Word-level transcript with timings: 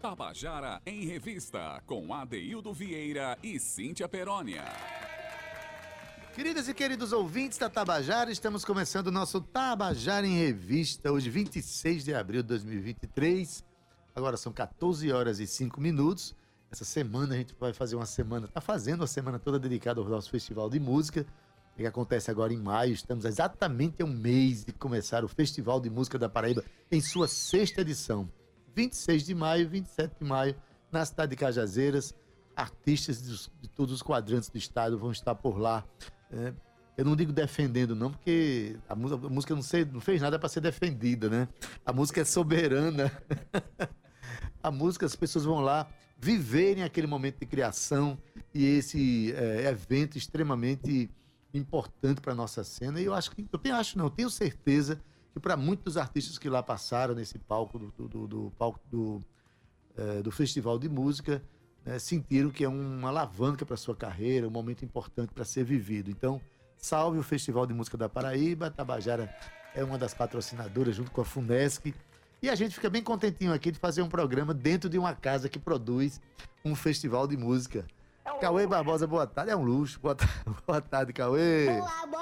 Tabajara 0.00 0.80
em 0.86 1.04
Revista, 1.04 1.82
com 1.84 2.14
Adeildo 2.14 2.72
Vieira 2.72 3.36
e 3.42 3.60
Cíntia 3.60 4.08
Perónia. 4.08 4.64
Queridas 6.34 6.68
e 6.68 6.74
queridos 6.74 7.12
ouvintes 7.12 7.58
da 7.58 7.68
Tabajara, 7.68 8.32
estamos 8.32 8.64
começando 8.64 9.08
o 9.08 9.12
nosso 9.12 9.42
Tabajara 9.42 10.26
em 10.26 10.38
Revista, 10.38 11.12
hoje 11.12 11.28
26 11.28 12.02
de 12.02 12.14
abril 12.14 12.40
de 12.40 12.48
2023. 12.48 13.62
Agora 14.16 14.38
são 14.38 14.50
14 14.50 15.12
horas 15.12 15.38
e 15.38 15.46
5 15.46 15.78
minutos. 15.78 16.34
Essa 16.70 16.86
semana 16.86 17.34
a 17.34 17.36
gente 17.36 17.54
vai 17.60 17.74
fazer 17.74 17.96
uma 17.96 18.06
semana, 18.06 18.46
está 18.46 18.62
fazendo 18.62 19.02
uma 19.02 19.06
semana 19.06 19.38
toda 19.38 19.58
dedicada 19.58 20.00
ao 20.00 20.08
nosso 20.08 20.30
Festival 20.30 20.70
de 20.70 20.80
Música, 20.80 21.26
que 21.76 21.84
acontece 21.84 22.30
agora 22.30 22.54
em 22.54 22.58
maio. 22.58 22.94
Estamos 22.94 23.26
exatamente 23.26 24.02
a 24.02 24.06
um 24.06 24.12
mês 24.12 24.64
de 24.64 24.72
começar 24.72 25.26
o 25.26 25.28
Festival 25.28 25.78
de 25.78 25.90
Música 25.90 26.18
da 26.18 26.28
Paraíba 26.28 26.64
em 26.90 27.02
sua 27.02 27.28
sexta 27.28 27.82
edição. 27.82 28.26
26 28.74 29.24
de 29.24 29.34
maio, 29.34 29.68
27 29.68 30.16
de 30.20 30.24
maio, 30.24 30.54
na 30.90 31.04
cidade 31.04 31.30
de 31.30 31.36
Cajazeiras. 31.36 32.14
Artistas 32.56 33.22
de, 33.22 33.50
de 33.62 33.68
todos 33.68 33.94
os 33.94 34.02
quadrantes 34.02 34.48
do 34.48 34.58
estado 34.58 34.98
vão 34.98 35.12
estar 35.12 35.34
por 35.34 35.58
lá. 35.58 35.84
É, 36.30 36.52
eu 36.96 37.04
não 37.04 37.16
digo 37.16 37.32
defendendo, 37.32 37.96
não, 37.96 38.10
porque 38.10 38.76
a, 38.88 38.94
música, 38.94 39.26
a 39.26 39.30
música 39.30 39.54
não, 39.54 39.62
sei, 39.62 39.84
não 39.84 40.00
fez 40.00 40.20
nada 40.20 40.38
para 40.38 40.48
ser 40.48 40.60
defendida, 40.60 41.30
né? 41.30 41.48
A 41.86 41.92
música 41.92 42.20
é 42.20 42.24
soberana. 42.24 43.10
a 44.62 44.70
música, 44.70 45.06
as 45.06 45.16
pessoas 45.16 45.44
vão 45.44 45.60
lá 45.60 45.88
viverem 46.18 46.82
aquele 46.82 47.06
momento 47.06 47.38
de 47.38 47.46
criação 47.46 48.18
e 48.52 48.66
esse 48.66 49.32
é, 49.32 49.70
evento 49.70 50.18
extremamente 50.18 51.10
importante 51.54 52.20
para 52.20 52.34
nossa 52.34 52.62
cena. 52.62 53.00
E 53.00 53.04
eu 53.04 53.14
acho 53.14 53.30
que, 53.30 53.46
eu 53.50 53.58
tenho, 53.58 53.76
acho 53.76 53.96
não, 53.96 54.10
tenho 54.10 54.28
certeza 54.28 55.00
que 55.32 55.40
para 55.40 55.56
muitos 55.56 55.96
artistas 55.96 56.38
que 56.38 56.48
lá 56.48 56.62
passaram 56.62 57.14
nesse 57.14 57.38
palco 57.38 57.78
do, 57.78 58.08
do, 58.08 58.26
do 58.26 58.52
palco 58.58 58.80
do, 58.90 59.20
é, 59.96 60.22
do 60.22 60.30
Festival 60.30 60.78
de 60.78 60.88
Música, 60.88 61.42
né, 61.84 61.98
sentiram 61.98 62.50
que 62.50 62.64
é 62.64 62.68
uma 62.68 63.08
alavanca 63.08 63.64
para 63.64 63.76
sua 63.76 63.94
carreira, 63.94 64.46
um 64.46 64.50
momento 64.50 64.84
importante 64.84 65.32
para 65.32 65.44
ser 65.44 65.64
vivido. 65.64 66.10
Então, 66.10 66.40
salve 66.76 67.18
o 67.18 67.22
Festival 67.22 67.66
de 67.66 67.74
Música 67.74 67.96
da 67.96 68.08
Paraíba, 68.08 68.70
Tabajara 68.70 69.34
é 69.74 69.84
uma 69.84 69.96
das 69.96 70.14
patrocinadoras 70.14 70.96
junto 70.96 71.10
com 71.10 71.20
a 71.20 71.24
Funesc. 71.24 71.94
E 72.42 72.48
a 72.48 72.54
gente 72.54 72.74
fica 72.74 72.88
bem 72.88 73.02
contentinho 73.02 73.52
aqui 73.52 73.70
de 73.70 73.78
fazer 73.78 74.02
um 74.02 74.08
programa 74.08 74.54
dentro 74.54 74.88
de 74.88 74.98
uma 74.98 75.14
casa 75.14 75.48
que 75.48 75.58
produz 75.58 76.20
um 76.64 76.74
festival 76.74 77.26
de 77.26 77.36
música. 77.36 77.86
É 78.24 78.32
um 78.32 78.38
Cauê 78.38 78.66
Barbosa, 78.66 79.06
boa 79.06 79.26
tarde. 79.26 79.52
É 79.52 79.56
um 79.56 79.62
luxo. 79.62 80.00
Boa, 80.00 80.14
tarde, 80.14 80.34
boa 80.66 80.80
tarde, 80.80 81.12
Cauê. 81.12 81.68
Olá, 81.68 82.06
boa. 82.06 82.19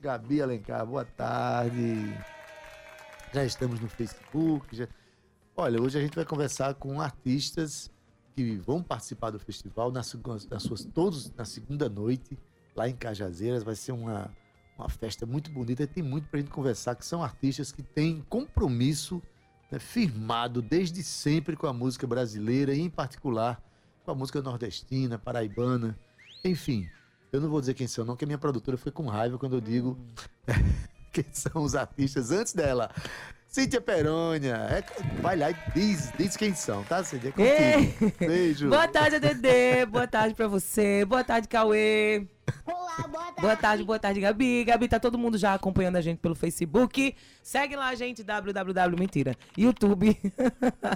Gabi 0.00 0.42
Alencar, 0.42 0.86
boa 0.86 1.04
tarde. 1.04 2.14
Já 3.32 3.44
estamos 3.44 3.80
no 3.80 3.88
Facebook. 3.88 4.76
Já... 4.76 4.86
Olha, 5.56 5.80
hoje 5.80 5.98
a 5.98 6.02
gente 6.02 6.14
vai 6.14 6.24
conversar 6.24 6.74
com 6.74 7.00
artistas 7.00 7.90
que 8.34 8.56
vão 8.56 8.82
participar 8.82 9.30
do 9.30 9.38
festival 9.38 9.90
nas, 9.90 10.14
nas 10.50 10.62
suas, 10.62 10.84
todos 10.84 11.32
na 11.34 11.46
segunda 11.46 11.88
noite, 11.88 12.38
lá 12.74 12.88
em 12.88 12.94
Cajazeiras. 12.94 13.62
Vai 13.62 13.74
ser 13.74 13.92
uma, 13.92 14.30
uma 14.78 14.88
festa 14.88 15.24
muito 15.24 15.50
bonita 15.50 15.84
e 15.84 15.86
tem 15.86 16.02
muito 16.02 16.28
para 16.28 16.40
a 16.40 16.42
gente 16.42 16.52
conversar, 16.52 16.94
que 16.94 17.04
são 17.04 17.22
artistas 17.22 17.72
que 17.72 17.82
têm 17.82 18.20
compromisso 18.28 19.22
né, 19.70 19.78
firmado 19.78 20.60
desde 20.60 21.02
sempre 21.02 21.56
com 21.56 21.66
a 21.66 21.72
música 21.72 22.06
brasileira 22.06 22.74
e, 22.74 22.80
em 22.80 22.90
particular, 22.90 23.62
com 24.04 24.10
a 24.10 24.14
música 24.14 24.42
nordestina, 24.42 25.18
paraibana, 25.18 25.98
enfim. 26.44 26.86
Eu 27.32 27.40
não 27.40 27.48
vou 27.48 27.60
dizer 27.60 27.74
quem 27.74 27.86
são, 27.86 28.04
não, 28.04 28.16
que 28.16 28.24
a 28.24 28.26
minha 28.26 28.38
produtora 28.38 28.76
foi 28.76 28.92
com 28.92 29.06
raiva 29.06 29.38
quando 29.38 29.56
eu 29.56 29.60
digo 29.60 29.98
quem 31.12 31.24
são 31.32 31.62
os 31.62 31.74
artistas 31.74 32.30
antes 32.30 32.52
dela. 32.52 32.90
Cíntia 33.48 33.80
Perônia, 33.80 34.54
é, 34.54 34.84
vai 35.22 35.36
lá 35.36 35.50
e 35.50 35.56
diz, 35.74 36.12
diz 36.18 36.36
quem 36.36 36.54
são, 36.54 36.84
tá, 36.84 37.02
Cíntia? 37.02 37.28
É 37.28 37.32
contigo. 37.32 38.12
Beijo. 38.18 38.68
Boa 38.68 38.86
tarde, 38.86 39.18
Dedê. 39.18 39.86
Boa 39.86 40.06
tarde 40.06 40.34
pra 40.34 40.46
você. 40.46 41.04
Boa 41.04 41.24
tarde, 41.24 41.48
Cauê. 41.48 42.26
Olá, 42.64 43.08
boa 43.08 43.24
tarde. 43.24 43.40
Boa 43.40 43.56
tarde, 43.56 43.84
boa 43.84 43.98
tarde, 43.98 44.20
Gabi. 44.20 44.64
Gabi, 44.64 44.88
tá 44.88 44.98
todo 44.98 45.18
mundo 45.18 45.36
já 45.36 45.54
acompanhando 45.54 45.96
a 45.96 46.00
gente 46.00 46.18
pelo 46.18 46.34
Facebook. 46.34 47.14
Segue 47.42 47.76
lá, 47.76 47.94
gente, 47.94 48.22
www, 48.22 48.98
mentira, 48.98 49.36
YouTube. 49.56 50.16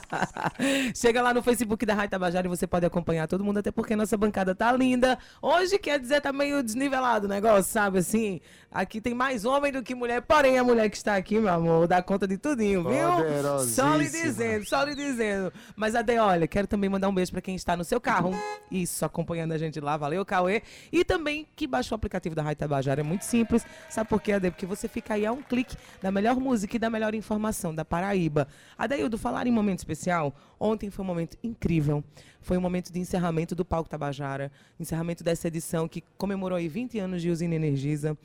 Chega 0.94 1.22
lá 1.22 1.34
no 1.34 1.42
Facebook 1.42 1.84
da 1.84 1.94
Rádio 1.94 2.10
Tabajara 2.10 2.46
e 2.46 2.50
você 2.50 2.66
pode 2.66 2.86
acompanhar 2.86 3.28
todo 3.28 3.44
mundo, 3.44 3.58
até 3.58 3.70
porque 3.70 3.94
nossa 3.94 4.16
bancada 4.16 4.54
tá 4.54 4.72
linda. 4.72 5.18
Hoje, 5.42 5.78
quer 5.78 5.98
dizer, 5.98 6.20
tá 6.20 6.32
meio 6.32 6.62
desnivelado 6.62 7.26
o 7.26 7.28
negócio, 7.28 7.70
sabe, 7.70 7.98
assim? 7.98 8.40
Aqui 8.70 9.00
tem 9.00 9.14
mais 9.14 9.44
homem 9.44 9.72
do 9.72 9.82
que 9.82 9.94
mulher, 9.94 10.22
porém 10.22 10.58
a 10.58 10.64
mulher 10.64 10.88
que 10.88 10.96
está 10.96 11.16
aqui, 11.16 11.38
meu 11.38 11.52
amor, 11.52 11.88
dá 11.88 12.00
conta 12.02 12.26
de 12.26 12.38
tudinho, 12.38 12.84
viu? 12.84 13.64
Só 13.66 13.96
lhe 13.96 14.08
dizendo, 14.08 14.64
só 14.68 14.84
lhe 14.84 14.94
dizendo. 14.94 15.52
Mas, 15.74 15.94
Ade, 15.94 16.16
olha, 16.18 16.46
quero 16.46 16.66
também 16.66 16.88
mandar 16.88 17.08
um 17.08 17.14
beijo 17.14 17.32
pra 17.32 17.40
quem 17.40 17.56
está 17.56 17.76
no 17.76 17.84
seu 17.84 18.00
carro. 18.00 18.32
Isso, 18.70 19.04
acompanhando 19.04 19.52
a 19.52 19.58
gente 19.58 19.80
lá, 19.80 19.96
valeu, 19.96 20.24
Cauê. 20.24 20.62
E 20.92 21.04
também 21.04 21.39
que 21.56 21.66
baixa 21.66 21.94
o 21.94 21.96
aplicativo 21.96 22.34
da 22.34 22.42
Rádio 22.42 22.58
Tabajara. 22.58 23.00
É 23.00 23.04
muito 23.04 23.22
simples. 23.24 23.64
Sabe 23.88 24.08
por 24.08 24.20
quê, 24.20 24.32
Ade? 24.32 24.50
Porque 24.50 24.66
você 24.66 24.88
fica 24.88 25.14
aí 25.14 25.26
a 25.26 25.32
um 25.32 25.42
clique 25.42 25.76
da 26.02 26.10
melhor 26.10 26.36
música 26.36 26.76
e 26.76 26.78
da 26.78 26.90
melhor 26.90 27.14
informação 27.14 27.74
da 27.74 27.84
Paraíba. 27.84 28.48
Adeildo, 28.76 29.18
falar 29.18 29.46
em 29.46 29.50
momento 29.50 29.78
especial, 29.78 30.34
ontem 30.58 30.90
foi 30.90 31.04
um 31.04 31.08
momento 31.08 31.36
incrível. 31.42 32.02
Foi 32.40 32.56
um 32.56 32.60
momento 32.60 32.92
de 32.92 32.98
encerramento 32.98 33.54
do 33.54 33.64
Palco 33.64 33.88
Tabajara, 33.88 34.50
encerramento 34.78 35.22
dessa 35.22 35.48
edição 35.48 35.88
que 35.88 36.02
comemorou 36.16 36.56
aí 36.56 36.68
20 36.68 36.98
anos 36.98 37.22
de 37.22 37.30
Usina 37.30 37.54
Energisa. 37.54 38.16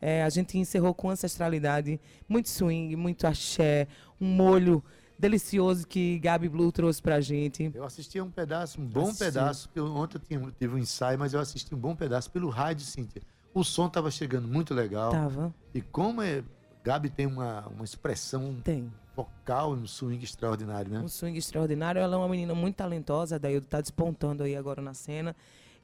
É, 0.00 0.22
a 0.22 0.28
gente 0.28 0.58
encerrou 0.58 0.92
com 0.92 1.08
ancestralidade, 1.08 1.98
muito 2.28 2.48
swing, 2.48 2.94
muito 2.94 3.26
axé, 3.26 3.88
um 4.20 4.26
molho 4.26 4.84
delicioso 5.18 5.86
que 5.86 6.18
Gabi 6.18 6.48
Blue 6.48 6.70
trouxe 6.72 7.00
pra 7.00 7.20
gente. 7.20 7.70
Eu 7.74 7.84
assisti 7.84 8.20
um 8.20 8.30
pedaço, 8.30 8.80
um 8.80 8.86
bom 8.86 9.04
assisti. 9.04 9.24
pedaço. 9.24 9.70
Eu, 9.74 9.86
ontem 9.94 10.20
eu 10.30 10.52
tive 10.52 10.74
um 10.74 10.78
ensaio, 10.78 11.18
mas 11.18 11.32
eu 11.34 11.40
assisti 11.40 11.74
um 11.74 11.78
bom 11.78 11.94
pedaço 11.94 12.30
pelo 12.30 12.48
rádio, 12.48 12.84
Cíntia. 12.84 13.22
O 13.52 13.62
som 13.62 13.88
tava 13.88 14.10
chegando 14.10 14.48
muito 14.48 14.74
legal. 14.74 15.12
Tava. 15.12 15.54
E 15.72 15.80
como 15.80 16.20
é, 16.20 16.42
Gabi 16.82 17.08
tem 17.08 17.26
uma, 17.26 17.66
uma 17.68 17.84
expressão 17.84 18.56
tem. 18.64 18.92
vocal, 19.14 19.72
um 19.72 19.86
swing 19.86 20.22
extraordinário, 20.24 20.90
né? 20.90 21.00
Um 21.00 21.08
swing 21.08 21.38
extraordinário. 21.38 22.00
Ela 22.00 22.16
é 22.16 22.18
uma 22.18 22.28
menina 22.28 22.54
muito 22.54 22.76
talentosa, 22.76 23.38
daí 23.38 23.60
tá 23.60 23.80
despontando 23.80 24.42
aí 24.42 24.56
agora 24.56 24.82
na 24.82 24.92
cena. 24.92 25.36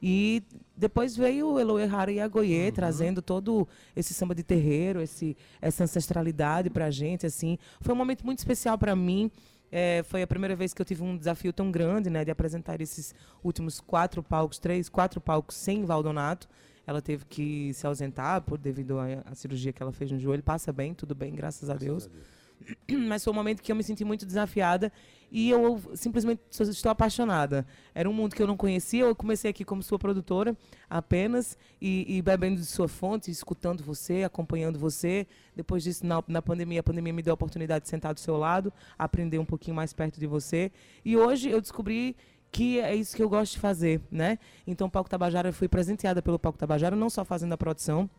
E 0.02 0.42
depois 0.76 1.14
veio 1.14 1.52
o 1.52 1.60
Eloy 1.60 1.84
Hara 1.84 2.10
e 2.10 2.20
a 2.20 2.26
Goiê, 2.26 2.66
uhum. 2.66 2.72
trazendo 2.72 3.20
todo 3.20 3.68
esse 3.94 4.14
samba 4.14 4.34
de 4.34 4.42
terreiro, 4.42 5.00
esse, 5.00 5.36
essa 5.60 5.84
ancestralidade 5.84 6.70
pra 6.70 6.90
gente, 6.90 7.26
assim. 7.26 7.58
Foi 7.80 7.94
um 7.94 7.98
momento 7.98 8.24
muito 8.24 8.38
especial 8.38 8.78
para 8.78 8.96
mim. 8.96 9.30
É, 9.70 10.02
foi 10.04 10.22
a 10.22 10.26
primeira 10.26 10.56
vez 10.56 10.74
que 10.74 10.80
eu 10.80 10.86
tive 10.86 11.02
um 11.02 11.16
desafio 11.16 11.52
tão 11.52 11.70
grande, 11.70 12.10
né, 12.10 12.24
de 12.24 12.30
apresentar 12.30 12.80
esses 12.80 13.14
últimos 13.44 13.80
quatro 13.80 14.22
palcos, 14.22 14.58
três, 14.58 14.88
quatro 14.88 15.20
palcos 15.20 15.56
sem 15.56 15.84
Valdonato. 15.84 16.48
Ela 16.86 17.00
teve 17.00 17.24
que 17.26 17.72
se 17.74 17.86
ausentar 17.86 18.42
por 18.42 18.58
devido 18.58 18.98
à 18.98 19.34
cirurgia 19.34 19.72
que 19.72 19.82
ela 19.82 19.92
fez 19.92 20.10
no 20.10 20.18
joelho. 20.18 20.42
Passa 20.42 20.72
bem, 20.72 20.92
tudo 20.92 21.14
bem, 21.14 21.34
graças, 21.34 21.68
graças 21.68 21.70
a 21.70 21.86
Deus. 21.86 22.06
A 22.06 22.08
Deus. 22.08 22.39
mas 23.08 23.24
foi 23.24 23.32
um 23.32 23.36
momento 23.36 23.62
que 23.62 23.70
eu 23.70 23.76
me 23.76 23.82
senti 23.82 24.04
muito 24.04 24.26
desafiada 24.26 24.92
e 25.32 25.48
eu 25.48 25.80
simplesmente 25.94 26.40
estou 26.50 26.90
apaixonada. 26.90 27.64
Era 27.94 28.10
um 28.10 28.12
mundo 28.12 28.34
que 28.34 28.42
eu 28.42 28.46
não 28.46 28.56
conhecia, 28.56 29.04
eu 29.04 29.14
comecei 29.14 29.50
aqui 29.50 29.64
como 29.64 29.82
sua 29.82 29.98
produtora 29.98 30.56
apenas 30.88 31.56
e, 31.80 32.16
e 32.16 32.20
bebendo 32.20 32.60
de 32.60 32.66
sua 32.66 32.88
fonte, 32.88 33.30
escutando 33.30 33.82
você, 33.82 34.24
acompanhando 34.24 34.78
você. 34.78 35.26
Depois 35.54 35.84
disso, 35.84 36.04
na, 36.04 36.22
na 36.26 36.42
pandemia, 36.42 36.80
a 36.80 36.82
pandemia 36.82 37.12
me 37.12 37.22
deu 37.22 37.32
a 37.32 37.34
oportunidade 37.34 37.84
de 37.84 37.88
sentar 37.88 38.12
do 38.12 38.20
seu 38.20 38.36
lado, 38.36 38.72
aprender 38.98 39.38
um 39.38 39.44
pouquinho 39.44 39.76
mais 39.76 39.92
perto 39.92 40.18
de 40.18 40.26
você. 40.26 40.72
E 41.04 41.16
hoje 41.16 41.48
eu 41.48 41.60
descobri 41.60 42.16
que 42.50 42.80
é 42.80 42.94
isso 42.94 43.14
que 43.14 43.22
eu 43.22 43.28
gosto 43.28 43.52
de 43.52 43.60
fazer, 43.60 44.00
né? 44.10 44.38
Então, 44.66 44.88
o 44.88 44.90
Palco 44.90 45.08
Tabajara, 45.08 45.50
eu 45.50 45.52
fui 45.52 45.68
presenteada 45.68 46.20
pelo 46.20 46.38
Palco 46.38 46.58
Tabajara, 46.58 46.96
não 46.96 47.08
só 47.08 47.24
fazendo 47.24 47.52
a 47.52 47.56
produção, 47.56 48.10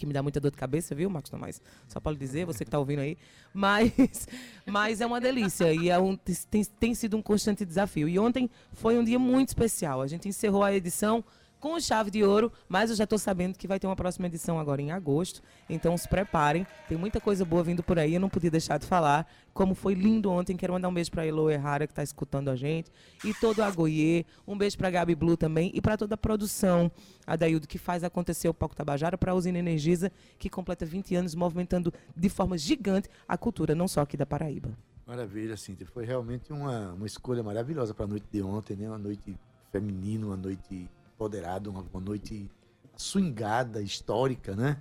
que 0.00 0.06
me 0.06 0.14
dá 0.14 0.22
muita 0.22 0.40
dor 0.40 0.50
de 0.50 0.56
cabeça, 0.56 0.94
viu, 0.94 1.10
Marcos 1.10 1.30
Tomás? 1.30 1.60
Só 1.86 2.00
para 2.00 2.16
dizer, 2.16 2.46
você 2.46 2.64
que 2.64 2.68
está 2.68 2.78
ouvindo 2.78 3.00
aí. 3.00 3.18
Mas, 3.52 4.26
mas 4.66 5.00
é 5.02 5.06
uma 5.06 5.20
delícia 5.20 5.74
e 5.74 5.90
é 5.90 5.98
um, 5.98 6.16
tem, 6.16 6.64
tem 6.64 6.94
sido 6.94 7.18
um 7.18 7.22
constante 7.22 7.66
desafio. 7.66 8.08
E 8.08 8.18
ontem 8.18 8.48
foi 8.72 8.98
um 8.98 9.04
dia 9.04 9.18
muito 9.18 9.48
especial. 9.48 10.00
A 10.00 10.06
gente 10.06 10.26
encerrou 10.26 10.64
a 10.64 10.74
edição 10.74 11.22
com 11.60 11.78
chave 11.78 12.10
de 12.10 12.24
ouro, 12.24 12.50
mas 12.68 12.90
eu 12.90 12.96
já 12.96 13.04
estou 13.04 13.18
sabendo 13.18 13.56
que 13.56 13.68
vai 13.68 13.78
ter 13.78 13.86
uma 13.86 13.94
próxima 13.94 14.26
edição 14.26 14.58
agora 14.58 14.80
em 14.80 14.90
agosto. 14.90 15.42
Então 15.68 15.96
se 15.96 16.08
preparem, 16.08 16.66
tem 16.88 16.96
muita 16.96 17.20
coisa 17.20 17.44
boa 17.44 17.62
vindo 17.62 17.82
por 17.82 17.98
aí, 17.98 18.14
eu 18.14 18.20
não 18.20 18.30
podia 18.30 18.50
deixar 18.50 18.78
de 18.78 18.86
falar. 18.86 19.30
Como 19.52 19.74
foi 19.74 19.94
lindo 19.94 20.30
ontem, 20.30 20.56
quero 20.56 20.72
mandar 20.72 20.88
um 20.88 20.94
beijo 20.94 21.10
para 21.10 21.26
Elo 21.26 21.50
Errara 21.50 21.86
que 21.86 21.92
está 21.92 22.02
escutando 22.02 22.48
a 22.48 22.56
gente 22.56 22.90
e 23.24 23.34
todo 23.34 23.60
a 23.62 23.70
Goiê, 23.70 24.24
um 24.46 24.56
beijo 24.56 24.78
para 24.78 24.90
Gabi 24.90 25.14
Blue 25.14 25.36
também 25.36 25.70
e 25.74 25.80
para 25.80 25.96
toda 25.96 26.14
a 26.14 26.18
produção, 26.18 26.90
a 27.26 27.36
Daildo 27.36 27.68
que 27.68 27.78
faz 27.78 28.02
acontecer 28.02 28.48
o 28.48 28.54
Palco 28.54 28.74
Tabajara, 28.74 29.18
para 29.18 29.32
a 29.32 29.34
Usina 29.34 29.58
Energisa 29.58 30.10
que 30.38 30.48
completa 30.48 30.86
20 30.86 31.14
anos 31.14 31.34
movimentando 31.34 31.92
de 32.16 32.28
forma 32.28 32.56
gigante 32.56 33.08
a 33.28 33.36
cultura, 33.36 33.74
não 33.74 33.86
só 33.86 34.00
aqui 34.00 34.16
da 34.16 34.24
Paraíba. 34.24 34.70
Maravilha, 35.06 35.56
Cíntia. 35.56 35.84
Foi 35.86 36.04
realmente 36.04 36.52
uma, 36.52 36.92
uma 36.92 37.06
escolha 37.06 37.42
maravilhosa 37.42 37.92
para 37.92 38.04
a 38.04 38.08
noite 38.08 38.26
de 38.30 38.40
ontem, 38.42 38.76
né? 38.76 38.88
Uma 38.88 38.96
noite 38.96 39.36
feminina, 39.72 40.26
uma 40.26 40.36
noite 40.36 40.88
empoderado, 41.24 41.68
uma, 41.70 41.84
uma 41.92 42.00
noite 42.00 42.50
swingada, 42.96 43.82
histórica, 43.82 44.56
né? 44.56 44.78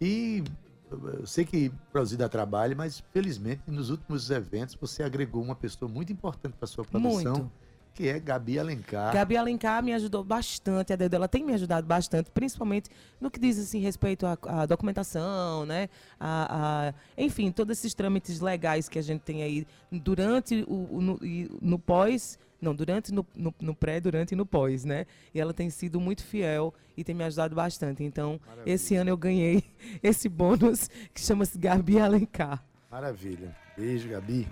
E 0.00 0.42
eu 0.90 1.24
sei 1.26 1.44
que 1.44 1.70
produzir 1.92 2.16
dá 2.16 2.28
trabalho, 2.28 2.76
mas 2.76 3.02
felizmente 3.12 3.62
nos 3.68 3.88
últimos 3.90 4.28
eventos 4.30 4.74
você 4.74 5.04
agregou 5.04 5.40
uma 5.42 5.54
pessoa 5.54 5.88
muito 5.90 6.12
importante 6.12 6.54
para 6.58 6.66
sua 6.66 6.84
produção, 6.84 7.34
Muito. 7.36 7.52
que 7.94 8.08
é 8.08 8.18
Gabi 8.18 8.58
Alencar. 8.58 9.12
Gabi 9.12 9.36
Alencar 9.36 9.82
me 9.82 9.92
ajudou 9.92 10.24
bastante, 10.24 10.92
a 10.92 10.96
dedo 10.96 11.10
dela 11.12 11.28
tem 11.28 11.44
me 11.44 11.52
ajudado 11.52 11.86
bastante, 11.86 12.30
principalmente 12.30 12.90
no 13.20 13.30
que 13.30 13.38
diz 13.38 13.56
assim 13.58 13.78
respeito 13.80 14.24
à, 14.26 14.36
à 14.46 14.66
documentação, 14.66 15.64
né? 15.66 15.88
A, 16.18 16.88
a- 16.88 16.94
enfim, 17.16 17.52
todos 17.52 17.78
esses 17.78 17.94
trâmites 17.94 18.40
legais 18.40 18.88
que 18.88 18.98
a 18.98 19.02
gente 19.02 19.20
tem 19.22 19.42
aí 19.42 19.66
durante 19.92 20.64
o, 20.68 20.96
o- 20.96 21.00
no, 21.00 21.18
no 21.60 21.78
pós, 21.78 22.38
não, 22.60 22.74
durante, 22.74 23.12
no, 23.12 23.26
no, 23.34 23.54
no 23.60 23.74
pré, 23.74 24.00
durante 24.00 24.32
e 24.32 24.36
no 24.36 24.44
pós, 24.44 24.84
né? 24.84 25.06
E 25.32 25.40
ela 25.40 25.54
tem 25.54 25.70
sido 25.70 26.00
muito 26.00 26.24
fiel 26.24 26.74
e 26.96 27.04
tem 27.04 27.14
me 27.14 27.24
ajudado 27.24 27.54
bastante. 27.54 28.02
Então, 28.02 28.40
esse 28.66 28.96
ano 28.96 29.10
eu 29.10 29.16
ganhei 29.16 29.64
esse 30.02 30.28
bônus 30.28 30.88
que 31.14 31.20
chama-se 31.20 31.56
Gabi 31.58 31.98
Alencar. 31.98 32.64
Maravilha. 32.90 33.56
Beijo, 33.76 34.08
Gabi. 34.08 34.48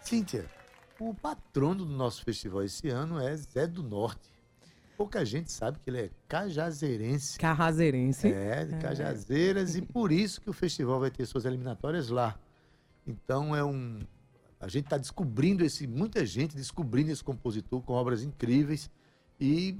Cíntia, 0.00 0.46
o 0.98 1.14
patrono 1.14 1.84
do 1.84 1.92
nosso 1.92 2.22
festival 2.24 2.62
esse 2.62 2.88
ano 2.88 3.18
é 3.18 3.36
Zé 3.36 3.66
do 3.66 3.82
Norte. 3.82 4.30
Pouca 4.96 5.24
gente 5.24 5.50
sabe 5.50 5.78
que 5.78 5.88
ele 5.88 5.98
é 5.98 6.10
cajazeirense. 6.28 7.38
Carrazeirense. 7.38 8.30
É, 8.30 8.66
de 8.66 8.76
Cajazeiras, 8.76 9.74
e 9.74 9.80
por 9.80 10.12
isso 10.12 10.42
que 10.42 10.50
o 10.50 10.52
festival 10.52 11.00
vai 11.00 11.10
ter 11.10 11.24
suas 11.24 11.46
eliminatórias 11.46 12.10
lá. 12.10 12.38
Então 13.06 13.56
é 13.56 13.64
um. 13.64 14.00
A 14.60 14.68
gente 14.68 14.84
está 14.84 14.98
descobrindo 14.98 15.64
esse. 15.64 15.86
Muita 15.86 16.24
gente 16.26 16.54
descobrindo 16.54 17.10
esse 17.10 17.24
compositor 17.24 17.80
com 17.80 17.94
obras 17.94 18.22
incríveis. 18.22 18.90
E 19.40 19.78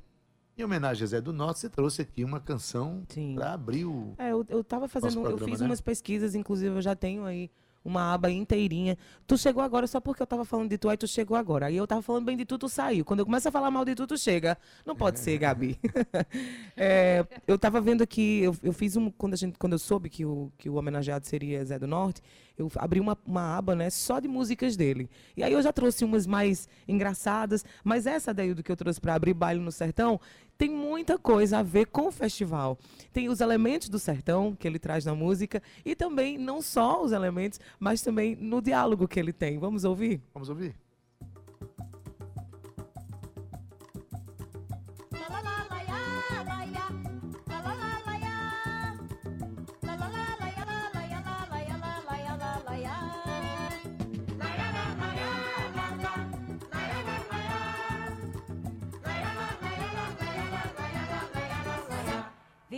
em 0.57 0.65
homenagem 0.65 1.05
a 1.05 1.07
Zé 1.07 1.21
do 1.21 1.33
Norte, 1.33 1.61
você 1.61 1.69
trouxe 1.69 2.03
aqui 2.03 2.25
uma 2.25 2.41
canção 2.41 3.05
para 3.35 3.53
abrir 3.53 3.85
o. 3.85 4.15
É, 4.17 4.33
eu, 4.33 4.45
eu 4.49 4.65
tava 4.65 4.89
fazendo, 4.89 5.17
Nosso 5.17 5.19
eu 5.19 5.23
programa, 5.25 5.53
fiz 5.53 5.61
né? 5.61 5.67
umas 5.67 5.81
pesquisas, 5.83 6.35
inclusive 6.35 6.75
eu 6.75 6.83
já 6.83 6.97
tenho 6.97 7.25
aí 7.25 7.51
uma 7.85 8.13
aba 8.13 8.31
inteirinha. 8.31 8.97
Tu 9.27 9.39
chegou 9.39 9.63
agora 9.63 9.87
só 9.87 10.01
porque 10.01 10.23
eu 10.23 10.27
tava 10.27 10.45
falando 10.45 10.69
de 10.71 10.79
tu, 10.79 10.89
aí 10.89 10.97
tu 10.97 11.07
chegou 11.07 11.37
agora. 11.37 11.67
Aí 11.67 11.77
eu 11.77 11.87
tava 11.87 12.03
falando 12.03 12.25
bem 12.25 12.37
de 12.37 12.45
tu, 12.45 12.59
tu 12.59 12.69
saiu. 12.69 13.05
Quando 13.05 13.21
eu 13.21 13.27
começo 13.27 13.49
a 13.49 13.51
falar 13.51 13.71
mal 13.71 13.85
de 13.85 13.95
tu, 13.95 14.07
tu 14.07 14.19
chega. 14.19 14.57
Não 14.85 14.95
pode 14.95 15.19
ser, 15.19 15.37
Gabi. 15.39 15.79
É, 16.77 17.27
eu 17.47 17.59
tava 17.59 17.79
vendo 17.81 18.03
aqui, 18.03 18.41
eu, 18.43 18.57
eu 18.63 18.73
fiz 18.73 18.97
um. 18.97 19.11
Quando, 19.11 19.35
a 19.35 19.37
gente, 19.37 19.59
quando 19.59 19.75
eu 19.75 19.79
soube 19.79 20.09
que 20.09 20.25
o, 20.25 20.51
que 20.57 20.69
o 20.69 20.77
homenageado 20.77 21.27
seria 21.27 21.63
Zé 21.65 21.79
do 21.79 21.87
Norte, 21.87 22.23
eu 22.57 22.71
abri 22.77 23.01
uma, 23.01 23.19
uma 23.27 23.57
aba, 23.57 23.75
né, 23.75 23.91
só 23.91 24.19
de 24.19 24.29
músicas 24.29 24.77
dele. 24.77 25.11
E 25.37 25.43
aí 25.43 25.53
eu 25.53 25.63
já 25.63 25.73
trouxe 25.73 26.05
umas 26.05 26.27
mais 26.27 26.69
engraçadas, 26.89 27.65
mas 27.85 28.07
essa 28.07 28.33
daí 28.33 28.55
do 28.55 28.63
que 28.63 28.73
eu 28.73 28.77
trouxe 28.77 29.01
para 29.01 29.15
abrir 29.15 29.35
baile 29.35 29.61
no 29.61 29.73
sertão 29.73 30.21
tem 30.61 30.69
muita 30.69 31.19
coisa 31.19 31.61
a 31.61 31.63
ver 31.63 31.87
com 31.87 32.09
o 32.09 32.13
festival. 32.13 32.79
Tem 33.15 33.31
os 33.31 33.41
elementos 33.41 33.89
do 33.89 33.99
sertão 33.99 34.55
que 34.55 34.69
ele 34.69 34.79
traz 34.79 35.07
na 35.07 35.15
música 35.15 35.63
e 35.87 35.95
também 35.97 36.37
não 36.37 36.61
só 36.61 37.03
os 37.03 37.13
elementos, 37.13 37.59
mas 37.79 38.03
também 38.03 38.37
no 38.37 38.61
diálogo 38.61 39.09
que 39.09 39.19
ele 39.19 39.33
tem. 39.33 39.59
Vamos 39.59 39.85
ouvir? 39.85 40.21
Vamos 40.35 40.51
ouvir? 40.51 40.77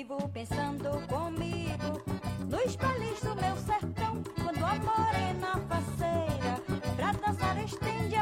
Vivo 0.03 0.29
pensando 0.31 0.91
comigo 1.07 2.03
nos 2.51 2.75
bailes 2.75 3.21
do 3.21 3.37
meu 3.37 3.57
sertão. 3.57 4.21
Quando 4.35 4.65
a 4.65 4.75
morena 4.75 5.61
faceira 5.69 6.61
pra 6.97 7.13
dançar 7.13 7.65
estende 7.65 8.17
a 8.17 8.22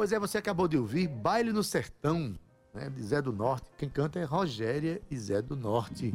Pois 0.00 0.12
é, 0.12 0.18
você 0.18 0.38
acabou 0.38 0.66
de 0.66 0.78
ouvir 0.78 1.06
Baile 1.08 1.52
no 1.52 1.62
Sertão, 1.62 2.34
né, 2.72 2.88
de 2.88 3.02
Zé 3.02 3.20
do 3.20 3.34
Norte. 3.34 3.66
Quem 3.76 3.86
canta 3.86 4.18
é 4.18 4.24
Rogéria 4.24 4.98
e 5.10 5.14
Zé 5.18 5.42
do 5.42 5.54
Norte. 5.54 6.14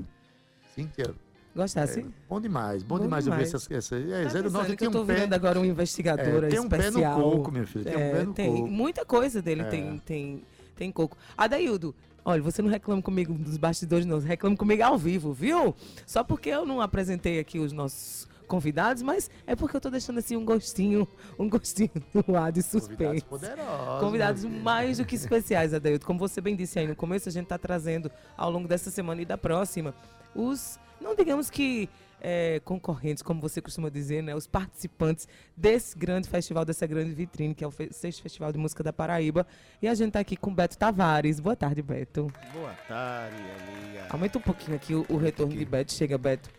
Cíntia, 0.73 1.13
Gostasse? 1.55 1.99
é, 1.99 2.05
bom 2.27 2.41
demais, 2.41 2.81
bom, 2.81 2.97
Bom 2.97 3.03
demais, 3.03 3.27
ouvir 3.27 3.43
essas. 3.43 3.69
Essa, 3.69 3.95
é, 3.95 4.23
Tá 4.23 4.29
Zé 4.29 4.41
do 4.41 4.49
Norte 4.49 4.75
tem 4.75 4.87
eu 4.87 4.91
tô 4.91 5.03
um 5.03 5.05
pé. 5.05 5.29
agora 5.31 5.59
uma 5.59 5.67
investigadora 5.67 6.47
É, 6.47 6.49
tem 6.49 6.59
um 6.59 6.67
pé 6.67 6.89
no 6.89 6.99
coco, 6.99 7.51
minha 7.51 7.67
filha, 7.67 7.83
tem 7.83 7.93
um 7.95 8.11
pé 8.11 8.23
no 8.23 8.33
tem 8.33 8.51
coco. 8.55 8.67
muita 8.71 9.05
coisa 9.05 9.39
dele, 9.39 9.61
É. 9.61 9.65
tem, 9.65 9.99
tem, 9.99 10.43
tem 10.75 10.91
coco. 10.91 11.15
Adaildo, 11.37 11.93
olha, 12.25 12.41
você 12.41 12.63
não 12.63 12.69
reclama 12.71 13.03
comigo 13.03 13.35
dos 13.35 13.55
bastidores, 13.55 14.07
não. 14.07 14.19
Você 14.19 14.27
reclama 14.27 14.57
comigo 14.57 14.81
ao 14.81 14.97
vivo, 14.97 15.31
viu? 15.31 15.75
Só 16.07 16.23
porque 16.23 16.49
eu 16.49 16.65
não 16.65 16.81
apresentei 16.81 17.37
aqui 17.37 17.59
os 17.59 17.71
nossos 17.71 18.27
convidados, 18.45 19.01
mas 19.03 19.29
é 19.45 19.55
porque 19.55 19.75
eu 19.75 19.81
tô 19.81 19.89
deixando 19.89 20.19
assim 20.19 20.35
um 20.35 20.45
gostinho, 20.45 21.07
um 21.37 21.49
gostinho 21.49 21.91
no 22.27 22.35
ar 22.37 22.51
de 22.51 22.61
Convidados 22.63 22.65
suspense. 22.65 23.25
poderosos. 23.25 23.99
Convidados 23.99 24.43
minha 24.43 24.53
filha. 24.53 24.63
mais 24.63 24.97
do 24.97 25.05
que 25.05 25.15
especiais, 25.15 25.73
Adaildo. 25.73 26.05
Como 26.05 26.19
você 26.19 26.39
bem 26.41 26.55
disse 26.55 26.79
aí 26.79 26.87
no 26.87 26.95
começo, 26.95 27.27
a 27.29 27.31
gente 27.31 27.43
está 27.43 27.57
trazendo 27.57 28.11
ao 28.37 28.49
longo 28.49 28.67
dessa 28.67 28.89
semana 28.89 29.21
e 29.21 29.25
da 29.25 29.37
próxima 29.37 29.93
os, 30.35 30.79
não 31.01 31.15
digamos 31.15 31.49
que 31.49 31.89
é, 32.21 32.59
concorrentes, 32.65 33.21
como 33.21 33.39
você 33.39 33.61
costuma 33.61 33.87
dizer, 33.89 34.23
né, 34.23 34.35
os 34.35 34.47
participantes 34.47 35.27
desse 35.55 35.97
grande 35.97 36.27
festival, 36.27 36.65
dessa 36.65 36.87
grande 36.87 37.13
vitrine, 37.13 37.53
que 37.53 37.63
é 37.63 37.67
o 37.67 37.71
fe 37.71 37.89
Sexto 37.91 38.23
Festival 38.23 38.51
de 38.51 38.57
Música 38.57 38.83
da 38.83 38.91
Paraíba. 38.91 39.45
E 39.81 39.87
a 39.87 39.93
gente 39.93 40.07
está 40.07 40.19
aqui 40.21 40.35
com 40.35 40.53
Beto 40.53 40.77
Tavares. 40.77 41.39
Boa 41.39 41.55
tarde, 41.55 41.81
Beto. 41.81 42.27
Boa 42.51 42.73
tarde, 42.87 43.35
amiga. 43.35 44.07
Aumenta 44.09 44.37
um 44.37 44.41
pouquinho 44.41 44.75
aqui 44.75 44.95
o, 44.95 45.05
o 45.07 45.17
retorno 45.17 45.55
de 45.55 45.65
Beto. 45.65 45.93
Chega, 45.93 46.17
Beto. 46.17 46.49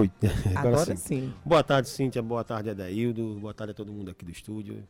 Oi, 0.00 0.10
Agora, 0.56 0.68
agora, 0.76 0.96
sim. 0.96 0.96
sim. 0.96 1.34
Boa 1.44 1.62
tarde, 1.62 1.88
Cíntia. 1.88 2.22
Boa 2.22 2.42
tarde, 2.44 2.70
Adaildo. 2.70 3.36
Boa 3.40 3.54
tarde 3.54 3.72
a 3.72 3.74
todo 3.74 3.92
mundo 3.92 4.10
aqui 4.10 4.24
do 4.24 4.30
estúdio. 4.30 4.82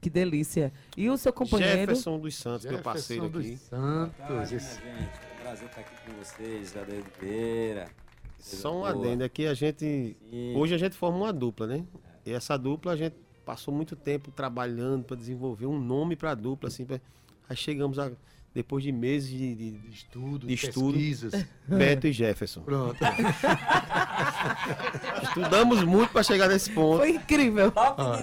Que 0.00 0.10
delícia. 0.10 0.72
E 0.96 1.08
o 1.08 1.16
seu 1.16 1.32
companheiro? 1.32 1.76
Jefferson 1.80 2.18
dos 2.18 2.34
Santos, 2.36 2.66
meu 2.66 2.80
parceiro 2.82 3.24
Jefferson 3.24 3.38
aqui. 3.48 3.50
dos 3.56 3.60
Santos. 3.62 4.28
Minha 4.30 4.42
esse- 4.44 4.74
gente, 4.74 4.84
é 4.84 5.34
um 5.38 5.42
prazer 5.42 5.68
estar 5.68 5.80
aqui 5.80 5.94
com 6.06 6.12
vocês, 6.22 6.72
Jadeiro 6.72 7.06
Vieira. 7.20 7.88
Só 8.38 8.70
um 8.70 8.80
Boa. 8.80 8.90
adendo 8.90 9.24
aqui, 9.24 9.46
a 9.46 9.54
gente. 9.54 10.16
Sim. 10.30 10.54
Hoje 10.56 10.74
a 10.74 10.78
gente 10.78 10.94
forma 10.96 11.16
uma 11.18 11.32
dupla, 11.32 11.66
né? 11.66 11.84
E 12.26 12.32
essa 12.32 12.56
dupla 12.58 12.92
a 12.92 12.96
gente 12.96 13.16
passou 13.44 13.72
muito 13.72 13.96
tempo 13.96 14.30
trabalhando 14.30 15.04
para 15.04 15.16
desenvolver 15.16 15.66
um 15.66 15.78
nome 15.80 16.14
para 16.16 16.32
a 16.32 16.34
dupla, 16.34 16.68
assim. 16.68 16.84
pra- 16.84 17.00
Aí 17.48 17.56
chegamos 17.56 17.98
a. 17.98 18.10
Depois 18.54 18.84
de 18.84 18.92
meses 18.92 19.28
de, 19.30 19.54
de- 19.54 19.70
de 19.72 19.90
Estudo, 19.94 20.46
De 20.46 20.54
estudo. 20.54 20.92
pesquisas. 20.92 21.44
Beto 21.66 22.06
e 22.06 22.12
Jefferson. 22.12 22.60
Pronto. 22.60 22.98
Estudamos 25.22 25.82
muito 25.84 26.10
para 26.12 26.22
chegar 26.22 26.48
nesse 26.48 26.70
ponto. 26.70 26.98
Foi 26.98 27.10
incrível. 27.10 27.72
Ó, 27.74 28.16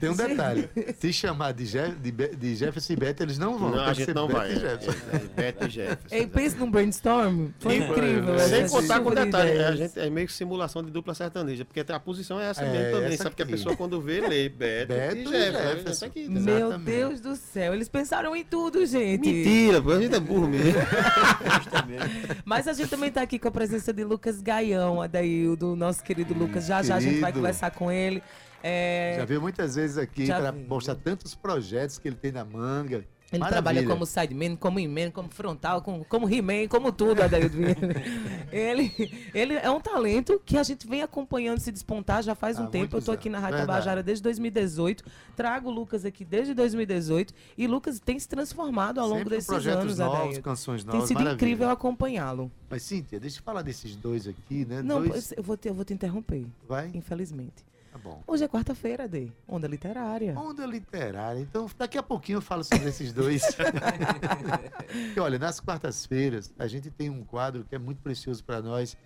tem 0.00 0.08
um 0.10 0.16
detalhe. 0.16 0.68
Se 0.98 1.12
chamar 1.12 1.52
de, 1.52 1.66
Je 1.66 1.90
de, 2.00 2.10
de 2.12 2.54
Jefferson 2.56 2.92
e 2.92 2.96
Beto, 2.96 3.22
eles 3.22 3.36
não 3.38 3.58
vão. 3.58 3.70
Não, 3.72 3.84
a 3.84 3.88
que 3.92 3.94
gente 4.04 4.14
não 4.14 4.26
Beto 4.26 4.38
vai. 4.38 4.50
e 4.52 4.54
É, 4.54 4.58
Jefferson. 4.60 4.92
é, 5.12 5.16
é, 5.16 5.18
Beto 5.36 5.66
e 5.66 5.70
Jefferson. 5.70 6.14
Ei, 6.14 6.26
pense 6.26 6.56
num 6.56 6.70
brainstorm. 6.70 7.48
Foi 7.58 7.74
E- 7.74 7.78
incrível. 7.78 8.38
Sem 8.38 8.68
Sem 8.68 8.80
contar 8.80 9.00
com 9.00 9.10
detalhe, 9.14 9.58
a 9.58 9.72
gente 9.76 9.98
é 9.98 10.08
meio 10.08 10.26
que 10.26 10.32
simulação 10.32 10.82
de 10.82 10.90
dupla 10.90 11.14
sertaneja, 11.14 11.64
porque 11.64 11.80
a 11.92 12.00
posição 12.00 12.40
é 12.40 12.48
essa 12.50 12.62
É, 12.62 12.70
mesmo 12.72 12.92
também, 12.92 13.12
essa 13.14 13.24
sabe? 13.24 13.36
Que 13.36 13.42
a 13.42 13.46
pessoa 13.46 13.76
quando 13.76 14.00
vê, 14.00 14.20
lê 14.20 14.48
Beto, 14.48 14.88
Beto 14.94 15.16
e 15.16 15.20
e 15.20 15.24
Jefferson. 15.26 15.58
Jefferson. 15.68 15.90
Isso 15.90 16.04
aqui? 16.06 16.28
Meu. 16.28 16.78
Deus 16.78 17.20
do 17.20 17.36
céu, 17.36 17.74
eles 17.74 17.88
pensaram 17.88 18.34
em 18.34 18.44
tudo, 18.44 18.84
gente. 18.86 19.26
Mentira, 19.28 19.73
pô, 19.82 19.92
a 19.92 20.00
gente 20.00 20.14
é 20.14 20.20
burro 20.20 20.48
mesmo. 20.48 20.72
Mas 22.44 22.68
a 22.68 22.72
gente 22.72 22.88
também 22.88 23.10
tá 23.10 23.22
aqui 23.22 23.38
com 23.38 23.48
a 23.48 23.50
presença 23.50 23.92
de 23.92 24.04
Lucas 24.04 24.40
Gaião, 24.40 25.00
Adaildo, 25.00 25.76
nosso 25.76 26.02
querido 26.02 26.34
Lucas. 26.34 26.66
Já 26.66 26.82
já 26.82 26.96
a 26.96 27.00
gente 27.00 27.20
vai 27.20 27.32
conversar 27.32 27.70
com 27.70 27.90
ele. 27.90 28.22
É, 28.62 29.16
Já 29.18 29.24
veio 29.26 29.42
muitas 29.42 29.74
vezes 29.74 29.98
aqui 29.98 30.26
para 30.26 30.50
mostrar 30.50 30.94
tantos 30.94 31.34
projetos 31.34 31.98
que 31.98 32.08
ele 32.08 32.16
tem 32.16 32.32
na 32.32 32.44
manga. 32.44 33.04
Ele 33.32 33.40
Maravilha. 33.40 33.62
trabalha 33.62 33.86
como 33.88 34.06
sideman, 34.06 34.56
como 34.56 34.78
in 34.78 35.10
como 35.10 35.28
frontal, 35.28 35.82
como, 35.82 36.04
como 36.04 36.28
he-man, 36.28 36.68
como 36.68 36.92
tudo, 36.92 37.22
Adaildo 37.22 37.56
ele, 38.52 38.92
ele 39.34 39.54
é 39.54 39.70
um 39.70 39.80
talento 39.80 40.40
que 40.44 40.56
a 40.56 40.62
gente 40.62 40.86
vem 40.86 41.02
acompanhando 41.02 41.58
se 41.58 41.72
despontar 41.72 42.22
já 42.22 42.34
faz 42.34 42.58
um 42.58 42.64
Há 42.64 42.68
tempo. 42.68 42.96
Eu 42.96 43.02
tô 43.02 43.10
aqui 43.10 43.28
na 43.28 43.38
Rádio. 43.38 43.58
Tabajara 43.58 43.86
Verdade. 43.96 44.06
desde 44.06 44.22
2018. 44.22 45.04
Trago 45.34 45.68
o 45.68 45.72
Lucas 45.72 46.04
aqui 46.04 46.24
desde 46.24 46.54
2018. 46.54 47.34
E 47.58 47.66
Lucas 47.66 47.98
tem 47.98 48.18
se 48.18 48.28
transformado 48.28 49.00
ao 49.00 49.06
longo 49.06 49.18
Sempre 49.18 49.30
desses 49.36 49.48
projetos 49.48 49.82
anos, 49.82 49.98
novos, 49.98 50.16
Adaildo. 50.16 50.42
canções 50.42 50.84
Tem 50.84 50.92
novas. 50.92 51.08
sido 51.08 51.16
maravilha. 51.16 51.34
incrível 51.34 51.70
acompanhá-lo. 51.70 52.52
Mas, 52.70 52.82
Cíntia, 52.82 53.18
deixa 53.18 53.40
eu 53.40 53.42
falar 53.42 53.62
desses 53.62 53.96
dois 53.96 54.28
aqui, 54.28 54.64
né? 54.64 54.82
Não, 54.82 55.02
dois... 55.04 55.32
eu 55.36 55.42
vou, 55.42 55.56
te, 55.56 55.68
eu 55.68 55.74
vou 55.74 55.84
te 55.84 55.92
interromper, 55.92 56.46
Vai? 56.68 56.90
infelizmente. 56.94 57.64
Tá 57.94 57.98
bom. 58.00 58.24
Hoje 58.26 58.42
é 58.42 58.48
quarta-feira, 58.48 59.06
Dê. 59.06 59.30
Onda 59.46 59.68
literária. 59.68 60.36
Onda 60.36 60.66
literária. 60.66 61.38
Então, 61.38 61.70
daqui 61.78 61.96
a 61.96 62.02
pouquinho 62.02 62.38
eu 62.38 62.42
falo 62.42 62.64
sobre 62.64 62.88
esses 62.88 63.12
dois. 63.12 63.44
e 65.16 65.20
olha, 65.20 65.38
nas 65.38 65.60
quartas-feiras, 65.60 66.52
a 66.58 66.66
gente 66.66 66.90
tem 66.90 67.08
um 67.08 67.22
quadro 67.22 67.62
que 67.62 67.72
é 67.72 67.78
muito 67.78 68.02
precioso 68.02 68.42
para 68.42 68.60
nós, 68.60 68.96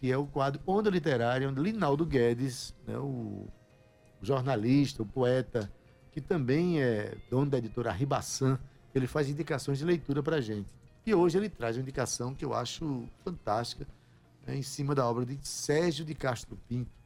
que 0.00 0.10
é 0.10 0.16
o 0.16 0.26
quadro 0.26 0.60
Onda 0.66 0.90
Literária, 0.90 1.48
onde 1.48 1.60
Linaldo 1.60 2.04
Guedes, 2.04 2.74
né, 2.84 2.98
o 2.98 3.46
jornalista, 4.20 5.04
o 5.04 5.06
poeta, 5.06 5.72
que 6.10 6.20
também 6.20 6.82
é 6.82 7.16
dono 7.30 7.48
da 7.48 7.58
editora 7.58 7.92
Ribaçã, 7.92 8.58
ele 8.92 9.06
faz 9.06 9.30
indicações 9.30 9.78
de 9.78 9.84
leitura 9.84 10.20
para 10.20 10.38
a 10.38 10.40
gente. 10.40 10.68
E 11.06 11.14
hoje 11.14 11.38
ele 11.38 11.48
traz 11.48 11.76
uma 11.76 11.82
indicação 11.82 12.34
que 12.34 12.44
eu 12.44 12.54
acho 12.54 13.08
fantástica, 13.24 13.86
né, 14.44 14.56
em 14.56 14.62
cima 14.62 14.96
da 14.96 15.08
obra 15.08 15.24
de 15.24 15.38
Sérgio 15.46 16.04
de 16.04 16.12
Castro 16.12 16.58
Pinto, 16.68 16.99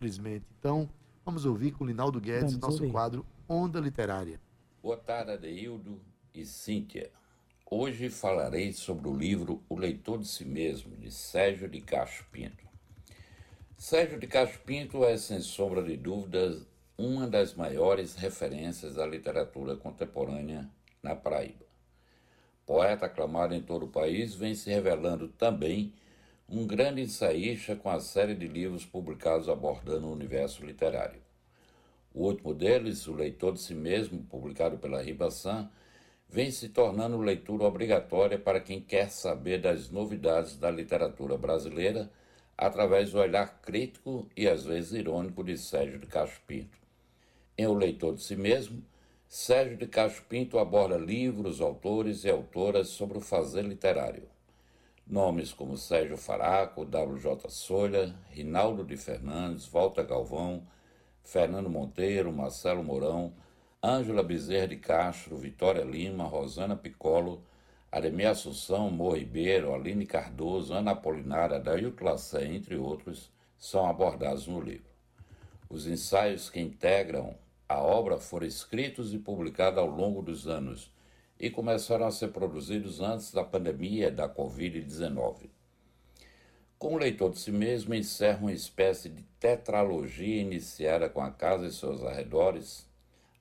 simplesmente. 0.00 0.46
Então, 0.58 0.88
vamos 1.24 1.44
ouvir 1.44 1.72
com 1.72 1.84
Linaldo 1.84 2.18
Guedes, 2.18 2.54
Vamos 2.54 2.60
nosso 2.60 2.82
ouvir. 2.82 2.92
quadro 2.92 3.26
Onda 3.46 3.78
Literária. 3.78 4.40
Boa 4.82 4.96
tarde, 4.96 5.32
Adeildo 5.32 6.00
e 6.34 6.44
Cíntia. 6.46 7.10
Hoje 7.70 8.08
falarei 8.08 8.72
sobre 8.72 9.08
o 9.08 9.14
livro 9.14 9.62
O 9.68 9.76
Leitor 9.76 10.18
de 10.18 10.26
Si 10.26 10.44
Mesmo, 10.44 10.96
de 10.96 11.10
Sérgio 11.10 11.68
de 11.68 11.82
Castro 11.82 12.24
Pinto. 12.32 12.66
Sérgio 13.76 14.18
de 14.18 14.26
Castro 14.26 14.60
Pinto 14.60 15.04
é, 15.04 15.16
sem 15.18 15.40
sombra 15.40 15.82
de 15.82 15.96
dúvidas, 15.98 16.66
uma 16.96 17.28
das 17.28 17.54
maiores 17.54 18.14
referências 18.14 18.94
da 18.94 19.06
literatura 19.06 19.76
contemporânea 19.76 20.68
na 21.02 21.14
Paraíba. 21.14 21.66
Poeta 22.64 23.04
aclamado 23.06 23.54
em 23.54 23.62
todo 23.62 23.84
o 23.84 23.90
país, 23.90 24.34
vem 24.34 24.54
se 24.54 24.70
revelando 24.70 25.28
também 25.28 25.92
um 26.52 26.66
grande 26.66 27.00
ensaísta 27.00 27.76
com 27.76 27.88
a 27.88 28.00
série 28.00 28.34
de 28.34 28.48
livros 28.48 28.84
publicados 28.84 29.48
abordando 29.48 30.08
o 30.08 30.12
universo 30.12 30.66
literário. 30.66 31.20
O 32.12 32.26
último 32.26 32.52
deles, 32.52 33.06
O 33.06 33.14
Leitor 33.14 33.52
de 33.52 33.60
Si 33.60 33.72
Mesmo, 33.72 34.24
publicado 34.24 34.76
pela 34.76 35.00
Ribaçã, 35.00 35.70
vem 36.28 36.50
se 36.50 36.68
tornando 36.68 37.16
leitura 37.18 37.62
obrigatória 37.62 38.36
para 38.36 38.60
quem 38.60 38.80
quer 38.80 39.10
saber 39.10 39.60
das 39.60 39.90
novidades 39.90 40.56
da 40.56 40.72
literatura 40.72 41.38
brasileira 41.38 42.10
através 42.58 43.12
do 43.12 43.20
olhar 43.20 43.60
crítico 43.62 44.28
e 44.36 44.48
às 44.48 44.64
vezes 44.64 44.92
irônico 44.92 45.44
de 45.44 45.56
Sérgio 45.56 46.00
de 46.00 46.08
Castro 46.08 46.40
Pinto. 46.48 46.76
Em 47.56 47.68
O 47.68 47.74
Leitor 47.74 48.16
de 48.16 48.24
Si 48.24 48.34
Mesmo, 48.34 48.82
Sérgio 49.28 49.76
de 49.76 49.86
Castro 49.86 50.24
Pinto 50.24 50.58
aborda 50.58 50.98
livros, 50.98 51.60
autores 51.60 52.24
e 52.24 52.28
autoras 52.28 52.88
sobre 52.88 53.18
o 53.18 53.20
fazer 53.20 53.62
literário. 53.62 54.24
Nomes 55.10 55.52
como 55.52 55.76
Sérgio 55.76 56.16
Faraco, 56.16 56.84
W.J. 56.84 57.48
Solha, 57.48 58.14
Rinaldo 58.28 58.84
de 58.84 58.96
Fernandes, 58.96 59.66
Walter 59.66 60.06
Galvão, 60.06 60.62
Fernando 61.24 61.68
Monteiro, 61.68 62.32
Marcelo 62.32 62.84
Mourão, 62.84 63.32
Ângela 63.82 64.22
Bezerra 64.22 64.68
de 64.68 64.76
Castro, 64.76 65.36
Vitória 65.36 65.82
Lima, 65.82 66.22
Rosana 66.28 66.76
Piccolo, 66.76 67.42
Ademir 67.90 68.28
Assunção, 68.28 68.88
Mo 68.88 69.10
Ribeiro, 69.10 69.74
Aline 69.74 70.06
Cardoso, 70.06 70.72
Ana 70.72 70.92
Apolinária, 70.92 71.58
Dailton 71.58 72.04
Lassé, 72.04 72.44
entre 72.44 72.76
outros, 72.76 73.32
são 73.58 73.90
abordados 73.90 74.46
no 74.46 74.60
livro. 74.60 74.92
Os 75.68 75.88
ensaios 75.88 76.48
que 76.48 76.60
integram 76.60 77.34
a 77.68 77.80
obra 77.80 78.16
foram 78.16 78.46
escritos 78.46 79.12
e 79.12 79.18
publicados 79.18 79.80
ao 79.80 79.88
longo 79.88 80.22
dos 80.22 80.46
anos 80.46 80.88
e 81.40 81.48
começaram 81.48 82.06
a 82.06 82.10
ser 82.10 82.28
produzidos 82.28 83.00
antes 83.00 83.32
da 83.32 83.42
pandemia 83.42 84.10
da 84.10 84.28
Covid-19. 84.28 85.48
Com 86.78 86.94
o 86.94 86.98
leitor 86.98 87.30
de 87.30 87.38
si 87.38 87.50
mesmo, 87.50 87.94
encerra 87.94 88.40
uma 88.40 88.52
espécie 88.52 89.08
de 89.08 89.22
tetralogia 89.40 90.42
iniciada 90.42 91.08
com 91.08 91.22
a 91.22 91.30
casa 91.30 91.66
e 91.66 91.72
seus 91.72 92.04
arredores. 92.04 92.86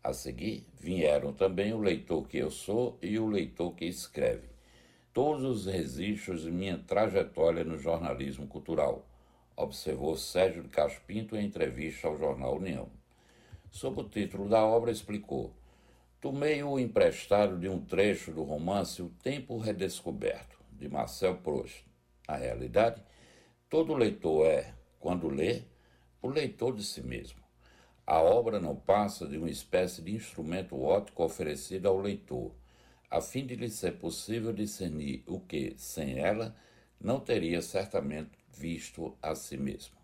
A 0.01 0.13
seguir, 0.13 0.65
vieram 0.79 1.33
também 1.33 1.73
o 1.73 1.79
leitor 1.79 2.25
que 2.25 2.37
eu 2.37 2.49
sou 2.49 2.97
e 3.01 3.19
o 3.19 3.27
leitor 3.27 3.75
que 3.75 3.85
escreve. 3.85 4.47
Todos 5.13 5.43
os 5.43 5.65
registros 5.65 6.43
de 6.43 6.51
minha 6.51 6.77
trajetória 6.77 7.65
no 7.65 7.77
jornalismo 7.77 8.47
cultural, 8.47 9.05
observou 9.57 10.15
Sérgio 10.15 10.63
de 10.63 10.69
Castro 10.69 11.01
Pinto 11.05 11.35
em 11.35 11.45
entrevista 11.45 12.07
ao 12.07 12.17
jornal 12.17 12.55
União. 12.55 12.87
Sob 13.71 13.99
o 13.99 14.03
título 14.07 14.47
da 14.47 14.65
obra, 14.65 14.89
explicou: 14.89 15.53
Tomei 16.21 16.61
o 16.61 16.77
emprestado 16.77 17.57
de 17.57 17.69
um 17.69 17.79
trecho 17.79 18.33
do 18.33 18.43
romance 18.43 19.01
O 19.01 19.07
Tempo 19.23 19.57
Redescoberto, 19.57 20.59
de 20.73 20.89
Marcel 20.89 21.37
Proust. 21.37 21.85
Na 22.27 22.35
realidade, 22.35 23.01
todo 23.69 23.95
leitor 23.95 24.45
é, 24.45 24.73
quando 24.99 25.29
lê, 25.29 25.61
o 26.21 26.27
leitor 26.27 26.75
de 26.75 26.83
si 26.83 27.01
mesmo. 27.01 27.39
A 28.05 28.19
obra 28.19 28.59
não 28.59 28.75
passa 28.75 29.25
de 29.25 29.37
uma 29.37 29.49
espécie 29.49 30.01
de 30.01 30.13
instrumento 30.13 30.77
óptico 30.77 31.23
oferecido 31.23 31.87
ao 31.87 31.97
leitor, 31.97 32.51
a 33.09 33.21
fim 33.21 33.45
de 33.45 33.55
lhe 33.55 33.69
ser 33.69 33.93
possível 33.93 34.51
discernir 34.51 35.23
o 35.25 35.39
que, 35.39 35.73
sem 35.77 36.19
ela, 36.19 36.53
não 36.99 37.21
teria 37.21 37.61
certamente 37.61 38.31
visto 38.51 39.17
a 39.21 39.35
si 39.35 39.55
mesmo. 39.55 39.95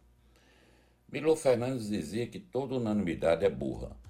Milô 1.12 1.36
Fernandes 1.36 1.90
dizia 1.90 2.26
que 2.26 2.40
toda 2.40 2.76
unanimidade 2.76 3.44
é 3.44 3.50
burra. 3.50 4.05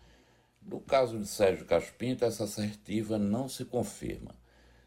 No 0.68 0.80
caso 0.80 1.20
de 1.20 1.28
Sérgio 1.28 1.64
Caspinto, 1.64 2.26
essa 2.26 2.46
assertiva 2.46 3.20
não 3.20 3.48
se 3.48 3.66
confirma. 3.66 4.34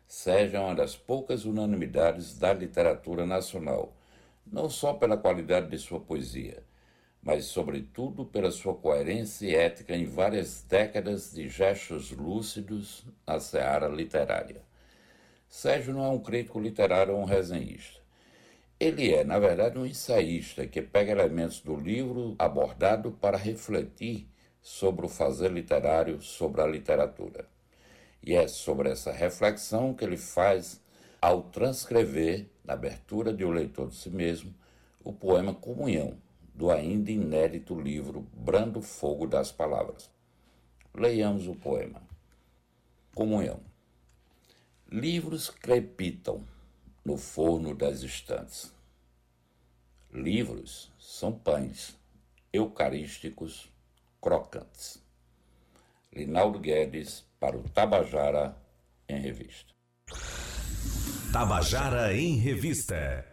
Sérgio 0.09 0.57
é 0.57 0.61
uma 0.61 0.75
das 0.75 0.97
poucas 0.97 1.45
unanimidades 1.45 2.37
da 2.37 2.53
literatura 2.53 3.25
nacional, 3.25 3.97
não 4.45 4.69
só 4.69 4.95
pela 4.95 5.17
qualidade 5.17 5.71
de 5.71 5.79
sua 5.79 6.01
poesia, 6.01 6.65
mas, 7.23 7.45
sobretudo, 7.45 8.25
pela 8.25 8.51
sua 8.51 8.75
coerência 8.75 9.57
ética 9.57 9.95
em 9.95 10.05
várias 10.05 10.63
décadas 10.63 11.33
de 11.33 11.49
gestos 11.49 12.11
lúcidos 12.11 13.05
na 13.25 13.39
seara 13.39 13.87
literária. 13.87 14.63
Sérgio 15.49 15.95
não 15.95 16.05
é 16.05 16.09
um 16.09 16.19
crítico 16.19 16.59
literário 16.59 17.15
ou 17.15 17.21
um 17.21 17.25
resenhista. 17.25 18.01
Ele 18.81 19.15
é, 19.15 19.23
na 19.23 19.39
verdade, 19.39 19.79
um 19.79 19.87
ensaísta 19.87 20.67
que 20.67 20.83
pega 20.83 21.13
elementos 21.13 21.61
do 21.61 21.77
livro 21.77 22.35
abordado 22.37 23.13
para 23.13 23.37
refletir 23.37 24.29
sobre 24.69 25.07
o 25.07 25.09
fazer 25.09 25.51
literário, 25.51 26.21
sobre 26.21 26.61
a 26.61 26.67
literatura. 26.67 27.49
E 28.23 28.35
é 28.35 28.47
sobre 28.47 28.91
essa 28.91 29.11
reflexão 29.11 29.95
que 29.95 30.05
ele 30.05 30.19
faz 30.19 30.79
ao 31.23 31.45
transcrever, 31.45 32.47
na 32.63 32.75
abertura 32.75 33.33
de 33.33 33.45
O 33.47 33.51
Leitor 33.51 33.89
de 33.89 33.97
Si 33.97 34.11
Mesmo, 34.11 34.55
o 35.03 35.11
poema 35.11 35.55
Comunhão, 35.55 36.19
do 36.55 36.71
ainda 36.71 37.11
inédito 37.11 37.81
livro 37.81 38.27
Brando 38.35 38.83
Fogo 38.83 39.27
das 39.27 39.51
Palavras. 39.51 40.11
Leiamos 40.95 41.49
o 41.49 41.55
poema. 41.55 42.03
Comunhão. 43.15 43.61
Livros 44.93 45.49
crepitam 45.49 46.45
no 47.03 47.17
forno 47.17 47.75
das 47.75 48.03
estantes. 48.03 48.71
Livros 50.13 50.93
são 50.99 51.33
pães 51.33 51.97
eucarísticos 52.53 53.71
crocantes. 54.21 55.03
Linaldo 56.13 56.59
Guedes 56.59 57.25
para 57.39 57.57
o 57.57 57.63
Tabajara 57.63 58.57
em 59.09 59.21
Revista. 59.21 59.73
Tabajara 61.33 62.15
em 62.15 62.37
Revista. 62.37 63.25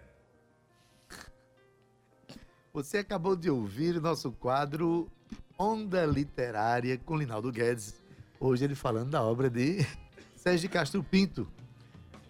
Você 2.74 2.98
acabou 2.98 3.36
de 3.36 3.50
ouvir 3.50 3.96
o 3.96 4.02
nosso 4.02 4.32
quadro 4.34 5.10
Onda 5.58 6.06
Literária 6.06 6.98
com 6.98 7.16
Linaldo 7.16 7.52
Guedes. 7.52 7.96
Hoje 8.40 8.66
ele 8.66 8.76
falando 8.76 9.12
da 9.12 9.24
obra 9.24 9.50
de 9.50 9.86
Sérgio 10.36 10.70
Castro 10.70 11.02
Pinto. 11.02 11.48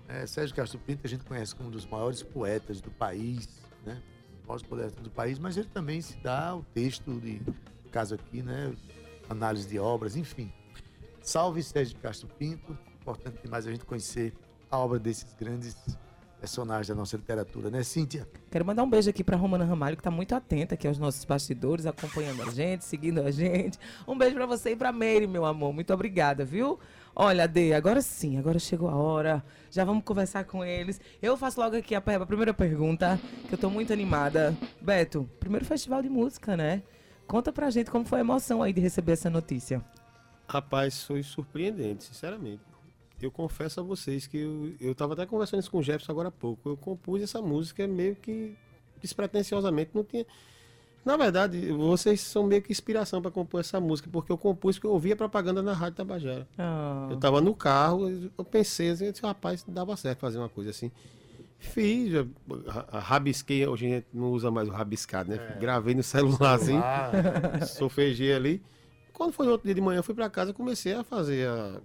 É, 0.08 0.28
Sérgio 0.28 0.56
Castro 0.56 0.78
Pinto 0.80 1.02
a 1.04 1.10
gente 1.10 1.26
conhece 1.26 1.56
como 1.56 1.70
um 1.70 1.72
dos 1.72 1.86
maiores 1.88 2.22
poetas 2.22 2.80
do 2.80 2.92
país, 2.92 3.50
né? 3.84 4.02
Os 4.42 4.46
maiores 4.46 4.68
poetas 4.68 5.04
do 5.04 5.10
país, 5.10 5.40
mas 5.40 5.58
ele 5.58 5.68
também 5.70 6.00
se 6.00 6.16
dá 6.18 6.56
o 6.56 6.64
texto 6.76 7.20
de, 7.20 7.42
caso 7.96 8.14
aqui, 8.14 8.42
né? 8.42 8.74
Análise 9.30 9.70
de 9.70 9.80
obras, 9.80 10.18
enfim. 10.18 10.52
Salve 11.22 11.64
Sérgio 11.64 11.98
Castro 12.00 12.28
Pinto. 12.28 12.78
Importante 13.00 13.40
demais 13.42 13.66
a 13.66 13.72
gente 13.72 13.86
conhecer 13.86 14.34
a 14.70 14.78
obra 14.78 15.00
desses 15.00 15.34
grandes 15.34 15.78
personagens 16.38 16.90
da 16.90 16.94
nossa 16.94 17.16
literatura, 17.16 17.70
né, 17.70 17.84
Cíntia? 17.84 18.28
Quero 18.52 18.66
mandar 18.66 18.84
um 18.84 18.90
beijo 18.90 19.10
aqui 19.10 19.24
para 19.24 19.38
Romana 19.38 19.64
Ramalho, 19.64 19.96
que 19.96 20.02
está 20.02 20.12
muito 20.12 20.36
atenta 20.36 20.76
aqui 20.76 20.86
aos 20.86 21.00
nossos 21.00 21.24
bastidores, 21.24 21.86
acompanhando 21.86 22.44
a 22.44 22.52
gente, 22.52 22.84
seguindo 22.84 23.22
a 23.22 23.32
gente. 23.32 23.80
Um 24.06 24.18
beijo 24.18 24.36
para 24.36 24.46
você 24.46 24.72
e 24.72 24.76
para 24.76 24.92
Meire, 24.92 25.26
meu 25.26 25.46
amor. 25.46 25.72
Muito 25.72 25.94
obrigada, 25.94 26.44
viu? 26.44 26.78
Olha, 27.16 27.48
Dê, 27.48 27.74
agora 27.74 28.02
sim, 28.02 28.38
agora 28.38 28.60
chegou 28.60 28.90
a 28.90 28.96
hora. 28.96 29.42
Já 29.72 29.86
vamos 29.86 30.04
conversar 30.04 30.44
com 30.44 30.66
eles. 30.66 31.00
Eu 31.22 31.38
faço 31.38 31.62
logo 31.62 31.78
aqui 31.78 31.96
a, 31.96 32.02
primeira 32.02 32.54
pergunta, 32.54 33.18
que 33.48 33.54
eu 33.54 33.58
tô 33.58 33.70
muito 33.70 33.94
animada. 33.94 34.54
Beto, 34.82 35.30
primeiro 35.40 35.64
festival 35.64 36.02
de 36.02 36.10
música, 36.10 36.58
né? 36.58 36.84
Conta 37.28 37.52
pra 37.52 37.70
gente 37.70 37.90
como 37.90 38.06
foi 38.06 38.20
a 38.20 38.22
emoção 38.22 38.62
aí 38.62 38.72
de 38.72 38.82
receber 38.82 39.14
essa 39.14 39.30
notícia. 39.30 39.84
Rapaz, 40.48 41.04
foi 41.04 41.24
surpreendente, 41.24 42.04
sinceramente. 42.04 42.62
Eu 43.22 43.32
confesso 43.32 43.80
a 43.80 43.84
vocês 43.84 44.28
que 44.28 44.38
eu, 44.38 44.74
eu 44.80 44.94
tava 44.94 45.14
até 45.14 45.26
conversando 45.26 45.62
isso 45.62 45.72
com 45.72 45.80
o 45.80 45.84
Jefferson 45.84 46.12
agora 46.12 46.28
há 46.28 46.32
pouco. 46.32 46.70
Eu 46.70 46.78
compus 46.78 47.22
essa 47.22 47.42
música 47.42 47.88
meio 47.88 48.16
que 48.16 48.56
despretensiosamente, 49.02 49.92
não 49.94 50.04
tinha. 50.04 50.26
Na 51.04 51.16
verdade, 51.16 51.72
vocês 51.72 52.20
são 52.22 52.44
meio 52.44 52.62
que 52.62 52.72
inspiração 52.72 53.22
para 53.22 53.30
compor 53.32 53.60
essa 53.60 53.80
música, 53.80 54.10
porque 54.12 54.32
eu 54.32 54.38
compus 54.38 54.76
porque 54.78 54.88
eu 54.88 54.92
ouvia 54.92 55.16
propaganda 55.16 55.62
na 55.62 55.72
Rádio 55.72 55.98
Tabajara. 55.98 56.48
Ah, 56.58 57.08
Eu 57.12 57.18
tava 57.18 57.40
no 57.42 57.54
carro, 57.56 58.10
eu 58.38 58.44
pensei 58.44 58.90
assim, 58.90 59.06
eu 59.06 59.12
disse, 59.12 59.24
rapaz, 59.24 59.64
dava 59.68 59.96
certo 59.96 60.20
fazer 60.20 60.40
uma 60.40 60.50
coisa 60.50 60.72
assim. 60.72 60.92
Fiz, 61.60 62.12
já, 62.12 62.26
ra- 62.68 63.00
rabisquei, 63.00 63.66
hoje 63.68 63.86
a 63.86 63.90
gente 63.90 64.08
não 64.14 64.32
usa 64.32 64.52
mais 64.52 64.68
o 64.68 64.72
rabiscado, 64.72 65.32
né? 65.32 65.40
Gravei 65.60 65.96
no 65.96 66.04
celularzinho, 66.04 66.82
sofejei 67.66 68.34
ali. 68.34 68.62
Quando 69.12 69.32
foi 69.34 69.46
no 69.46 69.54
outro 69.54 69.66
dia 69.66 69.74
de 69.74 69.82
manhã, 69.82 70.00
eu 70.00 70.04
fui 70.04 70.14
para 70.14 70.30
casa 70.30 70.52
e 70.52 70.54
comecei 70.54 70.94
a 70.94 71.04
fazer, 71.04 71.48
a, 71.48 71.82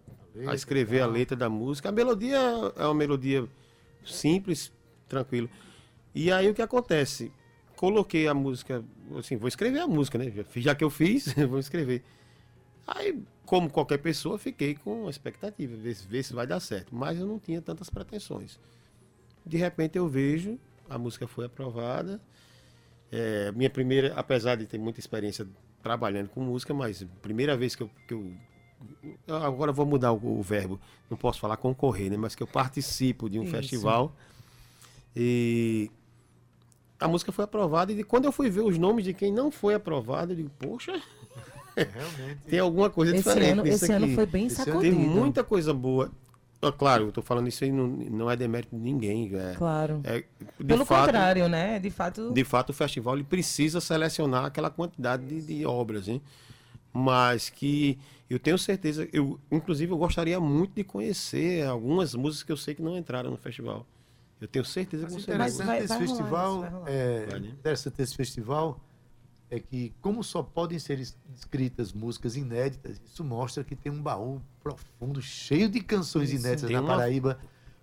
a 0.47 0.55
escrever 0.55 1.01
a 1.01 1.07
letra 1.07 1.37
da 1.37 1.49
música. 1.49 1.89
A 1.89 1.93
melodia 1.93 2.37
é 2.77 2.85
uma 2.85 2.95
melodia 2.95 3.49
simples, 4.05 4.73
tranquilo. 5.09 5.49
E 6.15 6.31
aí 6.33 6.49
o 6.51 6.55
que 6.55 6.63
acontece? 6.63 7.33
Coloquei 7.77 8.29
a 8.29 8.35
música, 8.35 8.85
assim, 9.19 9.37
vou 9.37 9.49
escrever 9.49 9.79
a 9.81 9.87
música, 9.87 10.19
né? 10.19 10.31
Já, 10.57 10.75
que 10.75 10.85
eu 10.85 10.91
fiz, 10.91 11.33
vou 11.49 11.59
escrever. 11.59 12.03
Aí, 12.87 13.23
como 13.47 13.71
qualquer 13.71 13.99
pessoa, 13.99 14.39
fiquei 14.39 14.75
com 14.75 15.07
a 15.07 15.11
expectativa, 15.11 15.75
ver, 15.77 15.95
ver 15.95 16.23
se 16.23 16.35
vai 16.35 16.47
dar 16.47 16.61
certo. 16.61 16.95
Mas 16.95 17.19
eu 17.19 17.27
não 17.27 17.39
tinha 17.39 17.63
tantas 17.63 17.89
pretensões. 17.89 18.59
De 19.45 19.57
repente 19.57 19.97
eu 19.97 20.09
vejo, 20.09 20.59
a 20.89 20.99
música 20.99 21.27
foi 21.27 21.47
aprovada. 21.47 22.21
É, 23.11 23.51
minha 23.53 23.71
primeira, 23.71 24.13
apesar 24.15 24.57
de 24.57 24.67
ter 24.67 24.79
muita 24.79 25.01
experiência 25.01 25.47
trabalhando 25.83 26.29
com 26.29 26.41
música, 26.41 26.73
mas 26.73 27.05
primeira 27.23 27.57
vez 27.57 27.75
que 27.75 27.83
eu. 27.83 27.91
Que 28.07 28.15
eu 28.15 28.33
agora 29.29 29.73
vou 29.73 29.85
mudar 29.85 30.13
o, 30.13 30.39
o 30.39 30.43
verbo, 30.43 30.81
não 31.11 31.17
posso 31.17 31.39
falar 31.39 31.57
concorrer, 31.57 32.11
né? 32.11 32.17
Mas 32.17 32.35
que 32.35 32.43
eu 32.43 32.47
participo 32.47 33.29
de 33.29 33.39
um 33.39 33.43
Isso. 33.43 33.53
festival. 33.53 34.15
E 35.15 35.91
a 36.99 37.09
música 37.09 37.33
foi 37.33 37.45
aprovada. 37.45 37.93
E 37.93 38.05
quando 38.05 38.27
eu 38.27 38.33
fui 38.33 38.49
ver 38.49 38.61
os 38.61 38.79
nomes 38.79 39.05
de 39.05 39.13
quem 39.13 39.33
não 39.33 39.51
foi 39.51 39.75
aprovado, 39.75 40.33
eu 40.33 40.37
digo, 40.37 40.51
poxa, 40.59 40.93
Realmente. 41.75 42.41
tem 42.49 42.59
alguma 42.59 42.91
coisa 42.91 43.15
esse 43.15 43.23
diferente 43.23 43.53
ano, 43.53 43.67
esse 43.67 43.93
ano 43.93 44.05
aqui. 44.05 44.15
foi 44.15 44.27
bem 44.27 44.43
ano 44.43 44.51
sacudido. 44.51 44.81
Tem 44.81 44.93
muita 44.93 45.43
coisa 45.43 45.73
boa. 45.73 46.11
Ah, 46.63 46.71
Claro, 46.73 47.05
eu 47.07 47.13
tô 47.13 47.23
falando 47.23 47.49
isso 47.49 47.65
aí, 47.65 47.73
não, 47.73 47.87
não 47.87 48.31
é 48.31 48.37
demérito 48.37 48.77
de 48.77 48.83
ninguém. 48.83 49.35
É, 49.35 49.55
Claro. 49.55 50.01
é, 50.05 50.25
de 50.59 50.65
Pelo 50.65 50.85
fato, 50.85 51.07
contrário, 51.07 51.49
né? 51.49 51.79
De 51.79 51.91
fato. 51.91 52.33
De 52.33 52.45
fato, 52.45 52.71
o 52.71 52.73
festival 52.75 53.15
ele 53.15 53.25
precisa 53.25 53.81
selecionar 53.81 54.45
aquela 54.45 54.69
quantidade 54.71 55.25
de, 55.25 55.41
de 55.41 55.65
obras, 55.67 56.07
hein? 56.09 56.21
Mas 56.93 57.49
que 57.49 57.99
eu 58.29 58.39
tenho 58.39 58.59
certeza, 58.59 59.09
eu, 59.13 59.39
inclusive 59.51 59.93
eu 59.93 59.97
gostaria 59.99 60.39
muito 60.41 60.75
de 60.75 60.85
conhecer 60.85 61.67
algumas 61.67 62.15
músicas 62.15 62.43
que 62.43 62.53
eu 62.53 62.57
sei 62.57 62.75
que 62.75 62.83
não 62.83 62.97
entraram 62.97 63.31
no 63.31 63.37
festival. 63.37 63.87
Eu 64.41 64.49
tenho 64.49 64.65
certeza 64.65 65.07
que 65.07 65.13
você 65.13 65.33
interessante 65.33 65.67
vai- 65.67 65.79
esse 65.79 65.87
vai 65.89 65.97
rolar 65.99 66.07
festival, 66.09 66.61
vai 66.61 66.71
rolar. 66.71 66.91
é, 66.91 67.27
Vai, 67.27 67.41
né? 67.41 67.49
interessante 67.49 68.03
esse 68.03 68.17
festival 68.17 68.81
é 69.51 69.59
que 69.59 69.93
como 70.01 70.23
só 70.23 70.43
podem 70.43 70.79
ser 70.79 70.99
es- 71.01 71.17
escritas 71.37 71.93
músicas 71.93 72.37
inéditas, 72.37 73.01
isso 73.05 73.25
mostra 73.25 73.65
que 73.65 73.75
tem 73.75 73.91
um 73.91 74.01
baú 74.01 74.41
profundo, 74.63 75.21
cheio 75.21 75.69
de 75.69 75.81
canções 75.81 76.31
Isso. 76.31 76.47
inéditas 76.47 76.71
na 76.71 76.81
uma- 76.81 76.95
Paraíba, 76.97 77.39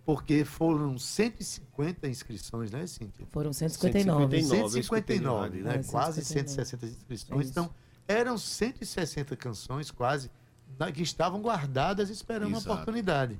porque 0.05 0.45
foram 0.45 0.97
150 0.97 2.07
inscrições, 2.07 2.71
né, 2.71 2.87
Cíntia? 2.87 3.25
Foram 3.29 3.51
159. 3.51 4.37
159. 4.41 4.77
eu 4.77 4.79
escutei 4.79 5.17
159, 5.17 5.57
no 5.57 5.63
né? 5.65 5.71
rádio. 5.71 5.87
É, 5.87 5.91
quase 5.91 6.23
159. 6.23 6.49
160 6.49 6.85
É 6.85 6.89
inscrições. 6.89 7.41
isso. 7.41 7.51
então, 7.51 7.69
eram 8.07 8.37
160 8.37 9.35
canções 9.35 9.91
quase 9.91 10.31
que 10.93 11.01
estavam 11.01 11.41
guardadas 11.41 12.09
esperando 12.09 12.47
uma 12.49 12.57
Exato. 12.59 12.73
oportunidade. 12.73 13.39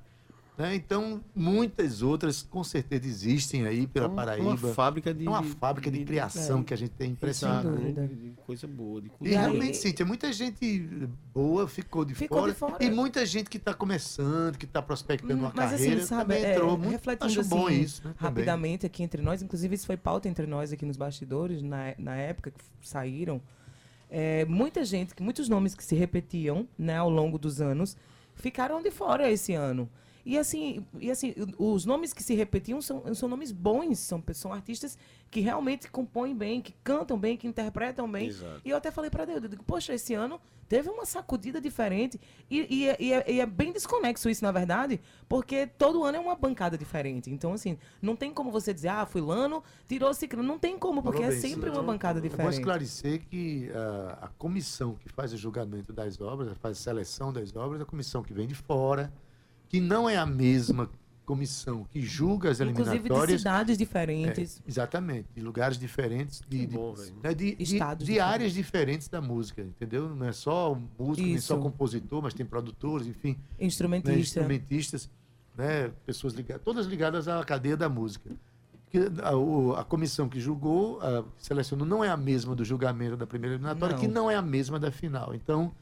Né? 0.58 0.74
Então, 0.76 1.22
muitas 1.36 2.02
outras 2.02 2.42
com 2.42 2.64
certeza 2.64 3.06
existem 3.06 3.66
aí 3.68 3.86
pela 3.86 4.08
É 4.08 4.10
uma, 4.10 4.16
Paraíba. 4.16 4.44
uma 4.50 4.58
fábrica 4.58 5.14
de. 5.14 5.26
É 5.26 5.30
uma 5.30 5.44
fábrica 5.44 5.92
de 5.92 6.04
criação 6.04 6.62
é. 6.62 6.64
que 6.64 6.74
a 6.74 6.78
gente 6.78 6.92
tem 6.92 7.08
Exato, 7.22 7.68
impressionante. 7.68 7.94
de, 8.08 8.30
de 8.32 8.36
coisa 8.46 8.66
boa. 8.68 9.00
De 9.02 9.08
E 9.08 9.10
cultura. 9.12 9.40
realmente, 9.40 9.78
Cíntia, 9.78 10.06
muita 10.06 10.34
gente 10.34 11.08
boa 11.34 11.68
ficou 11.68 12.04
de, 12.04 12.16
Ficou 12.16 12.40
fora, 12.40 12.52
de 12.52 12.58
fora. 12.58 12.84
E 12.84 12.90
muita 12.90 13.26
gente 13.26 13.50
que 13.50 13.58
está 13.58 13.74
começando, 13.74 14.58
que 14.58 14.66
está 14.66 14.82
prospectando 14.82 15.36
Hum, 15.36 15.40
uma 15.46 15.54
Mas 15.56 15.72
carreira, 15.72 15.98
assim, 15.98 16.06
sabe, 16.06 16.22
também 16.34 16.44
é, 16.46 16.52
entrou. 16.54 16.78
Muito, 16.78 16.92
refletindo 16.92 17.26
acho 17.40 17.44
bom 17.50 17.68
assim, 17.68 17.82
isso, 17.82 18.02
né? 18.08 18.14
também. 18.18 18.30
rapidamente 18.30 18.86
aqui 18.86 19.04
entre 19.04 19.22
nós, 19.22 19.42
inclusive 19.42 19.76
isso 19.76 19.86
foi 19.86 19.98
pauta 19.98 20.28
entre 20.28 20.48
nós 20.48 20.72
aqui 20.72 20.86
nos 20.86 20.98
bastidores, 20.98 21.62
na, 21.62 21.94
na 21.98 22.16
época 22.16 22.52
que 22.52 22.64
saíram, 22.82 23.42
é, 24.10 24.46
muita 24.46 24.84
gente, 24.86 25.14
muitos 25.22 25.50
nomes 25.50 25.76
que 25.76 25.84
se 25.84 25.94
repetiam 25.96 26.68
né, 26.78 26.98
ao 26.98 27.10
longo 27.10 27.38
dos 27.38 27.60
anos, 27.62 27.96
ficaram 28.36 28.82
de 28.82 28.90
fora 28.90 29.30
esse 29.30 29.54
ano. 29.54 29.90
E 30.30 30.38
assim, 30.38 30.86
e 31.00 31.10
assim, 31.10 31.34
os 31.58 31.86
nomes 31.86 32.12
que 32.12 32.22
se 32.22 32.36
repetiam 32.36 32.82
são, 32.82 33.16
são 33.16 33.30
nomes 33.30 33.50
bons, 33.54 33.98
são, 34.00 34.22
são 34.34 34.52
artistas 34.52 34.98
que 35.32 35.40
realmente 35.40 35.90
compõem 35.90 36.36
bem, 36.36 36.62
que 36.62 36.74
cantam 36.84 37.18
bem, 37.18 37.38
que 37.38 37.48
interpretam 37.48 38.12
bem. 38.12 38.28
Exato. 38.28 38.60
E 38.66 38.70
eu 38.70 38.76
até 38.76 38.92
falei 38.92 39.10
para 39.10 39.24
Deus, 39.24 39.42
eu 39.44 39.48
digo, 39.50 39.64
poxa, 39.64 39.94
esse 39.94 40.14
ano 40.14 40.38
teve 40.68 40.90
uma 40.90 41.06
sacudida 41.06 41.62
diferente. 41.62 42.20
E, 42.52 42.68
e 42.76 42.90
é- 42.90 42.98
e 43.00 43.14
é, 43.14 43.32
e 43.36 43.40
é 43.40 43.46
bem 43.46 43.72
desconexo 43.72 44.30
isso, 44.30 44.44
na 44.44 44.52
verdade, 44.52 45.00
porque 45.30 45.66
todo 45.66 46.04
ano 46.04 46.18
é 46.18 46.20
uma 46.20 46.36
bancada 46.36 46.78
diferente. 46.78 47.30
Então, 47.32 47.54
assim, 47.54 47.78
não 48.02 48.14
tem 48.14 48.34
como 48.34 48.52
você 48.52 48.74
dizer, 48.74 48.90
ah, 48.90 49.06
fulano 49.06 49.64
tirou 49.88 50.14
ciclano. 50.14 50.46
Não 50.46 50.60
tem 50.60 50.78
como, 50.78 51.02
porque 51.02 51.24
é 51.24 51.30
bem, 51.30 51.40
sempre 51.40 51.68
Cíntia. 51.68 51.72
uma 51.72 51.84
bancada 51.84 52.20
É 52.20 52.22
bom 52.22 52.28
diferente. 52.28 52.54
esclarecer 52.56 53.22
que 53.30 53.72
ah, 53.74 54.18
a 54.24 54.28
comissão 54.28 54.96
que 54.96 55.08
faz 55.08 55.32
o 55.32 55.38
julgamento 55.38 55.94
das 55.94 56.20
obras, 56.20 56.52
faz 56.58 56.78
a 56.78 56.82
seleção 56.82 57.32
das 57.32 57.56
obras, 57.56 57.80
é 57.80 57.84
a 57.84 57.88
comissão 57.88 58.22
que 58.22 58.34
vem 58.34 58.46
de 58.46 58.56
fora, 58.56 59.10
que 59.70 59.80
não 59.80 60.10
é 60.10 60.18
a 60.18 60.26
mesma 60.26 60.90
comissão 61.26 61.84
que 61.92 62.00
julga 62.02 62.50
as 62.50 62.62
Inclusive 62.62 62.86
de 62.86 62.92
eliminatórias. 63.00 63.42
cidades 63.42 63.78
diferentes. 63.78 64.62
É, 64.66 64.70
exatamente, 64.70 65.28
de 65.36 65.42
lugares 65.42 65.78
diferentes, 65.78 66.42
de, 66.48 66.66
de- 66.66 66.74
bom, 66.74 66.96
né, 67.22 67.34
de, 67.34 67.54
de- 67.56 67.64
Estados 67.64 68.06
de 68.06 68.18
áreas 68.20 68.54
diferentes 68.54 69.10
da 69.10 69.20
música, 69.20 69.62
entendeu? 69.62 70.08
Não 70.16 70.26
é 70.26 70.32
só 70.32 70.74
músico, 70.98 71.28
nem 71.28 71.36
Isso. 71.36 71.48
só 71.48 71.58
compositor, 71.58 72.22
mas 72.22 72.34
tem 72.34 72.46
produtores, 72.46 73.08
enfim, 73.08 73.32
né, 73.60 73.66
Instrumentista. 73.66 74.18
instrumentistas, 74.20 75.10
né, 75.58 75.92
pessoas 76.06 76.34
ligadas, 76.34 76.64
todas 76.64 76.86
ligadas 76.86 77.28
à 77.28 77.44
cadeia 77.44 77.76
da 77.76 77.90
música. 77.90 78.30
Que 78.90 79.00
a, 79.22 79.36
o- 79.36 79.74
a 79.76 79.84
comissão 79.84 80.30
que 80.30 80.40
julgou, 80.40 81.02
a, 81.02 81.26
selecionou, 81.38 81.86
não 81.86 82.02
é 82.06 82.10
a 82.10 82.16
mesma 82.16 82.56
do 82.56 82.64
julgamento 82.64 83.18
da 83.18 83.28
primeira 83.28 83.56
eliminatória, 83.56 83.96
Não. 83.96 84.02
que 84.02 84.08
não 84.08 84.32
é 84.32 84.38
a 84.38 84.42
mesma 84.42 84.80
da 84.80 84.92
final. 84.92 85.36
Então, 85.36 85.74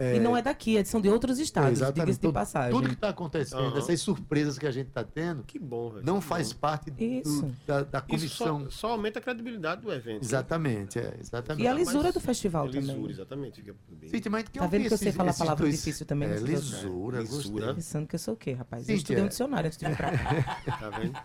E 0.00 0.18
não 0.18 0.36
é 0.36 0.40
daqui, 0.42 0.76
é- 0.78 0.84
são 0.84 1.00
de 1.00 1.08
outros 1.08 1.38
estados, 1.38 1.78
diga-se 1.78 2.12
de 2.12 2.18
Tudo- 2.20 2.32
passagem. 2.32 2.70
Tudo 2.72 2.88
que 2.88 2.94
está 2.94 3.10
acontecendo, 3.10 3.60
Aham. 3.60 3.78
essas 3.78 4.00
surpresas 4.00 4.58
que 4.58 4.66
a 4.66 4.70
gente 4.70 4.88
está 4.88 5.04
tendo, 5.04 5.42
Que 5.44 5.58
bom, 5.58 5.90
velho. 5.90 6.06
não 6.06 6.20
que 6.20 6.26
faz 6.26 6.52
bom. 6.52 6.58
parte 6.60 6.90
do- 6.90 7.02
Isso. 7.04 7.50
da, 7.66 7.82
da 7.82 8.02
Isso 8.10 8.28
só, 8.30 8.44
comissão. 8.48 8.70
só 8.70 8.88
aumenta 8.92 9.18
a 9.18 9.22
credibilidade 9.22 9.82
do 9.82 9.92
evento. 9.92 10.14
né? 10.14 10.20
Exatamente, 10.22 10.98
é, 10.98 11.14
exatamente. 11.20 11.64
E 11.64 11.68
a 11.68 11.74
lisura 11.74 12.04
Mas- 12.04 12.14
do 12.14 12.20
festival 12.20 12.66
Lisura, 12.66 12.94
também. 12.94 13.10
exatamente. 13.10 13.60
Fica 13.60 13.72
bem. 13.72 14.22
Mas 14.30 14.42
quem 14.48 14.62
Tá 14.62 14.66
vendo 14.68 14.88
que 14.88 14.94
eu 14.94 14.98
sei 14.98 15.12
falar 15.12 15.34
palavra 15.34 15.64
dois- 15.64 15.76
difícil 15.76 16.06
também 16.06 16.28
É, 16.30 16.36
lisura, 16.36 17.20
Lisura. 17.20 17.22
gostei. 17.22 17.74
Pensando 17.74 18.06
que 18.06 18.14
eu 18.14 18.18
sou 18.18 18.34
o 18.34 18.36
quê, 18.36 18.52
rapaz? 18.52 18.86
Sim, 18.86 18.92
eu 18.92 18.96
estudei 18.96 19.16
tia. 19.16 19.24
um 19.24 19.28
dicionário 19.28 19.66
antes 19.66 19.78
de 19.78 19.86
vir 19.86 19.96
pra 19.96 20.10
cá. 20.10 20.18
Tá 20.80 20.90
vendo? 20.98 21.18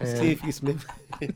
É. 0.00 0.06
Significa 0.06 0.48
isso 0.48 0.64
mesmo. 0.64 0.80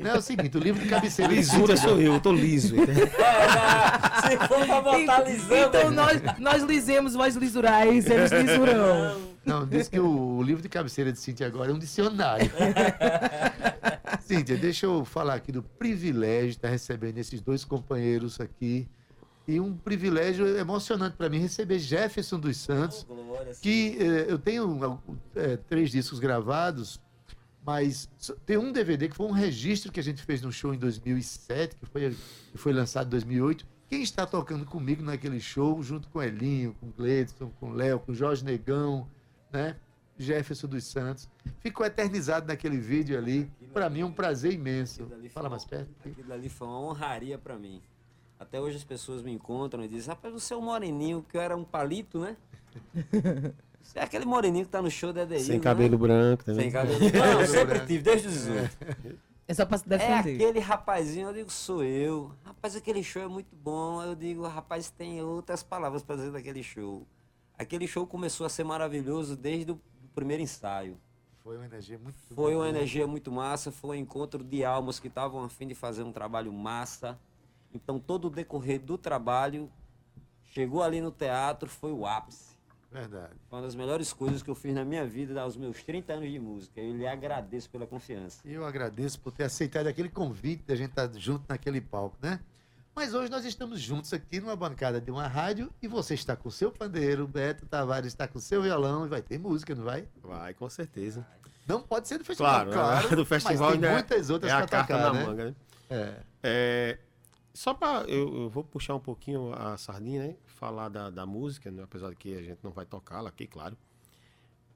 Não, 0.00 0.10
é 0.10 0.18
o 0.18 0.22
seguinte, 0.22 0.56
o 0.56 0.60
livro 0.60 0.82
de 0.82 0.88
cabeceira... 0.88 1.32
Lisura 1.32 1.76
sou 1.76 2.00
eu, 2.00 2.14
eu 2.14 2.20
tô 2.20 2.32
liso. 2.32 2.74
Se 4.24 4.36
for 4.48 4.66
pra 4.66 4.80
botar 4.80 5.20
lisão, 5.22 5.56
Então 5.68 5.90
nós, 5.90 6.20
nós 6.38 6.63
lisemos, 6.64 7.14
vós 7.14 7.36
lisurais, 7.36 8.06
eles 8.06 8.32
lisurão. 8.32 9.34
Não, 9.44 9.66
diz 9.66 9.88
que 9.88 10.00
o, 10.00 10.38
o 10.38 10.42
livro 10.42 10.62
de 10.62 10.68
cabeceira 10.68 11.12
de 11.12 11.18
Cíntia 11.18 11.46
agora 11.46 11.70
é 11.70 11.74
um 11.74 11.78
dicionário. 11.78 12.50
Cíntia, 14.24 14.56
deixa 14.56 14.86
eu 14.86 15.04
falar 15.04 15.34
aqui 15.34 15.52
do 15.52 15.62
privilégio 15.62 16.50
de 16.50 16.56
estar 16.56 16.68
recebendo 16.68 17.18
esses 17.18 17.40
dois 17.40 17.64
companheiros 17.64 18.40
aqui. 18.40 18.88
E 19.46 19.60
um 19.60 19.76
privilégio 19.76 20.56
emocionante 20.56 21.16
para 21.18 21.28
mim 21.28 21.38
receber 21.38 21.78
Jefferson 21.78 22.40
dos 22.40 22.56
Santos, 22.56 23.04
Glória, 23.06 23.52
que 23.60 23.98
eh, 24.00 24.26
eu 24.26 24.38
tenho 24.38 24.98
eh, 25.36 25.58
três 25.68 25.90
discos 25.90 26.18
gravados, 26.18 26.98
mas 27.64 28.08
tem 28.46 28.56
um 28.56 28.72
DVD 28.72 29.06
que 29.06 29.14
foi 29.14 29.26
um 29.26 29.32
registro 29.32 29.92
que 29.92 30.00
a 30.00 30.02
gente 30.02 30.22
fez 30.22 30.40
no 30.40 30.50
show 30.50 30.72
em 30.72 30.78
2007, 30.78 31.76
que 31.76 31.84
foi, 31.84 32.16
que 32.52 32.58
foi 32.58 32.72
lançado 32.72 33.08
em 33.08 33.10
2008. 33.10 33.66
Quem 33.88 34.02
está 34.02 34.26
tocando 34.26 34.64
comigo 34.64 35.02
naquele 35.02 35.40
show, 35.40 35.82
junto 35.82 36.08
com 36.08 36.22
Elinho, 36.22 36.74
com 36.80 36.90
Gleidson, 36.90 37.50
com 37.60 37.70
Léo, 37.70 38.00
com 38.00 38.14
Jorge 38.14 38.44
Negão, 38.44 39.06
né? 39.52 39.76
Jefferson 40.18 40.68
dos 40.68 40.84
Santos. 40.84 41.28
Ficou 41.60 41.84
eternizado 41.84 42.46
naquele 42.46 42.78
vídeo 42.78 43.18
ali. 43.18 43.50
Para 43.72 43.90
mim 43.90 44.00
é 44.00 44.06
um 44.06 44.12
prazer 44.12 44.52
imenso. 44.52 45.08
Fala 45.30 45.48
mais 45.50 45.64
perto. 45.64 45.90
Aquilo 46.04 46.32
ali 46.32 46.48
foi 46.48 46.68
uma 46.68 46.80
honraria 46.80 47.36
pra 47.36 47.58
mim. 47.58 47.82
Até 48.38 48.60
hoje 48.60 48.76
as 48.76 48.84
pessoas 48.84 49.22
me 49.22 49.32
encontram 49.32 49.84
e 49.84 49.88
dizem, 49.88 50.08
rapaz, 50.08 50.32
você 50.32 50.54
é 50.54 50.56
um 50.56 50.62
moreninho, 50.62 51.24
que 51.28 51.36
eu 51.36 51.40
era 51.40 51.56
um 51.56 51.64
palito, 51.64 52.20
né? 52.20 52.36
Você 53.82 53.98
é 53.98 54.02
aquele 54.02 54.24
moreninho 54.24 54.64
que 54.64 54.70
tá 54.70 54.82
no 54.82 54.90
show 54.90 55.12
da 55.12 55.22
EDI, 55.22 55.40
Sem 55.40 55.60
cabelo 55.60 55.96
branco 55.96 56.44
também. 56.44 56.64
Sem 56.64 56.72
cabelo. 56.72 56.98
Não, 57.00 57.40
eu 57.40 57.46
sempre 57.46 57.80
tive, 57.80 58.02
desde 58.02 58.28
os 58.28 58.34
18. 58.34 58.78
É 59.46 59.52
só 59.52 59.66
pra 59.66 59.76
se 59.78 59.84
É 59.86 59.98
defender. 59.98 60.34
aquele 60.34 60.58
rapazinho, 60.58 61.28
eu 61.28 61.34
digo, 61.34 61.50
sou 61.50 61.84
eu. 61.84 62.32
Rapaz, 62.44 62.74
aquele 62.74 63.02
show 63.02 63.22
é 63.22 63.28
muito 63.28 63.54
bom. 63.54 64.02
Eu 64.02 64.14
digo, 64.14 64.46
rapaz, 64.46 64.90
tem 64.90 65.20
outras 65.22 65.62
palavras 65.62 66.02
pra 66.02 66.16
dizer 66.16 66.32
daquele 66.32 66.62
show. 66.62 67.06
Aquele 67.58 67.86
show 67.86 68.06
começou 68.06 68.46
a 68.46 68.48
ser 68.48 68.64
maravilhoso 68.64 69.36
desde 69.36 69.72
o 69.72 69.80
primeiro 70.14 70.42
ensaio. 70.42 70.98
Foi 71.42 71.56
uma 71.56 71.66
energia 71.66 71.98
muito 71.98 72.16
Foi 72.34 72.54
uma 72.54 72.64
boa. 72.64 72.68
energia 72.70 73.06
muito 73.06 73.30
massa, 73.30 73.70
foi 73.70 73.98
um 73.98 74.00
encontro 74.00 74.42
de 74.42 74.64
almas 74.64 74.98
que 74.98 75.08
estavam 75.08 75.44
a 75.44 75.48
fim 75.50 75.66
de 75.66 75.74
fazer 75.74 76.02
um 76.02 76.10
trabalho 76.12 76.50
massa. 76.50 77.18
Então 77.72 77.98
todo 77.98 78.28
o 78.28 78.30
decorrer 78.30 78.80
do 78.80 78.96
trabalho 78.96 79.70
chegou 80.42 80.82
ali 80.82 81.02
no 81.02 81.10
teatro, 81.10 81.68
foi 81.68 81.92
o 81.92 82.06
ápice. 82.06 82.53
Verdade. 82.94 83.32
Foi 83.50 83.58
uma 83.58 83.64
das 83.66 83.74
melhores 83.74 84.12
coisas 84.12 84.40
que 84.40 84.48
eu 84.48 84.54
fiz 84.54 84.72
na 84.72 84.84
minha 84.84 85.04
vida 85.04 85.40
aos 85.42 85.56
meus 85.56 85.82
30 85.82 86.12
anos 86.12 86.30
de 86.30 86.38
música. 86.38 86.80
Eu 86.80 86.96
lhe 86.96 87.04
agradeço 87.06 87.68
pela 87.68 87.88
confiança. 87.88 88.40
Eu 88.44 88.64
agradeço 88.64 89.18
por 89.20 89.32
ter 89.32 89.42
aceitado 89.42 89.88
aquele 89.88 90.08
convite 90.08 90.62
da 90.64 90.76
gente 90.76 90.90
estar 90.90 91.12
junto 91.18 91.44
naquele 91.48 91.80
palco, 91.80 92.16
né? 92.22 92.38
Mas 92.94 93.12
hoje 93.12 93.28
nós 93.28 93.44
estamos 93.44 93.80
juntos 93.80 94.12
aqui 94.12 94.38
numa 94.40 94.54
bancada 94.54 95.00
de 95.00 95.10
uma 95.10 95.26
rádio 95.26 95.68
e 95.82 95.88
você 95.88 96.14
está 96.14 96.36
com 96.36 96.48
o 96.48 96.52
seu 96.52 96.70
pandeiro, 96.70 97.26
Beto 97.26 97.66
Tavares 97.66 98.06
está 98.06 98.28
com 98.28 98.38
o 98.38 98.40
seu 98.40 98.62
violão 98.62 99.04
e 99.04 99.08
vai 99.08 99.20
ter 99.20 99.36
música, 99.40 99.74
não 99.74 99.82
vai? 99.82 100.06
Vai, 100.22 100.54
com 100.54 100.70
certeza. 100.70 101.26
Não 101.66 101.82
pode 101.82 102.06
ser 102.06 102.18
do 102.18 102.24
festival, 102.24 102.66
Claro, 102.66 102.70
claro. 102.70 103.16
do 103.16 103.26
festival 103.26 103.70
mas 103.70 103.80
tem 103.80 103.88
é- 103.88 103.92
muitas 103.92 104.30
outras 104.30 104.52
é 104.52 104.54
a 104.54 104.58
para 104.58 104.68
carta 104.68 104.94
tocar, 104.94 105.12
na 105.12 105.18
né? 105.18 105.26
manga, 105.26 105.44
né? 105.46 105.54
É. 105.90 106.14
É, 106.44 106.98
só 107.52 107.74
para 107.74 108.04
eu, 108.08 108.42
eu 108.42 108.48
vou 108.48 108.62
puxar 108.62 108.94
um 108.94 109.00
pouquinho 109.00 109.52
a 109.52 109.76
sardinha, 109.76 110.28
né? 110.28 110.36
Falar 110.54 110.88
da, 110.88 111.10
da 111.10 111.26
música, 111.26 111.70
né? 111.70 111.82
apesar 111.82 112.10
de 112.10 112.16
que 112.16 112.34
a 112.36 112.42
gente 112.42 112.58
não 112.62 112.70
vai 112.70 112.86
tocá-la 112.86 113.28
aqui, 113.28 113.46
claro. 113.46 113.76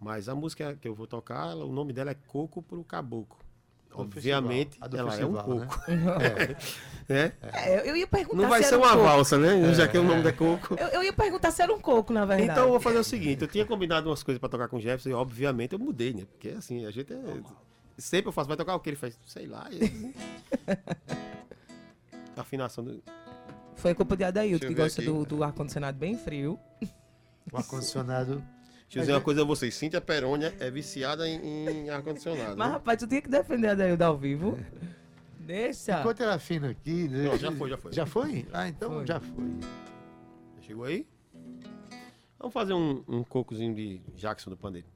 Mas 0.01 0.29
a 0.29 0.35
música 0.35 0.77
que 0.81 0.87
eu 0.87 0.95
vou 0.95 1.07
tocar, 1.07 1.51
ela- 1.51 1.65
o 1.65 1.73
nome 1.73 1.93
dela 1.93 2.11
é 2.11 2.15
Coco 2.15 2.63
pro 2.63 2.83
Caboclo. 2.85 3.39
Do 3.91 4.01
Obviamente, 4.03 4.79
festival. 4.79 4.91
Ela 4.99 5.01
é 5.01 5.25
um 5.27 5.35
festival, 5.35 5.49
né? 5.59 5.67
coco. 5.67 5.91
né? 7.09 7.33
É, 7.55 7.89
eu 7.89 7.97
ia 7.97 8.07
perguntar 8.07 8.37
Não 8.43 8.49
vai 8.51 8.63
se 8.63 8.69
ser 8.69 8.75
um 8.77 8.81
uma 8.81 8.91
coco. 8.91 9.03
valsa, 9.03 9.39
né? 9.39 9.73
Já 9.73 9.89
que 9.89 9.97
o 9.97 10.03
nome 10.05 10.29
é 10.29 10.33
coco. 10.33 10.75
Eu, 10.79 10.89
eu 10.89 11.03
ia 11.05 11.13
perguntar 11.13 11.51
se 11.51 11.63
era 11.63 11.73
um 11.73 11.81
coco, 11.81 12.13
na 12.13 12.27
verdade. 12.27 12.51
Então 12.51 12.65
eu 12.65 12.71
vou 12.71 12.81
fazer 12.81 12.99
o 12.99 13.05
seguinte, 13.05 13.41
eu 13.43 13.49
tinha 13.49 13.65
combinado 13.65 14.11
umas 14.11 14.23
coisas 14.23 14.39
pra 14.39 14.49
tocar 14.49 14.69
com 14.69 14.77
o 14.77 14.81
Jefferson 14.81 15.09
e 15.09 15.15
obviamente 15.15 15.73
eu 15.73 15.79
mudei, 15.79 16.13
né? 16.13 16.27
Porque 16.27 16.51
assim, 16.51 16.85
a 16.85 16.91
gente 16.91 17.11
é... 17.15 17.41
Sempre 17.97 18.29
eu 18.29 18.33
faço, 18.33 18.47
vai 18.47 18.57
tocar 18.59 18.75
o 18.77 18.81
que 18.81 18.91
ele 18.91 18.97
faz? 18.97 19.19
Sei 19.27 19.47
lá. 19.47 19.67
e- 19.73 20.13
Afinação 22.37 22.85
do... 22.85 23.03
Foi 23.79 23.95
culpa 23.95 24.17
de 24.17 24.25
Adailto, 24.25 24.67
que 24.67 24.75
gosta 24.75 25.01
aqui. 25.01 25.11
do, 25.11 25.25
do 25.25 25.43
ar-condicionado 25.45 25.97
bem 25.99 26.17
frio. 26.19 26.59
O 27.53 27.57
ar-condicionado. 27.57 28.43
Deixa 28.83 28.99
eu 28.99 29.01
dizer 29.03 29.13
uma 29.13 29.21
coisa 29.21 29.43
a 29.43 29.45
vocês, 29.45 29.75
Cíntia 29.75 30.01
Perônia 30.01 30.55
é 30.59 30.71
viciada 30.71 31.29
em, 31.29 31.69
em 31.69 31.91
ar-condicionado. 31.91 32.57
Mas, 32.57 32.69
né? 32.69 32.73
rapaz, 32.75 32.99
tu 32.99 33.07
tinha 33.07 33.21
que 33.23 33.29
defender 33.29 33.69
a 33.69 33.73
Adaildo 33.73 34.03
ao 34.05 34.17
vivo. 34.17 34.59
Deixa. 35.41 36.01
Enquanto 36.01 36.23
ela 36.23 36.35
afina 36.35 36.71
aqui. 36.71 37.09
né? 37.09 37.25
Não, 37.25 37.37
já 37.39 37.53
foi, 37.53 37.71
já 37.71 37.77
foi. 37.77 37.93
Já 37.93 38.07
foi? 38.07 38.47
Ah, 38.53 38.69
então 38.69 38.91
Foi. 38.93 39.07
já 39.07 39.21
foi. 39.21 39.51
Chegou 40.63 40.85
aí? 40.85 41.07
Vamos 42.39 42.53
fazer 42.53 42.73
um, 42.75 43.03
um 43.09 43.25
cocozinho 43.25 43.75
de 43.75 44.01
Jackson 44.15 44.51
do 44.51 44.57
Pandeiro. 44.57 44.87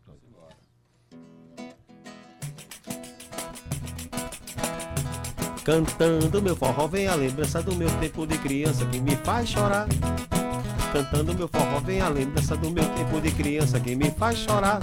Cantando 5.65 6.43
meu 6.43 6.57
forró 6.57 6.89
vem 6.89 7.07
a 7.07 7.15
lembrança 7.15 7.63
do 7.63 7.73
meu 7.77 7.89
tempo 8.01 8.27
de 8.27 8.37
criança 8.39 8.85
que 8.87 9.01
me 9.01 9.15
faz 9.17 9.49
chorar. 9.49 9.87
Cantando 10.93 11.35
meu 11.35 11.47
forró 11.47 11.79
vem 11.79 12.01
a 12.01 12.09
lembrança 12.09 12.57
do 12.57 12.69
meu 12.69 12.85
tempo 12.85 13.21
de 13.21 13.31
criança 13.31 13.79
que 13.79 13.95
me 13.95 14.11
faz 14.11 14.39
chorar. 14.39 14.81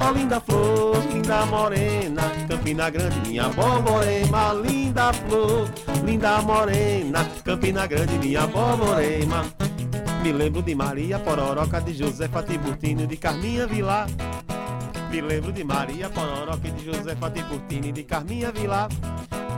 Ó 0.00 0.10
linda 0.12 0.38
flor, 0.40 0.96
linda 1.12 1.44
morena, 1.46 2.22
Campina 2.48 2.88
Grande, 2.88 3.18
minha 3.26 3.48
borborema, 3.48 4.52
linda 4.52 5.12
flor, 5.12 5.68
linda 6.04 6.40
morena, 6.40 7.26
Campina 7.44 7.86
Grande, 7.86 8.16
minha 8.18 8.46
borborema. 8.46 9.44
Me 10.22 10.32
lembro 10.32 10.62
de 10.62 10.74
Maria 10.74 11.18
Pororoca, 11.18 11.80
de 11.80 11.94
Josefa 11.94 12.44
Tiburtino, 12.44 13.06
de 13.06 13.16
Carminha 13.16 13.66
Vilar. 13.66 14.06
Me 15.10 15.20
lembro 15.20 15.50
de 15.52 15.64
Maria 15.64 16.08
Pororoca, 16.10 16.70
de 16.70 16.84
Josefa 16.84 17.30
Tiburtino, 17.30 17.90
de 17.90 18.04
Carminha 18.04 18.52
Vilar. 18.52 18.88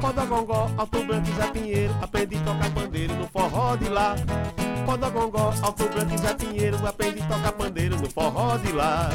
Podogongó, 0.01 0.71
Alto 0.77 1.05
Branco 1.05 1.29
e 1.29 1.33
Zé 1.33 1.51
Pinheiro, 1.51 1.95
aprendi 2.01 2.37
a 2.37 2.41
tocar 2.41 2.71
pandeiro 2.71 3.15
no 3.15 3.27
forró 3.29 3.77
de 3.77 3.89
lá. 3.89 4.15
Podogongó, 4.87 5.53
Alto 5.63 5.89
Branco 5.89 6.15
e 6.15 6.19
Zé 6.19 6.35
Pinheiro, 6.35 6.87
aprendi 6.87 7.21
a 7.21 7.27
tocar 7.27 7.53
pandeiro 7.53 7.97
no 7.97 8.09
forró 8.09 8.57
de 8.59 8.73
lá. 8.73 9.11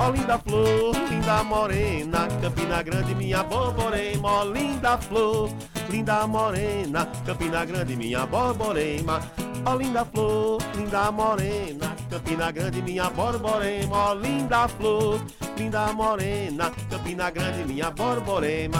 Ó 0.00 0.10
linda 0.10 0.38
flor, 0.38 0.94
linda 1.10 1.42
morena, 1.42 2.28
Campina 2.40 2.82
Grande, 2.82 3.14
minha 3.14 3.42
borborema. 3.42 4.28
Ó 4.28 4.44
linda 4.44 4.96
flor, 4.98 5.50
linda 5.90 6.26
morena, 6.26 7.08
Campina 7.26 7.64
Grande, 7.64 7.96
minha 7.96 8.26
borborema. 8.26 9.20
Ó 9.64 9.74
linda 9.74 10.04
flor, 10.04 10.62
linda 10.76 11.10
morena, 11.10 11.96
Campina 12.08 12.52
Grande, 12.52 12.82
minha 12.82 13.10
borborema. 13.10 13.96
Ó 13.96 14.14
linda 14.14 14.68
flor, 14.68 15.20
linda 15.56 15.92
morena, 15.92 16.70
Campina 16.88 17.30
Grande, 17.30 17.64
minha 17.64 17.90
borborema. 17.90 18.78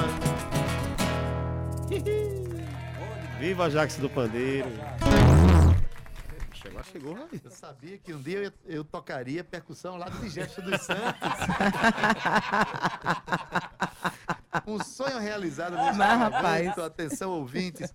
Viva 3.40 3.70
Jax 3.70 3.96
do 3.96 4.10
Pandeiro. 4.10 4.68
Chegou, 6.52 6.82
chegou, 6.84 7.16
aí. 7.32 7.40
Eu 7.42 7.50
sabia 7.50 7.96
que 7.98 8.12
um 8.12 8.20
dia 8.20 8.38
eu, 8.44 8.52
eu 8.66 8.84
tocaria 8.84 9.42
percussão 9.44 9.96
lá 9.96 10.08
do 10.08 10.28
Jefferson 10.28 10.70
dos 10.70 10.82
Santos. 10.82 11.20
um 14.66 14.82
sonho 14.82 15.18
realizado 15.18 15.76
neste 15.76 15.96
Mas, 15.96 16.18
momento. 16.18 16.32
rapaz. 16.34 16.78
Atenção, 16.78 17.30
ouvintes. 17.30 17.92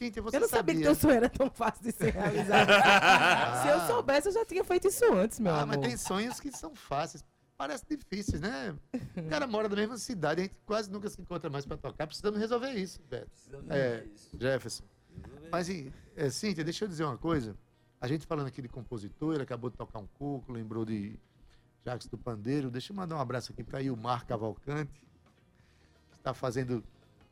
Gente, 0.00 0.20
você 0.20 0.36
Eu 0.36 0.40
não 0.40 0.48
sabia 0.48 0.74
que 0.74 0.80
sabia. 0.80 0.86
teu 0.86 0.94
sonho 0.96 1.14
era 1.14 1.28
tão 1.30 1.48
fácil 1.50 1.82
de 1.82 1.92
ser 1.92 2.12
realizado. 2.12 2.68
Se 3.62 3.68
eu 3.68 3.80
soubesse, 3.86 4.28
eu 4.28 4.32
já 4.32 4.44
tinha 4.44 4.64
feito 4.64 4.88
isso 4.88 5.04
antes, 5.14 5.38
meu 5.40 5.54
Ah, 5.54 5.62
amor. 5.62 5.78
mas 5.78 5.86
tem 5.88 5.96
sonhos 5.96 6.40
que 6.40 6.50
são 6.50 6.74
fáceis. 6.74 7.24
Parecem 7.60 7.94
difíceis, 7.98 8.40
né? 8.40 8.74
O 9.14 9.28
cara 9.28 9.46
mora 9.46 9.68
na 9.68 9.76
mesma 9.76 9.98
cidade, 9.98 10.40
a 10.40 10.44
gente 10.44 10.56
quase 10.64 10.90
nunca 10.90 11.10
se 11.10 11.20
encontra 11.20 11.50
mais 11.50 11.66
para 11.66 11.76
tocar. 11.76 12.06
Precisamos 12.06 12.40
resolver 12.40 12.70
isso, 12.72 12.98
Beto. 13.02 13.30
É, 13.68 14.06
Jefferson. 14.40 14.82
Mas, 15.52 15.68
é, 16.16 16.30
Cíntia, 16.30 16.64
deixa 16.64 16.86
eu 16.86 16.88
dizer 16.88 17.04
uma 17.04 17.18
coisa. 17.18 17.54
A 18.00 18.08
gente 18.08 18.26
falando 18.26 18.46
aqui 18.46 18.62
de 18.62 18.68
compositor, 18.68 19.34
ele 19.34 19.42
acabou 19.42 19.68
de 19.68 19.76
tocar 19.76 19.98
um 19.98 20.06
coco, 20.06 20.50
lembrou 20.50 20.86
de 20.86 21.18
Jacques 21.84 22.06
do 22.08 22.16
Pandeiro. 22.16 22.70
Deixa 22.70 22.92
eu 22.94 22.96
mandar 22.96 23.16
um 23.16 23.20
abraço 23.20 23.52
aqui 23.52 23.62
para 23.62 23.82
Ilmar 23.82 24.24
Cavalcante, 24.24 25.06
que 26.12 26.16
está 26.16 26.32
fazendo 26.32 26.82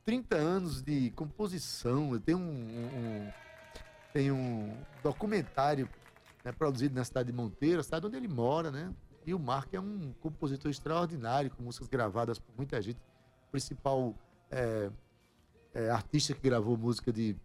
30 0.04 0.36
anos 0.36 0.82
de 0.82 1.10
composição. 1.12 2.18
Tem 2.20 2.34
um, 2.34 2.40
um- 2.42 3.32
tem 4.12 4.30
um 4.30 4.76
documentário 5.02 5.88
é 6.44 6.52
produzido 6.52 6.94
na 6.94 7.04
cidade 7.04 7.30
de 7.30 7.36
Monteiro, 7.36 7.80
a 7.80 7.82
cidade 7.82 8.06
onde 8.06 8.16
ele 8.18 8.28
mora, 8.28 8.70
né? 8.70 8.92
E 9.26 9.34
o 9.34 9.38
Marco 9.38 9.74
é 9.76 9.80
um 9.80 10.12
compositor 10.20 10.70
extraordinário, 10.70 11.50
com 11.50 11.62
músicas 11.62 11.88
gravadas 11.88 12.38
por 12.38 12.54
muita 12.56 12.80
gente. 12.80 12.96
O 13.48 13.50
principal 13.50 14.14
é, 14.50 14.90
é, 15.74 15.90
artista 15.90 16.34
que 16.34 16.40
gravou 16.40 16.76
música 16.76 17.12
de 17.12 17.36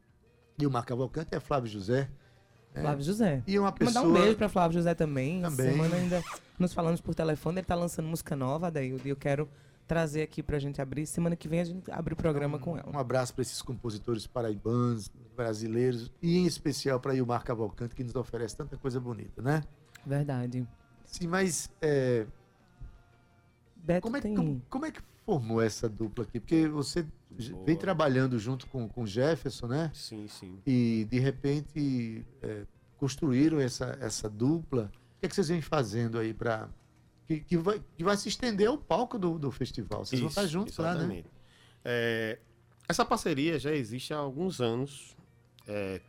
Gilmar 0.58 0.86
Cavalcante 0.86 1.36
é 1.36 1.40
Flávio 1.40 1.70
José. 1.70 2.10
né? 2.74 2.82
Flávio 2.82 3.04
José. 3.04 3.44
E 3.46 3.60
uma 3.60 3.72
pessoa... 3.72 4.06
Mandar 4.06 4.20
um 4.20 4.22
beijo 4.22 4.38
pra 4.38 4.50
Flávio 4.50 4.78
José 4.78 4.94
também. 4.96 5.42
Também. 5.42 5.72
Semana 5.72 5.96
ainda 5.96 6.24
nos 6.58 6.74
falamos 6.74 7.02
por 7.02 7.14
telefone, 7.16 7.60
ele 7.60 7.68
tá 7.68 7.76
lançando 7.76 8.08
música 8.08 8.36
nova, 8.36 8.72
daí 8.72 8.98
eu 9.06 9.16
quero 9.16 9.50
trazer 9.88 10.22
aqui 10.22 10.42
pra 10.42 10.60
gente 10.60 10.82
abrir. 10.82 11.06
Semana 11.06 11.36
que 11.36 11.48
vem 11.48 11.60
a 11.60 11.66
gente 11.66 11.92
abre 11.92 12.14
o 12.14 12.18
programa 12.18 12.58
com 12.60 12.78
ela. 12.78 12.90
Um 12.94 12.98
abraço 12.98 13.34
para 13.34 13.42
esses 13.42 13.62
compositores 13.62 14.26
paraibanos, 14.26 15.12
brasileiros, 15.36 16.12
e 16.22 16.38
em 16.38 16.46
especial 16.46 17.00
para 17.00 17.14
Gilmar 17.14 17.44
Cavalcante, 17.44 17.96
que 17.96 18.04
nos 18.04 18.16
oferece 18.16 18.56
tanta 18.56 18.78
coisa 18.78 19.00
bonita, 19.00 19.42
né? 19.42 19.64
Verdade. 20.06 20.66
Sim, 21.06 21.28
mas 21.28 21.70
é, 21.82 22.26
Beto 23.76 24.02
como, 24.02 24.18
é, 24.18 24.22
que- 24.22 24.28
tem. 24.28 24.36
como, 24.36 24.62
como 24.70 24.86
é 24.86 24.92
que 24.92 25.02
formou 25.26 25.62
essa 25.62 25.88
dupla 25.90 26.24
aqui? 26.24 26.40
Porque 26.40 26.68
você 26.68 27.06
j- 27.38 27.56
vem 27.66 27.76
trabalhando 27.78 28.38
junto 28.40 28.68
com 28.68 28.88
com 28.88 29.04
o 29.04 29.08
Jefferson, 29.08 29.68
né? 29.68 29.92
Sim, 29.94 30.28
sim. 30.28 30.60
E 30.66 31.06
de 31.10 31.20
repente 31.20 32.26
é, 32.42 32.66
construíram 32.98 33.60
essa, 33.60 33.98
essa 34.00 34.30
dupla. 34.30 34.92
O 35.18 35.20
que, 35.20 35.26
é 35.26 35.30
que 35.30 35.36
vocês 35.36 35.50
vêm 35.50 35.62
fazendo 35.62 36.18
aí 36.18 36.34
para. 36.34 36.70
Que, 37.26 37.40
que, 37.40 37.58
vai, 37.58 37.82
que 37.96 38.04
vai 38.04 38.18
se 38.18 38.28
estender 38.28 38.68
ao 38.68 38.78
palco 38.78 39.18
do, 39.18 39.40
do 39.40 39.50
festival. 39.52 40.06
Vocês 40.06 40.20
vão 40.20 40.30
estar 40.30 40.44
Isso, 40.44 40.52
juntos 40.52 40.78
lá, 40.78 40.92
né? 40.94 41.00
exatamente. 41.00 41.30
É, 41.86 42.40
essa 42.88 43.06
parceria 43.06 43.58
já 43.58 43.74
existe 43.74 44.14
há 44.14 44.18
alguns 44.18 44.60
anos. 44.60 45.16
É, 45.68 46.02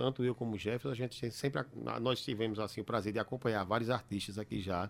tanto 0.00 0.24
eu 0.24 0.34
como 0.34 0.54
o 0.54 0.58
Jefferson, 0.58 0.88
a 0.88 0.94
gente 0.94 1.30
sempre 1.30 1.62
nós 2.00 2.22
tivemos 2.22 2.58
assim 2.58 2.80
o 2.80 2.84
prazer 2.84 3.12
de 3.12 3.18
acompanhar 3.18 3.62
vários 3.64 3.90
artistas 3.90 4.38
aqui 4.38 4.58
já. 4.58 4.88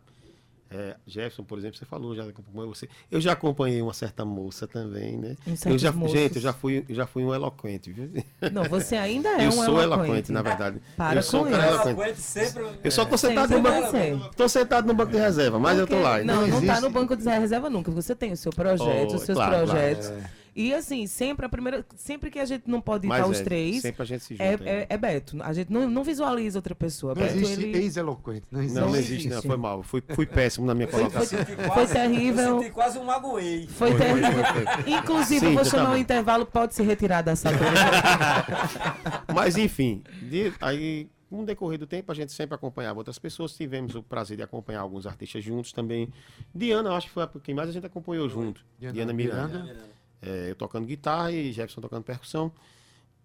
É, 0.73 0.95
Jefferson, 1.05 1.43
por 1.43 1.59
exemplo, 1.59 1.77
você 1.77 1.85
falou, 1.85 2.15
já 2.15 2.23
acompanhou 2.23 2.73
você. 2.73 2.89
Eu 3.11 3.21
já 3.21 3.33
acompanhei 3.33 3.83
uma 3.83 3.93
certa 3.93 4.25
moça 4.25 4.69
também, 4.69 5.19
né? 5.19 5.37
Eu 5.67 5.77
já, 5.77 5.91
moços. 5.91 6.17
gente, 6.17 6.37
eu 6.37 6.43
já 6.43 6.53
fui, 6.53 6.85
eu 6.89 6.95
já 6.95 7.09
fui 7.09 7.25
um 7.25 7.35
eloquente, 7.35 7.91
viu? 7.91 8.09
Não, 8.53 8.63
você 8.63 8.95
ainda 8.95 9.31
é 9.37 9.47
eu 9.47 9.49
um 9.49 9.53
sou 9.53 9.83
eloquente. 9.83 10.07
eloquente, 10.07 10.31
na 10.33 10.43
verdade. 10.43 10.81
Para 10.97 11.19
eu 11.19 11.23
sou 11.25 11.45
um 11.45 11.51
cara 11.51 11.67
eloquente. 11.89 12.21
sempre. 12.21 12.65
Eu 12.85 12.91
só 12.93 13.05
tô 13.05 13.19
sentado 13.19 13.51
no 13.51 13.61
banco. 13.61 14.31
Tô 14.37 14.49
sentado 14.49 14.87
no 14.87 14.95
banco 14.95 15.11
de 15.11 15.19
reserva, 15.19 15.59
mas 15.59 15.77
eu 15.77 15.89
tô 15.89 15.95
Porque- 15.97 16.05
lá. 16.09 16.23
Não, 16.23 16.47
Não 16.47 16.61
não, 16.61 16.65
tá 16.69 16.81
no 16.81 16.91
banco 16.91 17.17
de 17.17 17.25
reserva 17.29 17.69
nunca. 17.69 17.91
Você 17.91 18.15
tem 18.15 18.31
o 18.31 18.37
seu 18.37 18.53
projeto, 18.53 19.11
Oh, 19.11 19.17
os 19.17 19.23
seus 19.23 19.37
claro, 19.37 19.67
claro. 19.67 19.67
projetos. 19.71 20.13
E 20.55 20.75
assim, 20.75 21.07
sempre 21.07 21.47
a 21.47 21.49
primeira. 21.49 21.85
Sempre 21.97 22.31
que 22.31 22.39
a 22.39 22.45
gente 22.45 22.65
não 22.69 22.81
pode 22.81 23.07
estar 23.07 23.27
os 23.27 23.41
é, 23.41 23.45
três, 23.45 23.83
Sempre 23.83 24.03
a 24.03 24.05
gente 24.07 24.25
se 24.25 24.37
é, 24.39 24.53
junta. 24.53 24.65
é, 24.69 24.87
é 24.89 24.99
Beto. 24.99 25.37
A 25.43 25.53
gente 25.53 25.73
não, 25.73 25.89
não 25.89 26.03
visualiza 26.03 26.59
outra 26.59 26.75
pessoa. 26.75 27.15
Não 27.15 27.23
Beto, 27.23 27.37
existe 27.37 27.63
ele 27.63 27.79
ex-eloquente. 27.79 28.47
Não 28.51 28.61
existe. 28.61 28.81
Não, 28.81 28.89
não 28.89 28.97
existe, 28.97 29.29
não. 29.29 29.43
Foi 29.43 29.57
mal. 29.57 29.83
Fui, 29.83 30.03
fui 30.15 30.27
péssimo 30.27 30.67
na 30.67 30.75
minha 30.75 30.89
colocação. 30.89 31.39
Foi 31.75 31.87
terrível. 31.87 32.45
Eu 32.57 32.59
senti 32.61 32.71
quase 32.73 32.99
um 32.99 33.05
magoei. 33.05 33.67
Foi 33.69 33.91
Foi, 33.91 33.99
foi, 33.99 34.07
terrível. 34.07 34.45
foi, 34.45 34.65
foi. 34.83 34.93
Inclusive, 34.93 35.41
Sim, 35.47 35.55
vou 35.55 35.65
você 35.65 35.71
tá 35.71 35.77
chamar 35.79 35.93
o 35.93 35.97
intervalo, 35.97 36.47
pode 36.47 36.75
se 36.75 36.83
retirar 36.83 37.23
dessa 37.23 37.51
Mas 39.35 39.57
enfim, 39.57 40.03
de- 40.23 40.53
aí 40.61 41.09
com 41.29 41.43
o 41.43 41.47
decorrer 41.47 41.79
do 41.79 41.87
tempo 41.87 42.11
a 42.11 42.15
gente 42.15 42.33
sempre 42.33 42.55
acompanhava 42.57 42.99
outras 42.99 43.19
pessoas, 43.19 43.55
tivemos 43.57 43.95
o 43.95 44.03
prazer 44.03 44.37
de 44.37 44.43
acompanhar 44.43 44.81
alguns 44.81 45.07
artistas 45.07 45.45
juntos 45.45 45.73
também. 45.73 46.13
Diana, 46.53 46.89
eu 46.91 46.95
acho 46.95 47.07
que 47.07 47.13
foi 47.13 47.23
a 47.23 47.31
quem 47.43 47.55
mais 47.55 47.69
a 47.69 47.73
gente 47.73 47.87
acompanhou 47.87 48.29
junto. 48.29 48.65
Diana 48.79 48.95
Diana, 48.95 49.13
Miranda. 49.13 49.59
Miranda. 49.61 50.00
É, 50.23 50.51
eu 50.51 50.55
tocando 50.55 50.87
guitarra 50.87 51.33
e 51.33 51.53
Jefferson 51.53 51.81
tocando 51.81 52.03
percussão. 52.05 52.53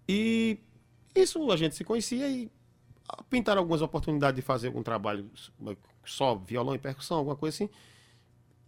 E 0.08 0.58
isso 1.14 1.52
a 1.52 1.58
gente 1.58 1.76
se 1.76 1.84
conhecia 1.84 2.30
e 2.30 2.50
pintaram 3.30 3.60
algumas 3.62 3.82
oportunidades 3.82 4.36
de 4.36 4.42
fazer 4.42 4.68
algum 4.68 4.82
trabalho 4.84 5.30
só 6.06 6.36
violão 6.36 6.74
e 6.76 6.78
percussão, 6.80 7.18
alguma 7.18 7.36
coisa 7.36 7.56
assim. 7.56 7.70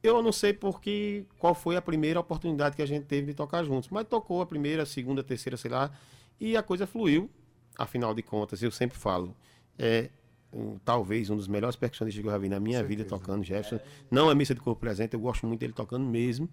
Eu 0.03 0.21
não 0.21 0.31
sei 0.31 0.53
porque 0.53 1.25
qual 1.39 1.55
foi 1.55 1.75
a 1.75 1.81
primeira 1.81 2.19
oportunidade 2.19 2.75
que 2.75 2.81
a 2.81 2.85
gente 2.85 3.05
teve 3.05 3.27
de 3.27 3.33
tocar 3.33 3.63
juntos, 3.63 3.89
mas 3.89 4.07
tocou 4.07 4.41
a 4.41 4.45
primeira, 4.45 4.83
a 4.83 4.85
segunda, 4.85 5.21
a 5.21 5.23
terceira, 5.23 5.57
sei 5.57 5.71
lá, 5.71 5.91
e 6.39 6.55
a 6.55 6.61
coisa 6.63 6.85
fluiu. 6.85 7.29
Afinal 7.77 8.13
de 8.13 8.21
contas, 8.21 8.61
eu 8.61 8.71
sempre 8.71 8.97
falo, 8.97 9.35
é 9.77 10.09
um- 10.53 10.77
talvez 10.79 11.29
um 11.29 11.35
dos 11.35 11.47
melhores 11.47 11.75
percussionistas 11.75 12.21
que 12.21 12.27
eu 12.27 12.31
já 12.31 12.37
vi 12.37 12.47
na 12.49 12.59
minha 12.59 12.83
vida 12.83 13.03
tocando, 13.05 13.43
Jefferson. 13.43 13.79
Não 14.09 14.31
é 14.31 14.35
missa 14.35 14.53
de 14.53 14.61
corpo 14.61 14.79
presente, 14.79 15.13
eu 15.13 15.19
gosto 15.19 15.45
muito 15.47 15.59
dele 15.59 15.73
tocando 15.73 16.05
mesmo. 16.05 16.47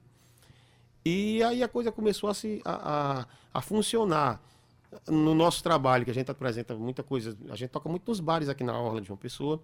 E 1.05 1.43
aí 1.43 1.62
a 1.62 1.69
coisa 1.69 1.93
começou 1.93 2.31
a, 2.31 2.35
se, 2.35 2.62
a, 2.64 3.21
a, 3.21 3.27
a 3.53 3.61
funcionar 3.61 4.40
no 5.09 5.35
nosso 5.35 5.62
trabalho, 5.62 6.05
que 6.05 6.11
a 6.11 6.14
gente 6.14 6.31
apresenta 6.31 6.75
muita 6.75 7.03
coisa. 7.03 7.37
A 7.51 7.57
gente 7.57 7.71
toca 7.71 7.88
muito 7.88 8.09
nos 8.09 8.21
bares 8.21 8.49
aqui 8.49 8.64
na 8.64 8.79
Orla 8.79 9.01
de 9.01 9.09
João 9.09 9.17
Pessoa. 9.19 9.61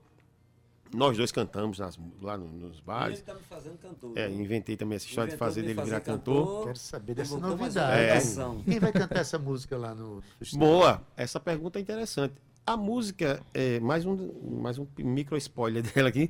Nós 0.92 1.16
dois 1.16 1.30
cantamos 1.30 1.78
nas- 1.78 1.96
lá 2.20 2.36
no- 2.36 2.48
nos 2.48 2.72
Ele 2.78 2.82
bares. 2.84 3.22
tá 3.22 3.32
me 3.32 3.40
fazendo 3.42 3.78
cantor. 3.78 4.12
É, 4.18 4.28
inventei 4.28 4.76
também 4.76 4.96
essa 4.96 5.06
história 5.06 5.30
de 5.30 5.36
fazer 5.38 5.62
dele 5.62 5.74
fazer 5.74 5.86
virar 5.90 6.00
cantor. 6.00 6.64
Quero 6.64 6.78
saber 6.78 7.14
dessa 7.14 7.38
novidade. 7.38 8.02
É. 8.02 8.20
Quem 8.64 8.80
vai 8.80 8.92
cantar 8.92 9.20
essa 9.20 9.38
música 9.38 9.78
lá 9.78 9.94
no? 9.94 10.20
Boa, 10.54 11.00
essa 11.16 11.38
pergunta 11.38 11.78
é 11.78 11.82
interessante. 11.82 12.34
A 12.66 12.76
música, 12.76 13.40
é, 13.54 13.78
mais 13.80 14.04
um, 14.04 14.32
mais 14.60 14.78
um 14.78 14.86
micro 14.98 15.36
spoiler 15.36 15.80
dela 15.94 16.08
aqui. 16.08 16.28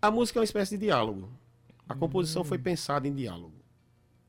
A 0.00 0.10
música 0.10 0.38
é 0.38 0.40
uma 0.40 0.44
espécie 0.44 0.76
de 0.76 0.84
diálogo. 0.84 1.28
A 1.88 1.94
composição 1.94 2.44
foi 2.44 2.58
pensada 2.58 3.08
em 3.08 3.14
diálogo. 3.14 3.52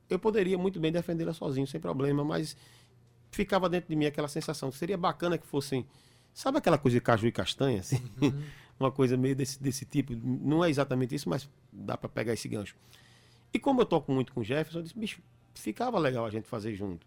Eu 0.09 0.17
poderia 0.19 0.57
muito 0.57 0.79
bem 0.79 0.91
defendê-la 0.91 1.33
sozinho, 1.33 1.67
sem 1.67 1.79
problema, 1.79 2.23
mas 2.23 2.55
ficava 3.31 3.69
dentro 3.69 3.89
de 3.89 3.95
mim 3.95 4.05
aquela 4.05 4.27
sensação. 4.27 4.71
Seria 4.71 4.97
bacana 4.97 5.37
que 5.37 5.45
fossem. 5.45 5.85
Sabe 6.33 6.57
aquela 6.59 6.77
coisa 6.77 6.97
de 6.97 7.01
caju 7.01 7.27
e 7.27 7.31
castanha? 7.31 7.79
Assim? 7.79 8.01
Uma 8.79 8.91
coisa 8.91 9.17
meio 9.17 9.35
desse, 9.35 9.61
desse 9.61 9.85
tipo. 9.85 10.13
Não 10.15 10.63
é 10.63 10.69
exatamente 10.69 11.15
isso, 11.15 11.27
mas 11.27 11.49
dá 11.71 11.97
para 11.97 12.07
pegar 12.07 12.33
esse 12.33 12.47
gancho. 12.47 12.75
E 13.53 13.59
como 13.59 13.81
eu 13.81 13.85
toco 13.85 14.11
muito 14.11 14.31
com 14.33 14.41
o 14.41 14.43
Jefferson, 14.43 14.79
eu 14.79 14.83
disse, 14.83 14.97
bicho, 14.97 15.21
ficava 15.55 15.97
legal 15.97 16.25
a 16.25 16.29
gente 16.29 16.47
fazer 16.47 16.75
junto. 16.75 17.05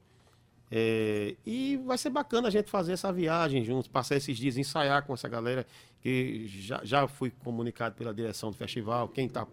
É, 0.73 1.35
e 1.45 1.77
vai 1.79 1.99
ser 1.99 2.11
bacana 2.11 2.49
a 2.49 2.51
gente 2.51 2.71
fazer 2.71 2.93
essa 2.93 3.13
viagem 3.13 3.65
juntos, 3.65 3.89
passar 3.89 4.17
esses 4.17 4.37
dias, 4.37 4.57
ensaiar 4.57 5.05
com 5.05 5.13
essa 5.13 5.29
galera 5.29 5.67
que 6.01 6.47
já, 6.47 6.81
já 6.85 7.09
fui 7.09 7.31
comunicado 7.31 7.97
pela 7.97 8.15
direção 8.15 8.51
do 8.51 8.57
festival, 8.57 9.09
quem 9.09 9.27
está 9.27 9.47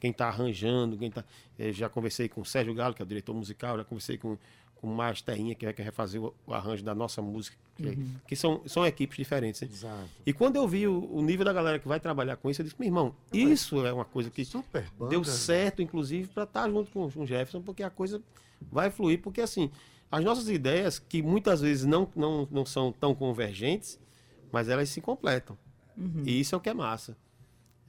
quem 0.00 0.12
tá 0.12 0.28
arranjando, 0.28 0.96
quem 0.96 1.10
tá, 1.10 1.24
eh, 1.58 1.72
já 1.72 1.88
conversei 1.88 2.28
com 2.28 2.40
o 2.40 2.44
Sérgio 2.44 2.74
Galo, 2.74 2.94
que 2.94 3.02
é 3.02 3.04
o 3.04 3.08
diretor 3.08 3.34
musical, 3.34 3.76
já 3.76 3.84
conversei 3.84 4.16
com, 4.18 4.36
com 4.76 4.86
o 4.86 4.94
Márcio 4.94 5.24
Terrinha, 5.24 5.54
que 5.54 5.64
vai 5.64 5.74
querer 5.74 5.92
fazer 5.92 6.18
o, 6.18 6.34
o 6.46 6.54
arranjo 6.54 6.84
da 6.84 6.94
nossa 6.94 7.20
música, 7.20 7.56
que, 7.76 7.98
que 8.28 8.36
são, 8.36 8.62
são 8.66 8.86
equipes 8.86 9.16
diferentes. 9.16 9.60
né? 9.60 9.68
Exato. 9.70 10.08
E 10.24 10.32
quando 10.32 10.56
eu 10.56 10.66
vi 10.68 10.86
o, 10.86 11.12
o 11.12 11.22
nível 11.22 11.44
da 11.44 11.52
galera 11.52 11.78
que 11.78 11.88
vai 11.88 11.98
trabalhar 12.00 12.36
com 12.36 12.50
isso, 12.50 12.60
eu 12.60 12.64
disse, 12.64 12.76
meu 12.78 12.86
irmão, 12.88 13.14
isso 13.32 13.84
é 13.84 13.92
uma 13.92 14.04
coisa 14.04 14.30
que 14.30 14.44
Super 14.44 14.88
banda. 14.98 15.10
deu 15.10 15.24
certo, 15.24 15.82
inclusive, 15.82 16.28
para 16.28 16.44
estar 16.44 16.68
junto 16.70 16.90
com, 16.90 17.10
com 17.10 17.22
o 17.22 17.26
Jefferson, 17.26 17.60
porque 17.62 17.82
a 17.82 17.90
coisa 17.90 18.22
vai 18.70 18.90
fluir, 18.90 19.20
porque 19.20 19.40
assim, 19.40 19.70
as 20.10 20.24
nossas 20.24 20.48
ideias, 20.48 20.98
que 20.98 21.22
muitas 21.22 21.60
vezes 21.60 21.84
não, 21.84 22.08
não, 22.16 22.48
não 22.50 22.64
são 22.64 22.92
tão 22.92 23.14
convergentes, 23.14 23.98
mas 24.50 24.68
elas 24.68 24.88
se 24.88 25.00
completam. 25.00 25.56
E 26.24 26.40
isso 26.40 26.54
é 26.54 26.58
o 26.58 26.60
que 26.60 26.68
é 26.68 26.74
massa. 26.74 27.16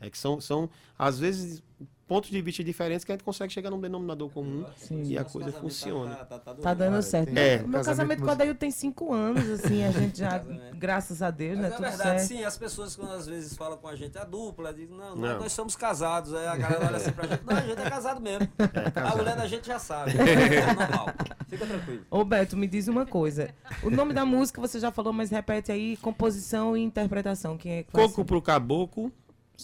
É 0.01 0.09
que 0.09 0.17
são, 0.17 0.41
são, 0.41 0.69
às 0.97 1.19
vezes, 1.19 1.61
pontos 2.09 2.29
de 2.31 2.41
vista 2.41 2.63
diferentes 2.63 3.05
que 3.05 3.11
a 3.11 3.15
gente 3.15 3.23
consegue 3.23 3.53
chegar 3.53 3.69
num 3.69 3.79
denominador 3.79 4.29
comum 4.31 4.65
e 4.91 5.15
a 5.17 5.21
Nosso 5.21 5.31
coisa 5.33 5.51
casamento 5.51 5.61
funciona. 5.61 6.15
Tá, 6.15 6.25
tá, 6.25 6.39
tá, 6.39 6.53
Tá 6.55 6.73
dando 6.73 7.01
certo. 7.03 7.31
tem- 7.33 7.37
É. 7.41 7.61
O 7.63 7.67
meu 7.69 7.81
casamento 7.81 8.23
com 8.23 8.29
a 8.31 8.33
Dail 8.33 8.55
tem 8.55 8.71
cinco 8.71 9.13
anos, 9.13 9.47
assim, 9.49 9.83
a 9.85 9.91
gente 9.91 10.17
já, 10.19 10.39
graças 10.75 11.21
a 11.21 11.29
Deus, 11.31 11.57
né? 11.57 11.63
Mas 11.69 11.71
é 11.71 11.75
Tudo 11.77 11.87
verdade, 11.87 12.19
certo. 12.21 12.27
sim, 12.27 12.43
as 12.43 12.57
pessoas 12.57 12.95
quando 12.95 13.13
às 13.13 13.27
vezes 13.27 13.55
falam 13.55 13.77
com 13.77 13.87
a 13.87 13.95
gente, 13.95 14.17
a 14.17 14.23
dupla, 14.25 14.73
dizem, 14.73 14.97
não, 14.97 15.15
não, 15.15 15.15
Não. 15.15 15.39
nós 15.39 15.53
somos 15.53 15.75
casados. 15.75 16.33
Aí 16.33 16.47
a 16.47 16.57
galera 16.57 16.87
olha 16.87 16.97
assim 16.97 17.11
pra 17.11 17.27
gente, 17.27 17.43
não, 17.45 17.55
a 17.55 17.61
gente 17.61 17.79
é 17.79 17.89
casado 17.89 18.19
mesmo. 18.19 18.49
A 18.95 19.15
mulher 19.15 19.35
da 19.37 19.47
gente 19.47 19.67
já 19.67 19.77
sabe. 19.79 20.13
É 20.19 20.73
normal. 20.73 21.07
Fica 21.47 21.65
tranquilo. 21.65 22.05
Ô 22.09 22.25
Beto, 22.25 22.57
me 22.57 22.67
diz 22.67 22.87
uma 22.87 23.05
coisa. 23.05 23.53
O 23.83 23.89
nome 23.89 24.13
da 24.13 24.25
música 24.25 24.59
você 24.59 24.79
já 24.79 24.91
falou, 24.91 25.13
mas 25.13 25.29
repete 25.29 25.71
aí, 25.71 25.95
composição 25.97 26.75
e 26.75 26.81
interpretação. 26.81 27.57
Quem 27.57 27.71
é 27.73 27.83
que? 27.83 27.91
Coco 27.91 28.25
pro 28.25 28.41
caboclo, 28.41 29.11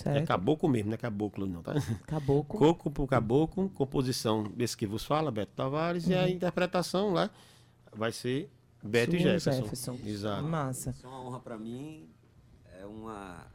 é 0.01 0.13
Certo. 0.13 0.27
caboclo 0.27 0.67
mesmo, 0.69 0.89
não 0.89 0.95
é 0.95 0.97
caboclo 0.97 1.45
não, 1.45 1.61
tá? 1.63 1.73
Caboclo. 2.07 2.59
Coco 2.59 2.91
pro 2.91 3.07
caboclo, 3.07 3.69
composição 3.69 4.43
desse 4.43 4.75
que 4.75 4.85
vos 4.85 5.03
fala, 5.05 5.31
Beto 5.31 5.53
Tavares, 5.55 6.07
e 6.07 6.13
a 6.13 6.29
interpretação 6.29 7.11
lá 7.13 7.29
vai 7.95 8.11
ser 8.11 8.49
Beto 8.83 9.15
e 9.15 9.21
Sua, 9.21 9.31
Jefferson. 9.31 9.61
Jefferson. 9.63 9.97
Exato. 10.05 10.43
Massa. 10.43 10.89
Isso 10.91 11.05
é 11.05 11.09
uma 11.09 11.21
honra 11.21 11.39
pra 11.39 11.57
mim. 11.57 12.09
É 12.79 12.85
uma. 12.85 13.47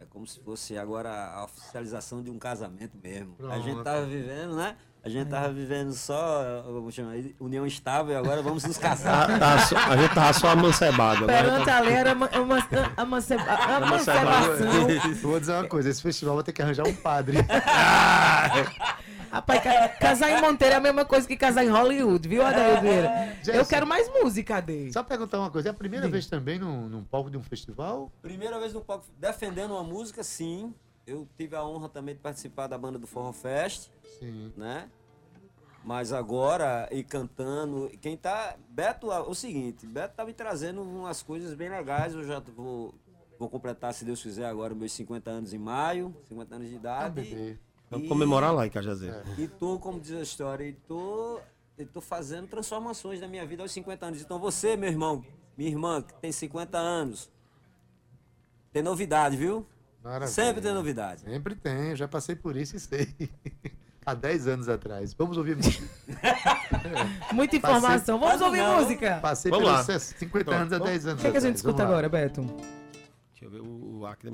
É 0.00 0.04
como 0.06 0.26
se 0.26 0.40
fosse 0.40 0.76
agora 0.76 1.10
a 1.32 1.44
oficialização 1.44 2.22
de 2.22 2.30
um 2.30 2.38
casamento 2.38 2.96
mesmo. 3.02 3.34
A 3.50 3.56
gente 3.58 3.72
Pronto. 3.72 3.84
tava 3.84 4.04
vivendo, 4.06 4.56
né? 4.56 4.76
A 5.04 5.08
gente 5.08 5.28
tava 5.28 5.52
vivendo 5.52 5.92
só, 5.92 6.64
chamar, 6.90 7.14
união 7.38 7.64
estável 7.64 8.12
e 8.12 8.16
agora 8.16 8.42
vamos 8.42 8.64
nos 8.64 8.76
casar. 8.76 9.28
Tá- 9.28 9.38
tá 9.38 9.58
só- 9.60 9.76
a 9.76 9.96
gente 9.96 10.12
tava 10.14 10.32
só 10.32 10.48
amancebado. 10.48 11.24
agora 11.24 11.42
Perante 11.44 11.64
tá- 11.64 11.76
a 11.76 11.80
lei 11.80 11.94
era 11.94 12.10
amancebação. 12.96 14.88
Vou 15.22 15.38
dizer 15.40 15.52
uma 15.52 15.68
coisa, 15.68 15.88
esse 15.90 16.02
festival 16.02 16.34
vai 16.34 16.44
ter 16.44 16.52
que 16.52 16.60
arranjar 16.62 16.86
um 16.86 16.94
padre. 16.94 17.38
Rapaz, 19.30 19.62
ca- 19.62 19.88
casar 20.00 20.30
em 20.30 20.40
Monteiro 20.40 20.74
é 20.74 20.76
a 20.78 20.80
mesma 20.80 21.04
coisa 21.04 21.26
que 21.26 21.36
casar 21.36 21.64
em 21.64 21.68
Hollywood, 21.68 22.26
viu, 22.28 22.44
Adair 22.44 22.80
Vieira? 22.80 23.36
Eu 23.46 23.66
quero 23.66 23.86
mais 23.86 24.08
música 24.08 24.60
dele. 24.62 24.92
Só 24.92 25.02
perguntar 25.02 25.38
uma 25.38 25.50
coisa, 25.50 25.68
é 25.68 25.70
a 25.70 25.74
primeira 25.74 26.08
vez 26.08 26.26
também 26.26 26.58
num, 26.58 26.88
num 26.88 27.04
palco 27.04 27.30
de 27.30 27.36
um 27.36 27.42
festival? 27.42 28.10
Primeira 28.22 28.58
vez 28.58 28.72
no 28.72 28.80
palco 28.80 29.04
defendendo 29.18 29.72
uma 29.72 29.82
música, 29.84 30.22
sim. 30.22 30.72
Eu 31.06 31.28
tive 31.36 31.54
a 31.54 31.64
honra 31.64 31.88
também 31.88 32.14
de 32.14 32.20
participar 32.20 32.66
da 32.66 32.76
banda 32.76 32.98
do 32.98 33.06
Forró 33.06 33.32
Fest, 33.32 33.90
Sim. 34.18 34.52
né? 34.56 34.90
Mas 35.84 36.12
agora, 36.12 36.88
e 36.90 37.04
cantando, 37.04 37.88
quem 38.00 38.16
tá. 38.16 38.56
Beto, 38.68 39.12
é 39.12 39.20
o 39.20 39.34
seguinte, 39.34 39.86
Beto 39.86 40.16
tá 40.16 40.24
me 40.24 40.32
trazendo 40.32 40.82
umas 40.82 41.22
coisas 41.22 41.54
bem 41.54 41.68
legais. 41.68 42.12
Eu 42.12 42.24
já 42.24 42.40
vou, 42.40 42.92
vou 43.38 43.48
completar, 43.48 43.94
se 43.94 44.04
Deus 44.04 44.20
quiser, 44.20 44.46
agora 44.46 44.74
meus 44.74 44.90
50 44.92 45.30
anos 45.30 45.52
em 45.52 45.58
maio, 45.58 46.12
50 46.28 46.56
anos 46.56 46.68
de 46.68 46.74
Ah, 46.74 46.78
idade. 46.78 47.14
bebê. 47.20 47.58
Vamos 47.88 48.08
comemorar 48.08 48.52
lá 48.52 48.66
em 48.66 48.70
Cajazeiras. 48.70 49.24
E 49.38 49.46
tô, 49.46 49.78
como 49.78 50.00
diz 50.00 50.10
a 50.12 50.22
história, 50.22 50.64
e 50.64 50.72
tô, 50.72 51.38
e 51.78 51.86
tô 51.86 52.00
fazendo 52.00 52.48
transformações 52.48 53.20
na 53.20 53.28
minha 53.28 53.46
vida 53.46 53.62
aos 53.62 53.70
50 53.70 54.06
anos. 54.06 54.20
Então 54.20 54.40
você, 54.40 54.76
meu 54.76 54.90
irmão, 54.90 55.24
minha 55.56 55.70
irmã, 55.70 56.02
que 56.02 56.12
tem 56.14 56.32
50 56.32 56.76
anos, 56.76 57.30
tem 58.72 58.82
novidade, 58.82 59.36
viu? 59.36 59.64
Maravilha. 60.06 60.28
Sempre 60.28 60.62
tem 60.62 60.72
novidade. 60.72 61.22
Sempre 61.22 61.54
tem, 61.56 61.90
eu 61.90 61.96
já 61.96 62.06
passei 62.06 62.36
por 62.36 62.56
isso 62.56 62.76
e 62.76 62.80
sei. 62.80 63.08
Há 64.06 64.14
10 64.14 64.46
anos 64.46 64.68
atrás. 64.68 65.12
Vamos 65.14 65.36
ouvir 65.36 65.56
música. 65.56 65.84
Muita 67.34 67.56
informação. 67.56 68.20
Vamos 68.20 68.40
ouvir 68.40 68.58
Não. 68.58 68.80
música. 68.80 69.18
Passei 69.20 69.50
Vamos 69.50 69.66
pelos 69.68 69.88
lá. 69.88 69.98
50 69.98 70.54
anos 70.54 70.72
a 70.72 70.78
10 70.78 71.06
anos 71.06 71.18
O 71.18 71.22
que, 71.22 71.26
é 71.26 71.30
que 71.32 71.36
a 71.36 71.40
gente 71.40 71.56
escuta 71.56 71.82
agora, 71.82 72.08
Beto? 72.08 72.42
Deixa 72.42 73.44
eu 73.46 73.50
ver 73.50 73.60
o, 73.62 73.98
o 73.98 74.06
Acre. 74.06 74.30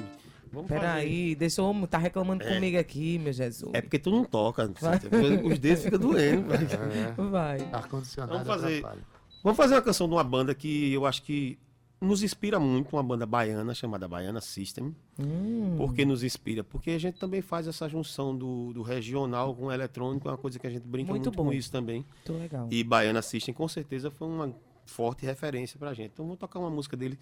Vamos 0.52 0.68
fazer. 0.68 0.80
Peraí, 0.80 1.34
deixa 1.34 1.62
eu... 1.62 1.86
Tá 1.88 1.96
reclamando 1.96 2.44
comigo 2.44 2.78
aqui, 2.78 3.18
meu 3.18 3.32
Jesus. 3.32 3.70
É 3.72 3.80
porque 3.80 3.98
tu 3.98 4.10
não 4.10 4.24
toca. 4.26 4.70
Os 5.42 5.58
dedos 5.58 5.84
ficam 5.84 5.98
doendo. 5.98 6.52
É, 6.52 7.22
Vai. 7.30 7.66
ar-condicionado 7.72 8.44
Vamos 8.44 8.46
fazer- 8.62 8.78
atrapalha. 8.80 9.02
Vamos 9.42 9.56
fazer 9.56 9.74
uma 9.74 9.82
canção 9.82 10.06
de 10.06 10.12
uma 10.14 10.22
banda 10.22 10.54
que 10.54 10.92
eu 10.92 11.06
acho 11.06 11.22
que 11.22 11.58
nos 12.02 12.22
inspira 12.22 12.58
muito, 12.58 12.94
uma 12.94 13.02
banda 13.02 13.24
baiana 13.24 13.72
chamada 13.74 14.08
Baiana 14.08 14.40
System. 14.40 14.94
Hum. 15.18 15.74
Por 15.76 15.94
que 15.94 16.04
nos 16.04 16.22
inspira? 16.22 16.64
Porque 16.64 16.90
a 16.90 16.98
gente 16.98 17.18
também 17.18 17.40
faz 17.40 17.66
essa 17.68 17.88
junção 17.88 18.36
do, 18.36 18.72
do 18.72 18.82
regional 18.82 19.54
com 19.54 19.66
o 19.66 19.72
eletrônico, 19.72 20.28
é 20.28 20.32
uma 20.32 20.38
coisa 20.38 20.58
que 20.58 20.66
a 20.66 20.70
gente 20.70 20.86
brinca 20.86 21.10
Muito 21.12 21.26
muito, 21.26 21.36
com 21.36 21.52
isso 21.52 21.70
também. 21.70 22.04
Muito 22.28 22.42
legal. 22.42 22.68
E 22.70 22.82
Baiana 22.82 23.22
System 23.22 23.54
com 23.54 23.68
certeza 23.68 24.10
foi 24.10 24.26
uma 24.26 24.52
forte 24.84 25.24
referência 25.24 25.78
pra 25.78 25.94
gente. 25.94 26.10
Então 26.12 26.24
vamos 26.24 26.40
tocar 26.40 26.58
uma 26.58 26.70
música 26.70 26.96
dele 26.96 27.18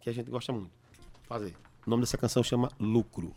que 0.00 0.08
a 0.08 0.12
gente 0.12 0.30
gosta 0.30 0.52
muito. 0.52 0.70
Fazer. 1.24 1.54
O 1.86 1.90
nome 1.90 2.02
dessa 2.02 2.16
canção 2.16 2.42
chama 2.42 2.70
Lucro. 2.78 3.34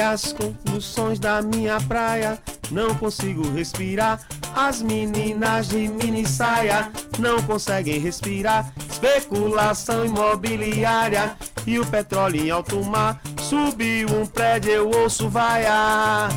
As 0.00 0.32
conclusões 0.32 1.18
da 1.18 1.40
minha 1.42 1.80
praia. 1.80 2.38
Não 2.70 2.94
consigo 2.94 3.48
respirar. 3.52 4.20
As 4.54 4.82
meninas 4.82 5.68
de 5.68 5.88
mini 5.88 6.26
saia 6.26 6.90
não 7.18 7.42
conseguem 7.42 7.98
respirar. 7.98 8.72
Especulação 8.90 10.04
imobiliária 10.04 11.36
e 11.66 11.78
o 11.78 11.86
petróleo 11.86 12.44
em 12.44 12.50
alto 12.50 12.82
mar. 12.84 13.20
Subiu 13.40 14.08
um 14.08 14.26
prédio, 14.26 14.70
eu 14.70 14.90
ouço 14.90 15.28
vaiar. 15.28 16.30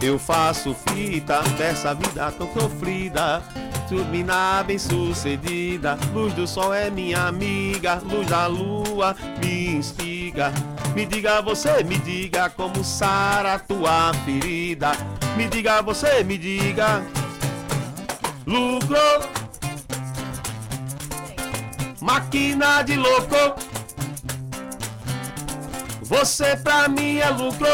Eu 0.00 0.18
faço 0.18 0.74
fita 0.88 1.42
dessa 1.56 1.94
vida 1.94 2.30
tão 2.32 2.52
sofrida. 2.52 3.42
Turbina 3.88 4.62
bem 4.62 4.78
sucedida. 4.78 5.98
Luz 6.12 6.32
do 6.34 6.46
sol 6.46 6.72
é 6.72 6.90
minha 6.90 7.26
amiga. 7.26 8.00
Luz 8.04 8.26
da 8.26 8.46
lua 8.46 9.14
me 9.38 9.76
instiga. 9.76 10.52
Me 10.94 11.04
diga 11.04 11.42
você, 11.42 11.82
me 11.84 11.98
diga 11.98 12.48
como 12.50 12.82
sara 12.82 13.58
tua 13.58 14.12
ferida. 14.24 14.92
Me 15.36 15.46
diga 15.48 15.82
você, 15.82 16.24
me 16.24 16.38
diga. 16.38 17.02
Lucro. 18.46 18.96
Máquina 22.00 22.82
de 22.82 22.96
louco. 22.96 23.60
Você 26.02 26.56
pra 26.56 26.88
mim 26.88 27.18
é 27.18 27.30
lucro. 27.30 27.66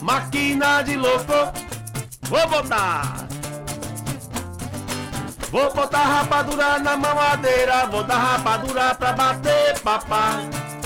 Máquina 0.00 0.82
de 0.82 0.96
louco. 0.96 1.71
Vou 2.32 2.48
botar. 2.48 3.28
Vou 5.50 5.74
botar 5.74 5.98
rapadura 5.98 6.78
na 6.78 6.96
mamadeira. 6.96 7.86
Vou 7.88 8.02
dar 8.04 8.16
rapadura 8.16 8.94
pra 8.94 9.12
bater, 9.12 9.78
papá. 9.80 10.40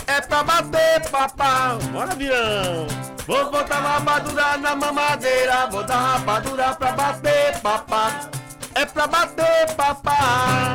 É 0.08 0.20
pra 0.22 0.42
bater, 0.42 1.08
papá. 1.08 1.78
Bora, 1.92 2.16
virão. 2.16 2.88
Vou 3.28 3.48
botar 3.52 3.78
rapadura 3.78 4.56
na 4.56 4.74
mamadeira. 4.74 5.68
Vou 5.70 5.84
dar 5.84 5.98
rapadura 6.18 6.74
pra 6.74 6.90
bater, 6.90 7.60
papá. 7.60 8.28
É 8.74 8.84
pra 8.84 9.06
bater, 9.06 9.72
papá. 9.76 10.74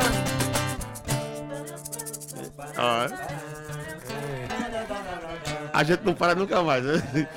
Ó. 2.77 3.07
A 5.73 5.83
gente 5.83 6.01
não 6.05 6.13
para 6.13 6.33
nunca 6.33 6.63
mais. 6.63 6.81
né? 6.85 7.27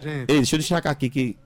Gente, 0.00 0.30
Ei, 0.30 0.36
deixa 0.36 0.54
eu 0.54 0.60
destacar 0.60 0.92
aqui 0.92 1.10
que 1.10 1.36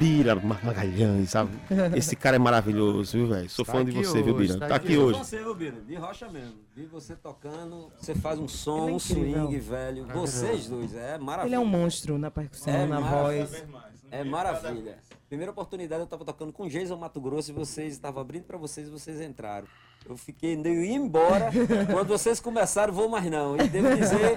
Bira 0.00 0.34
Magalhães, 0.34 1.28
sabe? 1.28 1.50
Esse 1.94 2.16
cara 2.16 2.36
é 2.36 2.38
maravilhoso, 2.38 3.18
viu, 3.18 3.26
velho? 3.28 3.50
Sou 3.50 3.66
Tá 3.66 3.72
fã 3.72 3.84
de 3.84 3.90
você, 3.92 4.22
viu, 4.22 4.34
hoje, 4.34 4.46
Bira? 4.54 4.58
tá 4.60 4.68
Tá 4.68 4.76
aqui 4.76 4.86
aqui 4.86 4.96
hoje. 4.96 5.18
Você, 5.18 5.38
viu, 5.40 5.54
Bira? 5.54 5.78
De 5.82 5.94
rocha 5.94 6.26
mesmo. 6.30 6.54
Vi 6.74 6.86
você 6.86 7.14
tocando, 7.14 7.92
você 7.98 8.14
faz 8.14 8.38
um 8.38 8.48
som, 8.48 8.84
Ele 8.84 8.92
é 8.92 8.94
um 8.94 8.98
swing, 8.98 9.58
velho. 9.58 10.06
Vocês 10.06 10.66
dois, 10.68 10.94
é 10.94 11.18
maravilha. 11.18 11.48
Ele 11.48 11.54
é 11.54 11.60
um 11.60 11.66
monstro 11.66 12.16
na 12.16 12.30
percussão, 12.30 12.72
É 12.72 12.86
na 12.86 12.98
maravilha. 12.98 13.44
voz. 13.46 13.64
É 14.10 14.24
maravilha. 14.24 14.98
Primeira 15.28 15.52
oportunidade 15.52 16.00
eu 16.00 16.06
tava 16.06 16.24
tocando 16.24 16.50
com 16.50 16.66
Jason 16.66 16.96
Mato 16.96 17.20
Grosso 17.20 17.50
e 17.50 17.54
vocês 17.54 17.92
estavam 17.92 18.22
abrindo 18.22 18.44
pra 18.44 18.56
vocês 18.56 18.88
e 18.88 18.90
vocês 18.90 19.20
entraram. 19.20 19.66
Eu 20.08 20.16
fiquei 20.16 20.54
eu 20.56 20.82
ia 20.84 20.94
embora. 20.96 21.50
Quando 21.90 22.08
vocês 22.08 22.40
começaram, 22.40 22.92
vou 22.92 23.08
mais 23.08 23.24
não. 23.30 23.56
E 23.56 23.68
devo 23.68 23.94
dizer 23.96 24.34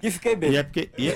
que 0.00 0.10
fiquei 0.10 0.36
bem. 0.36 0.52
E 0.52 0.56
é 0.56 0.62
porque. 0.62 0.90
E, 0.98 1.08
é- 1.08 1.14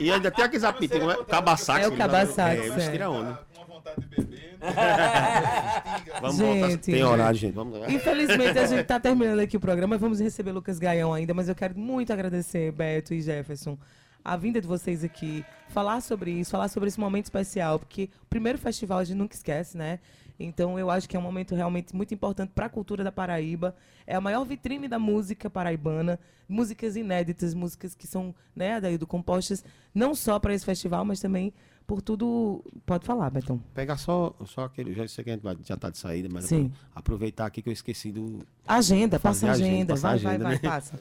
e 0.00 0.10
ainda 0.10 0.30
tem 0.30 0.44
aqueles 0.44 0.64
apitos, 0.64 0.98
como 0.98 1.10
é? 1.10 1.24
Cabaçax. 1.24 1.84
É 1.84 1.88
o 1.88 1.96
cabaçax, 1.96 2.60
É, 2.60 2.64
é. 2.64 2.66
eles 2.68 2.88
tiram 2.88 3.12
onda. 3.14 3.40
Uma 3.56 3.66
vontade 3.66 4.00
de 4.00 4.06
beber. 4.06 4.58
né? 4.60 6.12
Vamos 6.20 6.36
Gente, 6.36 6.60
voltar. 6.60 6.78
Tem 6.78 7.04
horário, 7.04 7.38
gente. 7.38 7.52
Vamos 7.54 7.78
lá. 7.78 7.90
Infelizmente 7.90 8.58
a 8.58 8.66
gente 8.66 8.84
tá 8.84 8.98
terminando 9.00 9.40
aqui 9.40 9.56
o 9.56 9.60
programa, 9.60 9.98
vamos 9.98 10.20
receber 10.20 10.52
Lucas 10.52 10.78
Gaião 10.78 11.12
ainda, 11.12 11.34
mas 11.34 11.48
eu 11.48 11.54
quero 11.54 11.78
muito 11.78 12.12
agradecer 12.12 12.72
Beto 12.72 13.12
e 13.12 13.20
Jefferson 13.20 13.76
a 14.24 14.36
vinda 14.36 14.60
de 14.60 14.68
vocês 14.68 15.02
aqui, 15.02 15.44
falar 15.68 16.00
sobre 16.00 16.30
isso, 16.30 16.52
falar 16.52 16.68
sobre 16.68 16.88
esse 16.88 17.00
momento 17.00 17.24
especial, 17.24 17.78
porque 17.80 18.08
o 18.22 18.26
primeiro 18.26 18.56
festival 18.56 18.98
a 18.98 19.04
gente 19.04 19.16
nunca 19.16 19.34
esquece, 19.34 19.76
né? 19.76 19.98
Então 20.38 20.78
eu 20.78 20.90
acho 20.90 21.08
que 21.08 21.16
é 21.16 21.18
um 21.18 21.22
momento 21.22 21.54
realmente 21.54 21.94
muito 21.94 22.12
importante 22.14 22.50
para 22.54 22.66
a 22.66 22.68
cultura 22.68 23.04
da 23.04 23.12
Paraíba. 23.12 23.74
É 24.06 24.14
a 24.16 24.20
maior 24.20 24.44
vitrine 24.44 24.88
da 24.88 24.98
música 24.98 25.48
paraibana, 25.48 26.18
músicas 26.48 26.96
inéditas, 26.96 27.54
músicas 27.54 27.94
que 27.94 28.06
são, 28.06 28.34
né, 28.54 28.74
Adaildo, 28.74 29.06
compostas 29.06 29.64
não 29.94 30.14
só 30.14 30.38
para 30.38 30.54
esse 30.54 30.64
festival, 30.64 31.04
mas 31.04 31.20
também 31.20 31.52
por 31.86 32.00
tudo. 32.00 32.64
Pode 32.86 33.04
falar, 33.06 33.30
Betão. 33.30 33.60
Pegar 33.74 33.96
só, 33.96 34.34
só 34.46 34.64
aquele. 34.64 34.94
Já 34.94 35.06
sei 35.06 35.24
que 35.24 35.30
a 35.30 35.32
gente 35.34 35.42
vai- 35.42 35.56
já 35.64 35.76
tá 35.76 35.90
de 35.90 35.98
saída, 35.98 36.28
mas 36.32 36.44
Sim. 36.44 36.72
aproveitar 36.94 37.46
aqui 37.46 37.60
que 37.62 37.68
eu 37.68 37.72
esqueci 37.72 38.10
do. 38.10 38.40
Agenda, 38.66 39.18
passa 39.20 39.48
a 39.48 39.52
agenda, 39.52 39.94
agenda, 39.94 39.94
vai, 39.96 40.14
a 40.14 40.16
vai, 40.18 40.30
agenda, 40.34 40.44
vai, 40.44 40.52
né? 40.54 40.58
passa. 40.60 40.98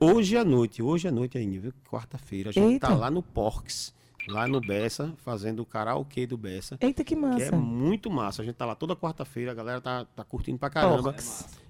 Hoje 0.00 0.36
à 0.36 0.44
noite, 0.44 0.80
hoje 0.80 1.08
à 1.08 1.10
noite 1.10 1.36
ainda, 1.36 1.58
viu? 1.58 1.72
Quarta-feira, 1.90 2.50
a 2.50 2.52
gente 2.52 2.72
Eita. 2.74 2.86
tá 2.86 2.94
lá 2.94 3.10
no 3.10 3.20
Porks, 3.22 3.92
lá 4.28 4.46
no 4.46 4.60
Bessa, 4.60 5.12
fazendo 5.18 5.60
o 5.60 5.66
karaokê 5.66 6.26
do 6.26 6.36
Bessa. 6.36 6.76
Eita, 6.80 7.02
que 7.02 7.14
Que 7.14 7.20
massa. 7.20 7.44
é 7.46 7.50
muito 7.52 8.10
massa. 8.10 8.42
A 8.42 8.44
gente 8.44 8.54
tá 8.54 8.64
lá 8.66 8.74
toda 8.74 8.94
quarta-feira, 8.94 9.52
a 9.52 9.54
galera 9.54 9.80
tá, 9.80 10.04
tá 10.16 10.24
curtindo 10.24 10.58
pra 10.58 10.70
caramba. 10.70 11.14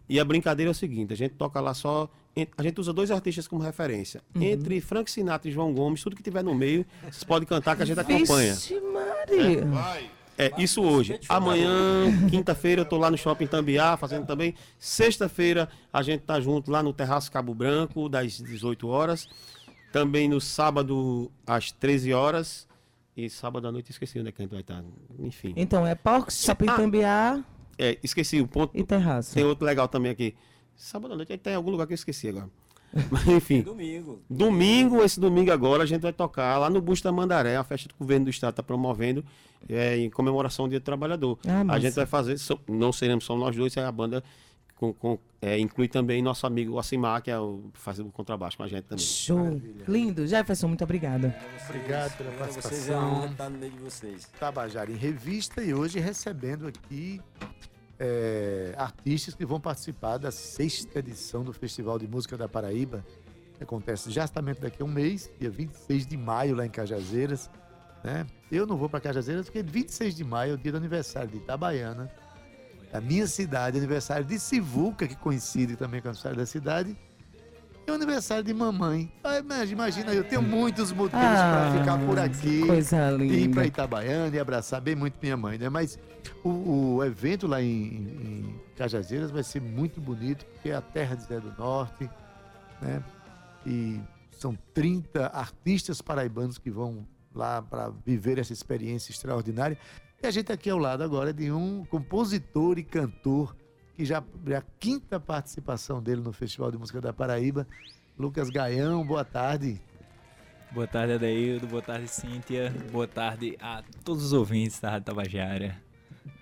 E 0.08 0.18
a 0.18 0.24
brincadeira 0.24 0.70
é 0.70 0.72
o 0.72 0.74
seguinte: 0.74 1.12
a 1.12 1.16
gente 1.16 1.34
toca 1.34 1.60
lá 1.60 1.74
só. 1.74 2.08
A 2.56 2.62
gente 2.62 2.80
usa 2.80 2.92
dois 2.92 3.10
artistas 3.10 3.48
como 3.48 3.62
referência. 3.62 4.22
Uhum. 4.34 4.42
Entre 4.42 4.80
Frank 4.80 5.10
Sinatra 5.10 5.50
e 5.50 5.52
João 5.52 5.72
Gomes, 5.74 6.02
tudo 6.02 6.14
que 6.14 6.22
tiver 6.22 6.42
no 6.44 6.54
meio, 6.54 6.86
vocês 7.02 7.24
podem 7.24 7.46
cantar 7.48 7.76
que 7.76 7.82
a 7.82 7.86
gente 7.86 7.98
acompanha. 7.98 8.54
Vixe, 8.54 8.80
Maria. 8.80 9.64
Vai. 9.64 10.10
É, 10.40 10.52
isso 10.56 10.80
hoje. 10.82 11.18
Amanhã, 11.28 12.28
quinta-feira, 12.30 12.82
eu 12.82 12.84
tô 12.84 12.96
lá 12.96 13.10
no 13.10 13.18
Shopping 13.18 13.48
Tambiá, 13.48 13.96
fazendo 13.96 14.24
também. 14.24 14.54
Sexta-feira, 14.78 15.68
a 15.92 16.00
gente 16.00 16.20
tá 16.20 16.40
junto 16.40 16.70
lá 16.70 16.80
no 16.80 16.92
Terraço 16.92 17.30
Cabo 17.32 17.52
Branco, 17.52 18.08
das 18.08 18.38
18 18.40 18.86
horas. 18.86 19.28
Também 19.92 20.28
no 20.28 20.40
sábado, 20.40 21.30
às 21.46 21.72
13 21.72 22.12
horas. 22.12 22.68
E 23.16 23.28
sábado 23.28 23.66
à 23.66 23.72
noite, 23.72 23.90
esqueci 23.90 24.18
onde 24.20 24.28
é 24.28 24.32
que 24.32 24.40
a 24.40 24.44
gente 24.44 24.52
vai 24.52 24.60
estar. 24.60 24.84
Enfim. 25.18 25.52
Então, 25.56 25.86
é 25.86 25.94
Porks, 25.94 26.44
Shopping 26.44 26.66
Ah. 27.04 27.42
É, 27.76 27.98
esqueci 28.02 28.40
o 28.40 28.46
ponto. 28.46 28.76
e 28.76 28.84
Terraço. 28.84 29.34
Tem 29.34 29.44
outro 29.44 29.64
legal 29.64 29.88
também 29.88 30.10
aqui. 30.12 30.34
Sábado 30.76 31.14
à 31.14 31.16
noite, 31.16 31.36
tem 31.38 31.54
algum 31.54 31.70
lugar 31.70 31.86
que 31.86 31.92
eu 31.92 31.96
esqueci 31.96 32.28
agora. 32.28 32.48
Mas, 33.10 33.26
enfim, 33.26 33.60
Domingo. 33.62 34.22
domingo, 34.30 35.02
esse 35.02 35.20
domingo 35.20 35.52
agora, 35.52 35.82
a 35.82 35.86
gente 35.86 36.00
vai 36.00 36.12
tocar 36.12 36.56
lá 36.58 36.70
no 36.70 36.80
Busto 36.80 37.04
da 37.04 37.12
Mandaré, 37.12 37.56
a 37.56 37.62
festa 37.62 37.88
que 37.88 37.94
o 37.94 37.98
governo 37.98 38.24
do 38.26 38.30
estado 38.30 38.50
está 38.50 38.62
promovendo 38.62 39.22
é, 39.68 39.98
em 39.98 40.08
comemoração 40.08 40.64
ao 40.64 40.68
Dia 40.70 40.80
do 40.80 40.84
Trabalhador. 40.84 41.38
Ah, 41.46 41.64
a 41.74 41.78
gente 41.78 41.94
vai 41.94 42.06
fazer, 42.06 42.36
não 42.66 42.90
seremos 42.92 43.24
só 43.24 43.36
nós 43.36 43.54
dois, 43.54 43.76
é 43.76 43.84
a 43.84 43.92
banda 43.92 44.24
com, 44.78 44.92
com- 44.92 45.18
é, 45.42 45.58
inclui 45.58 45.88
também 45.88 46.22
nosso 46.22 46.46
amigo 46.46 46.78
Asimar, 46.78 47.20
que 47.22 47.30
é 47.30 47.38
o 47.38 47.64
faz 47.74 47.98
o 47.98 48.06
contrabaixo 48.06 48.56
com 48.56 48.62
a 48.62 48.68
gente 48.68 48.84
também. 48.84 49.04
Show. 49.04 49.60
Lindo. 49.86 50.26
Jefferson, 50.26 50.68
muito 50.68 50.84
obrigada. 50.84 51.36
Obrigado 51.68 52.16
pela 52.16 52.30
vocês 52.30 52.40
é 52.40 52.42
participação. 52.92 53.26
estar 53.26 53.50
no 53.50 53.58
meio 53.58 53.72
de 53.72 53.78
vocês. 53.78 54.30
Tabajara 54.38 54.90
em 54.90 54.96
Revista 54.96 55.62
e 55.62 55.74
hoje 55.74 55.98
recebendo 55.98 56.66
aqui 56.68 57.20
é, 57.98 58.74
artistas 58.76 59.34
que 59.34 59.44
vão 59.44 59.60
participar 59.60 60.18
da 60.18 60.30
sexta 60.30 60.98
edição 61.00 61.42
do 61.42 61.52
Festival 61.52 61.98
de 61.98 62.06
Música 62.06 62.36
da 62.36 62.48
Paraíba, 62.48 63.04
que 63.56 63.64
acontece 63.64 64.10
justamente 64.10 64.60
daqui 64.60 64.82
a 64.82 64.84
um 64.84 64.88
mês, 64.88 65.30
dia 65.40 65.50
26 65.50 66.06
de 66.06 66.16
maio, 66.16 66.54
lá 66.54 66.64
em 66.64 66.70
Cajazeiras. 66.70 67.50
Né? 68.04 68.24
Eu 68.50 68.64
não 68.66 68.76
vou 68.76 68.88
para 68.88 69.00
Cajazeiras 69.00 69.46
porque 69.46 69.62
26 69.62 70.14
de 70.14 70.22
maio 70.24 70.52
é 70.52 70.54
o 70.54 70.58
dia 70.58 70.70
do 70.70 70.78
aniversário 70.78 71.28
de 71.30 71.38
Itabaiana, 71.38 72.08
da 72.92 73.00
minha 73.00 73.26
cidade, 73.26 73.78
aniversário 73.78 74.24
de 74.24 74.38
Sivuca, 74.38 75.06
que 75.06 75.16
coincide 75.16 75.76
também 75.76 76.00
com 76.00 76.08
o 76.08 76.10
aniversário 76.10 76.38
da 76.38 76.46
cidade, 76.46 76.96
e 77.88 77.90
o 77.90 77.94
aniversário 77.94 78.44
de 78.44 78.52
mamãe. 78.52 79.10
Ah, 79.24 79.38
imagina, 79.38 79.72
imagina, 79.72 80.12
eu 80.12 80.22
tenho 80.22 80.42
muitos 80.42 80.92
motivos 80.92 81.24
para 81.24 81.72
ficar 81.78 81.98
por 81.98 82.18
aqui 82.18 82.66
Coisa 82.66 83.12
e 83.18 83.44
ir 83.44 83.48
para 83.48 83.62
linda. 83.62 83.66
Itabaiana 83.66 84.36
e 84.36 84.38
abraçar 84.38 84.78
bem 84.80 84.94
muito 84.94 85.14
minha 85.22 85.38
mãe, 85.38 85.56
né? 85.56 85.70
Mas 85.70 85.98
o, 86.44 86.96
o 86.96 87.04
evento 87.04 87.46
lá 87.46 87.62
em, 87.62 87.66
em 87.66 88.60
Cajazeiras 88.76 89.30
vai 89.30 89.42
ser 89.42 89.62
muito 89.62 90.02
bonito, 90.02 90.44
porque 90.44 90.68
é 90.68 90.74
a 90.74 90.82
terra 90.82 91.14
de 91.14 91.22
Zé 91.22 91.40
do 91.40 91.50
Norte, 91.56 92.10
né? 92.82 93.02
E 93.64 93.98
são 94.32 94.54
30 94.74 95.28
artistas 95.28 96.02
paraibanos 96.02 96.58
que 96.58 96.70
vão 96.70 97.06
lá 97.34 97.62
para 97.62 97.90
viver 98.04 98.38
essa 98.38 98.52
experiência 98.52 99.12
extraordinária. 99.12 99.78
E 100.20 100.26
a 100.26 100.30
gente 100.32 100.50
aqui 100.50 100.68
ao 100.68 100.78
lado 100.78 101.04
agora 101.04 101.32
de 101.32 101.52
um 101.52 101.84
compositor 101.84 102.76
e 102.76 102.82
cantor 102.82 103.54
que 103.94 104.04
já 104.04 104.22
é 104.48 104.56
a 104.56 104.62
quinta 104.80 105.20
participação 105.20 106.02
dele 106.02 106.20
no 106.20 106.32
Festival 106.32 106.72
de 106.72 106.76
Música 106.78 107.00
da 107.00 107.12
Paraíba, 107.12 107.66
Lucas 108.18 108.50
Gaião. 108.50 109.06
Boa 109.06 109.24
tarde. 109.24 109.80
Boa 110.72 110.88
tarde, 110.88 111.12
Adaildo. 111.12 111.68
Boa 111.68 111.82
tarde, 111.82 112.08
Cíntia. 112.08 112.74
Boa 112.90 113.06
tarde 113.06 113.56
a 113.60 113.84
todos 114.04 114.24
os 114.24 114.32
ouvintes 114.32 114.80
da 114.80 114.90
Rádio 114.90 115.06
Tabajara. 115.06 115.87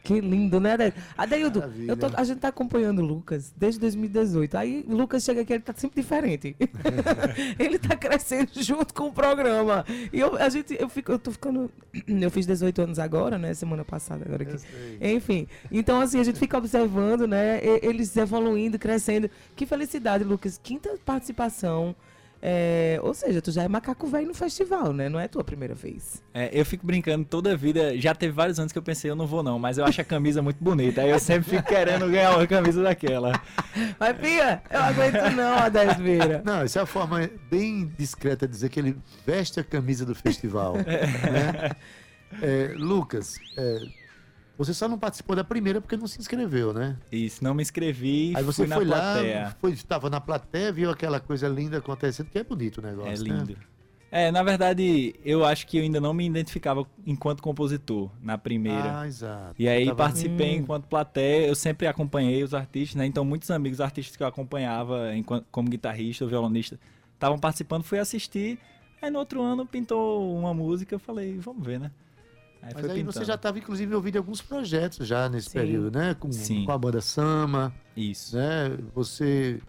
Que 0.05 0.21
lindo, 0.21 0.61
né, 0.61 0.75
Adaildo? 0.75 0.97
Adaildo, 1.17 1.65
eu 1.89 1.97
tô- 1.97 2.11
a 2.15 2.23
gente 2.23 2.39
tá 2.39 2.49
acompanhando 2.49 3.01
o 3.01 3.05
Lucas 3.05 3.53
desde 3.57 3.81
2018. 3.81 4.57
Aí 4.57 4.85
o 4.87 4.95
Lucas 4.95 5.25
chega 5.25 5.41
aqui, 5.41 5.53
ele 5.53 5.63
tá 5.63 5.75
sempre 5.77 6.01
diferente. 6.01 6.55
ele 7.59 7.79
tá 7.79 7.97
crescendo 7.97 8.51
junto 8.55 8.95
com 8.95 9.09
o 9.09 9.13
programa. 9.13 9.85
E 10.13 10.21
eu, 10.21 10.37
a 10.37 10.49
gente, 10.49 10.77
eu, 10.79 10.89
fico, 10.89 11.11
eu 11.13 11.19
tô 11.19 11.33
ficando. 11.33 11.71
Eu 12.07 12.31
fiz 12.31 12.47
18 12.47 12.83
anos 12.83 12.99
agora, 12.99 13.37
né? 13.37 13.53
Semana 13.55 13.85
passada, 13.85 14.25
agora 14.25 14.43
aqui. 14.45 14.57
Enfim, 15.01 15.49
então 15.73 16.01
assim, 16.01 16.21
a 16.21 16.25
gente 16.25 16.39
fica 16.39 16.57
observando, 16.57 17.27
né? 17.27 17.61
Eles 17.83 18.17
evoluindo, 18.17 18.79
crescendo. 18.79 19.29
Que 19.57 19.67
felicidade, 19.67 20.23
Lucas. 20.25 20.61
Quinta 20.63 20.97
participação. 21.05 21.95
É, 22.49 23.01
ou 23.03 23.13
seja, 23.13 23.43
tu 23.43 23.51
já 23.51 23.65
é 23.65 23.69
macaco 23.69 24.07
velho 24.07 24.29
no 24.29 24.35
festival, 24.35 24.93
né? 24.93 25.09
Não 25.09 25.19
é 25.19 25.27
tua 25.27 25.43
primeira 25.43 25.75
vez. 25.75 26.23
É, 26.33 26.49
eu 26.53 26.65
fico 26.65 26.87
brincando 26.87 27.25
toda 27.25 27.51
a 27.51 27.57
vida. 27.57 27.99
Já 27.99 28.15
teve 28.15 28.33
vários 28.33 28.61
anos 28.61 28.71
que 28.71 28.79
eu 28.79 28.83
pensei, 28.85 29.11
eu 29.11 29.17
não 29.17 29.27
vou 29.27 29.43
não, 29.43 29.59
mas 29.59 29.79
eu 29.79 29.85
acho 29.85 30.01
a 30.01 30.05
camisa 30.05 30.41
muito 30.41 30.63
bonita. 30.63 31.03
Aí 31.03 31.11
eu 31.11 31.19
sempre 31.19 31.51
fico 31.51 31.65
querendo 31.67 32.09
ganhar 32.09 32.37
uma 32.37 32.47
camisa 32.47 32.85
daquela. 32.85 33.33
Mas, 33.99 34.17
Pia, 34.19 34.63
eu 34.71 34.81
aguento 34.81 35.35
não, 35.35 36.05
Vieira. 36.05 36.41
Não, 36.45 36.65
isso 36.65 36.79
é 36.79 36.83
uma 36.83 36.87
forma 36.87 37.29
bem 37.51 37.93
discreta 37.99 38.47
de 38.47 38.53
dizer 38.53 38.69
que 38.69 38.79
ele 38.79 38.97
veste 39.27 39.59
a 39.59 39.65
camisa 39.65 40.07
do 40.07 40.15
festival. 40.15 40.77
né? 40.87 41.73
É, 42.41 42.75
Lucas, 42.77 43.41
é, 43.57 43.79
você 44.59 44.73
só 44.75 44.89
não 44.89 44.99
participou 44.99 45.35
da 45.37 45.45
primeira 45.45 45.81
porque 45.81 45.97
não 45.97 46.07
se 46.07 46.19
inscreveu, 46.21 46.73
né? 46.73 46.97
Isso, 47.11 47.43
não 47.45 47.55
me 47.55 47.63
inscrevi, 47.63 48.33
Aí 48.37 48.43
você 48.43 48.63
fui 48.63 48.67
na 48.69 48.77
foi 48.77 48.85
lá, 48.85 48.97
plateia. 49.13 49.57
foi, 49.61 49.73
estava 49.73 50.09
na 50.11 50.21
plateia, 50.21 50.73
viu 50.73 50.91
aquela 50.91 51.21
coisa 51.21 51.49
linda 51.49 51.79
acontecendo, 51.79 52.29
que 52.31 52.39
é 52.39 52.45
bonito 52.45 52.79
o 52.79 52.83
negócio. 52.83 53.11
É 53.13 53.17
né? 53.33 53.39
lindo. 53.39 53.57
É, 54.11 54.31
na 54.31 54.43
verdade, 54.43 55.15
eu 55.25 55.45
acho 55.45 55.67
que 55.67 55.79
eu 55.79 55.83
ainda 55.83 56.01
não 56.01 56.15
me 56.15 56.25
identificava 56.25 56.87
enquanto 57.05 57.43
compositor 57.43 58.09
na 58.23 58.39
primeira. 58.39 59.01
Ah, 59.01 59.07
exato. 59.07 59.55
E 59.59 59.69
aí 59.69 59.85
Tava- 59.85 59.97
participei 59.97 60.55
Hum. 60.55 60.61
enquanto 60.61 60.87
plateia, 60.87 61.49
eu 61.49 61.55
sempre 61.57 61.87
acompanhei 61.89 62.43
os 62.43 62.55
artistas, 62.55 62.95
né? 62.95 63.05
Então 63.05 63.25
muitos 63.25 63.51
amigos 63.51 63.81
artistas 63.81 64.17
que 64.17 64.23
eu 64.23 64.27
acompanhava 64.27 65.15
enquanto, 65.15 65.45
como 65.51 65.69
guitarrista 65.69 66.25
ou 66.25 66.31
violonista 66.31 66.79
estavam 67.15 67.39
participando, 67.39 67.83
fui 67.83 67.99
assistir. 67.99 68.59
Aí 69.03 69.11
no 69.11 69.19
outro 69.19 69.43
ano 69.43 69.67
pintou 69.67 70.35
uma 70.39 70.55
música, 70.55 70.95
eu 70.95 70.99
falei, 71.01 71.37
vamos 71.39 71.67
ver, 71.67 71.79
né? 71.81 71.91
Aí 72.67 72.73
Mas 72.75 72.81
foi 72.83 72.91
aí 72.91 72.97
pintando. 72.99 73.13
você 73.13 73.25
já 73.25 73.35
estava, 73.35 73.59
inclusive, 73.59 73.95
ouvindo 73.95 74.17
alguns 74.19 74.43
projetos 74.43 75.07
já 75.07 75.29
nesse 75.29 75.51
Sim. 75.51 75.59
período, 75.59 75.97
né? 75.97 76.15
Com, 76.19 76.33
Sim. 76.33 76.65
com 76.65 76.73
a 76.73 76.79
banda 76.79 77.01
Sama, 77.01 77.73
Isso. 77.97 78.37
né? 78.37 78.77
Você, 78.95 79.61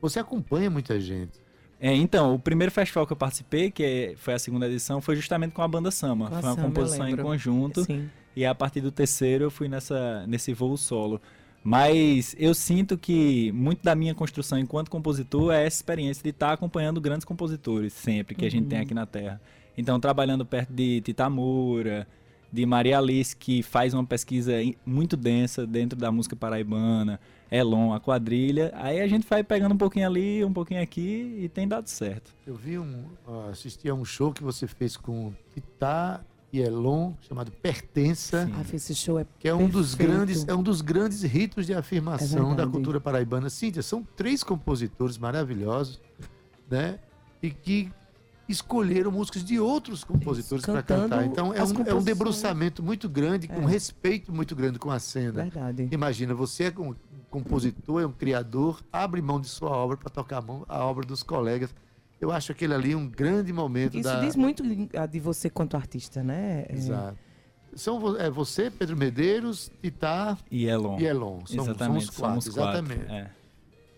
você 0.00 0.18
acompanha 0.18 0.70
muita 0.70 0.98
gente. 0.98 1.38
É, 1.78 1.92
então, 1.94 2.34
o 2.34 2.38
primeiro 2.38 2.72
festival 2.72 3.06
que 3.06 3.12
eu 3.12 3.16
participei, 3.16 3.70
que 3.70 3.82
é- 3.84 4.14
foi 4.16 4.32
a 4.32 4.38
segunda 4.38 4.66
edição, 4.66 5.00
foi 5.02 5.14
justamente 5.16 5.52
com 5.52 5.60
a 5.60 5.68
banda 5.68 5.90
Sama. 5.90 6.26
Com 6.30 6.30
foi 6.36 6.42
uma 6.48 6.54
Sama, 6.54 6.66
composição 6.68 7.08
em 7.08 7.16
conjunto. 7.16 7.84
Sim. 7.84 8.08
E 8.34 8.46
a 8.46 8.54
partir 8.54 8.80
do 8.80 8.90
terceiro 8.90 9.44
eu 9.44 9.50
fui 9.50 9.68
nessa, 9.68 10.26
nesse 10.26 10.54
voo 10.54 10.76
solo. 10.78 11.20
Mas 11.62 12.34
eu 12.38 12.54
sinto 12.54 12.96
que 12.96 13.50
muito 13.52 13.82
da 13.82 13.94
minha 13.94 14.14
construção 14.14 14.56
enquanto 14.58 14.88
compositor 14.90 15.52
é 15.52 15.66
essa 15.66 15.76
experiência 15.78 16.22
de 16.22 16.30
estar 16.30 16.52
acompanhando 16.52 17.00
grandes 17.00 17.24
compositores 17.24 17.92
sempre 17.92 18.34
que 18.36 18.46
a 18.46 18.50
gente 18.50 18.68
tem 18.68 18.78
aqui 18.78 18.94
na 18.94 19.04
Terra. 19.04 19.40
Então, 19.76 19.98
trabalhando 20.00 20.46
perto 20.46 20.72
de 20.72 21.00
Titamura, 21.02 22.06
de 22.52 22.64
Maria 22.64 22.98
Alice, 22.98 23.36
que 23.36 23.62
faz 23.62 23.92
uma 23.94 24.04
pesquisa 24.04 24.52
muito 24.84 25.16
densa 25.16 25.66
dentro 25.66 25.98
da 25.98 26.10
música 26.10 26.36
paraibana, 26.36 27.20
Elon, 27.50 27.92
a 27.92 28.00
quadrilha. 28.00 28.72
Aí 28.74 29.00
a 29.00 29.06
gente 29.06 29.26
vai 29.28 29.44
pegando 29.44 29.74
um 29.74 29.78
pouquinho 29.78 30.06
ali, 30.06 30.44
um 30.44 30.52
pouquinho 30.52 30.82
aqui 30.82 31.38
e 31.40 31.48
tem 31.48 31.66
dado 31.66 31.88
certo. 31.88 32.34
Eu 32.46 32.54
vi 32.54 32.78
um, 32.78 33.04
assisti 33.50 33.88
a 33.88 33.94
um 33.94 34.04
show 34.04 34.32
que 34.32 34.42
você 34.42 34.66
fez 34.66 34.96
com 34.96 35.32
Titá 35.54 36.24
e 36.52 36.60
Elon, 36.60 37.12
chamado 37.20 37.50
Pertença. 37.50 38.48
Ah, 38.54 38.64
esse 38.74 38.94
show 38.94 39.18
é 39.18 39.26
que 39.38 39.48
é 39.48 39.54
um 39.54 39.68
dos 39.68 39.94
grandes, 39.94 40.46
é 40.46 40.54
um 40.54 40.62
dos 40.62 40.80
grandes 40.80 41.22
ritos 41.22 41.66
de 41.66 41.74
afirmação 41.74 42.52
É 42.52 42.56
da 42.56 42.66
cultura 42.66 43.00
paraibana. 43.00 43.50
Cíntia, 43.50 43.82
são 43.82 44.06
três 44.16 44.42
compositores 44.42 45.18
maravilhosos, 45.18 46.00
né? 46.70 46.98
E 47.42 47.50
que 47.50 47.90
escolheram 48.48 49.10
músicas 49.10 49.44
de 49.44 49.58
outros 49.58 50.04
compositores 50.04 50.64
para 50.64 50.82
cantar. 50.82 51.24
Então 51.26 51.52
é 51.52 51.62
um, 51.64 51.82
é 51.86 51.94
um 51.94 52.02
debruçamento 52.02 52.82
muito 52.82 53.08
grande, 53.08 53.48
com 53.48 53.62
É. 53.62 53.66
respeito 53.72 54.32
muito 54.32 54.54
grande 54.54 54.78
com 54.78 54.90
a 54.90 54.98
cena. 54.98 55.42
verdade. 55.42 55.88
Imagina, 55.90 56.34
você 56.34 56.64
é 56.64 56.80
um 56.80 56.94
compositor, 57.30 58.00
é 58.02 58.06
um 58.06 58.12
criador, 58.12 58.80
abre 58.92 59.20
mão 59.20 59.40
de 59.40 59.48
sua 59.48 59.70
obra 59.70 59.96
para 59.96 60.08
tocar 60.10 60.38
a, 60.38 60.42
mão, 60.42 60.64
a 60.68 60.84
obra 60.84 61.04
dos 61.04 61.22
colegas. 61.22 61.74
Eu 62.20 62.30
acho 62.32 62.52
aquele 62.52 62.72
ali 62.72 62.94
um 62.94 63.06
grande 63.08 63.52
momento 63.52 63.94
Isso 63.98 64.04
da. 64.08 64.20
diz 64.20 64.36
muito 64.36 64.62
de 65.10 65.20
você 65.20 65.50
quanto 65.50 65.76
artista, 65.76 66.22
né? 66.22 66.64
É, 66.68 66.74
Exato. 66.74 67.18
São 67.74 68.00
vo- 68.00 68.16
é 68.16 68.30
você, 68.30 68.70
Pedro 68.70 68.96
Medeiros, 68.96 69.70
Titá 69.82 70.38
E 70.50 70.64
Elon. 70.66 70.98
e 70.98 71.04
Elon. 71.04 71.40
São, 71.44 71.56
são 71.56 71.64
Exatamente, 71.74 72.04
os 72.04 72.10
quatro. 72.10 72.40
somos 72.42 72.56
quatro. 72.56 72.80
Exatamente. 72.86 73.12
É. 73.12 73.30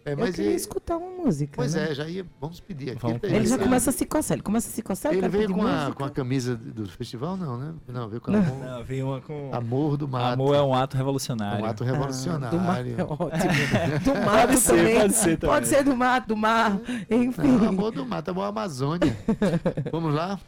É, 0.09 0.13
Eu 0.13 0.19
mas 0.19 0.35
queria 0.37 0.51
e- 0.53 0.55
escutar 0.55 0.97
uma 0.97 1.25
música. 1.25 1.53
pois 1.57 1.75
né? 1.75 1.91
é, 1.91 1.95
já 1.95 2.09
ia. 2.09 2.25
Vamos 2.41 2.61
pedir 2.61 2.91
aqui. 2.91 3.01
Vamos 3.03 3.21
Tem- 3.21 3.31
Ele 3.31 3.39
já 3.41 3.55
Exato. 3.55 3.63
começa 3.65 3.91
a 3.91 3.93
se 3.93 4.07
coçar. 4.07 4.35
Ele 4.37 4.43
começa 4.43 4.69
a 4.69 4.73
se 4.73 4.83
coçar. 4.83 5.13
eu 5.13 5.19
Ele 5.19 5.29
veio 5.29 5.53
com 5.53 5.67
a, 5.67 5.93
com 5.93 6.05
a 6.05 6.11
camisa 6.11 6.57
do 6.57 6.87
festival, 6.89 7.37
não, 7.37 7.59
né? 7.59 7.75
Não, 7.89 8.09
veio 8.09 8.21
com 8.21 8.31
Não. 8.31 8.39
amor, 8.41 8.65
Não, 8.65 8.85
veio 8.85 9.07
uma 9.09 9.21
com. 9.21 9.51
amor 9.53 9.97
do 9.97 10.09
mato. 10.09 10.33
Amor 10.35 10.55
é 10.57 10.63
um 10.63 10.75
ato 10.75 10.97
revolucionário. 10.97 11.65
um 11.65 11.67
ato 11.69 11.83
Ah, 11.83 11.87
do 11.87 11.93
mar, 11.93 11.93
revolucionário. 11.99 12.95
é 12.99 13.03
ótimo. 13.05 13.99
Do 14.05 14.15
mar 14.27 14.47
Pode 14.47 14.57
ser, 14.61 14.77
também. 14.77 15.01
pode 15.01 15.13
ser 15.15 15.37
também. 15.37 15.55
Pode 15.57 15.67
ser 15.69 15.85
do 15.85 15.97
mar, 15.97 16.21
do 16.27 16.37
mar. 16.37 16.81
Enfim. 17.11 17.43
Não, 17.43 17.69
amor 17.69 17.91
do 17.93 18.07
mato, 18.07 18.31
amor 18.31 18.45
Amazônia. 18.45 19.17
Vamos 19.93 20.15
lá? 20.15 20.39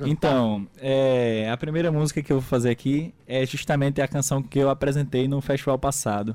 Então, 0.00 0.66
é, 0.80 1.48
a 1.50 1.56
primeira 1.56 1.90
música 1.92 2.20
que 2.20 2.32
eu 2.32 2.40
vou 2.40 2.48
fazer 2.48 2.68
aqui 2.70 3.14
é 3.28 3.46
justamente 3.46 4.02
a 4.02 4.08
canção 4.08 4.42
que 4.42 4.58
eu 4.58 4.68
apresentei 4.68 5.28
no 5.28 5.40
festival 5.40 5.78
passado. 5.78 6.34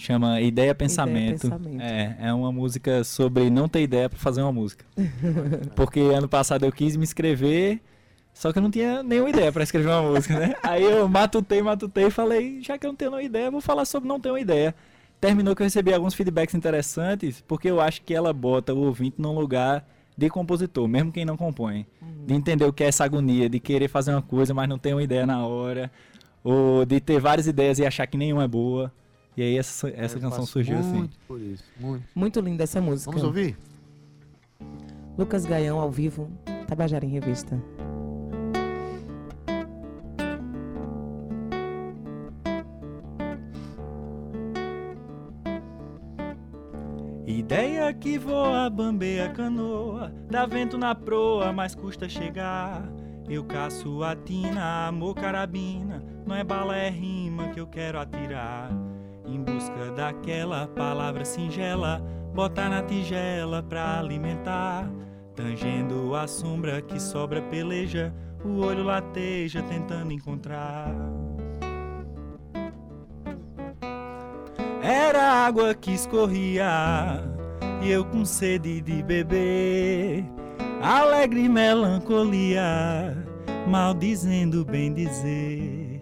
Chama 0.00 0.40
Ideia 0.40 0.74
Pensamento. 0.74 1.42
Pensamento. 1.42 1.82
É, 1.82 2.16
é 2.20 2.32
uma 2.32 2.50
música 2.50 3.04
sobre 3.04 3.50
não 3.50 3.68
ter 3.68 3.82
ideia 3.82 4.08
para 4.08 4.18
fazer 4.18 4.40
uma 4.40 4.50
música. 4.50 4.82
Porque 5.76 6.00
ano 6.00 6.26
passado 6.26 6.64
eu 6.64 6.72
quis 6.72 6.96
me 6.96 7.02
inscrever, 7.02 7.82
só 8.32 8.50
que 8.50 8.58
eu 8.58 8.62
não 8.62 8.70
tinha 8.70 9.02
nenhuma 9.02 9.28
ideia 9.28 9.52
para 9.52 9.62
escrever 9.62 9.90
uma 9.90 10.10
música, 10.10 10.38
né? 10.38 10.54
Aí 10.64 10.82
eu 10.82 11.06
matutei, 11.06 11.60
matutei 11.60 12.06
e 12.06 12.10
falei, 12.10 12.62
já 12.62 12.78
que 12.78 12.86
eu 12.86 12.88
não 12.88 12.96
tenho 12.96 13.10
nenhuma 13.10 13.26
ideia, 13.26 13.50
vou 13.50 13.60
falar 13.60 13.84
sobre 13.84 14.08
não 14.08 14.18
ter 14.18 14.30
uma 14.30 14.40
ideia. 14.40 14.74
Terminou 15.20 15.54
que 15.54 15.60
eu 15.60 15.66
recebi 15.66 15.92
alguns 15.92 16.14
feedbacks 16.14 16.54
interessantes, 16.54 17.44
porque 17.46 17.68
eu 17.68 17.78
acho 17.78 18.00
que 18.00 18.14
ela 18.14 18.32
bota 18.32 18.72
o 18.72 18.78
ouvinte 18.78 19.16
num 19.18 19.38
lugar 19.38 19.86
de 20.16 20.30
compositor, 20.30 20.88
mesmo 20.88 21.12
quem 21.12 21.26
não 21.26 21.36
compõe. 21.36 21.86
De 22.26 22.32
entender 22.32 22.64
o 22.64 22.72
que 22.72 22.84
é 22.84 22.86
essa 22.86 23.04
agonia, 23.04 23.50
de 23.50 23.60
querer 23.60 23.88
fazer 23.88 24.12
uma 24.12 24.22
coisa, 24.22 24.54
mas 24.54 24.66
não 24.66 24.78
ter 24.78 24.94
uma 24.94 25.02
ideia 25.02 25.26
na 25.26 25.46
hora. 25.46 25.90
Ou 26.42 26.86
de 26.86 27.00
ter 27.00 27.20
várias 27.20 27.46
ideias 27.46 27.78
e 27.78 27.84
achar 27.84 28.06
que 28.06 28.16
nenhuma 28.16 28.44
é 28.44 28.48
boa. 28.48 28.90
E 29.40 29.42
aí 29.42 29.56
essa, 29.56 29.88
essa 29.96 30.18
Eu 30.18 30.20
canção 30.20 30.44
surgiu 30.44 30.76
assim. 30.76 30.98
Muito 30.98 31.18
por 31.26 31.40
isso, 31.40 31.64
muito. 31.80 32.04
Muito 32.14 32.40
linda 32.42 32.62
essa 32.62 32.78
música. 32.78 33.10
Vamos 33.10 33.24
ouvir? 33.24 33.56
Lucas 35.16 35.46
Gaião 35.46 35.80
ao 35.80 35.90
vivo, 35.90 36.30
Tabajara 36.68 37.06
em 37.06 37.08
Revista. 37.08 37.58
Ideia 47.26 47.94
que 47.94 48.18
voa, 48.18 48.68
bambeia 48.68 49.30
canoa, 49.30 50.12
dá 50.30 50.44
vento 50.44 50.76
na 50.76 50.94
proa, 50.94 51.50
mas 51.50 51.74
custa 51.74 52.10
chegar. 52.10 52.86
Eu 53.26 53.42
caço 53.44 54.02
a 54.02 54.14
tina, 54.14 54.88
amor 54.88 55.14
carabina, 55.14 56.04
não 56.26 56.36
é 56.36 56.44
bala, 56.44 56.76
é 56.76 56.90
rima 56.90 57.48
que 57.48 57.58
eu 57.58 57.66
quero 57.66 57.98
atirar. 57.98 58.70
Em 59.30 59.40
busca 59.44 59.92
daquela 59.94 60.66
palavra 60.66 61.24
singela, 61.24 62.02
botar 62.34 62.68
na 62.68 62.82
tigela 62.82 63.62
pra 63.62 64.00
alimentar. 64.00 64.90
Tangendo 65.36 66.16
a 66.16 66.26
sombra 66.26 66.82
que 66.82 67.00
sobra 67.00 67.40
peleja, 67.42 68.12
o 68.44 68.58
olho 68.58 68.82
lateja 68.82 69.62
tentando 69.62 70.12
encontrar. 70.12 70.92
Era 74.82 75.46
água 75.46 75.74
que 75.74 75.92
escorria 75.92 77.22
e 77.80 77.90
eu 77.90 78.04
com 78.04 78.24
sede 78.24 78.80
de 78.80 79.00
beber. 79.02 80.24
Alegre 80.82 81.48
melancolia, 81.48 83.16
maldizendo 83.68 84.64
bem 84.64 84.92
dizer. 84.92 86.00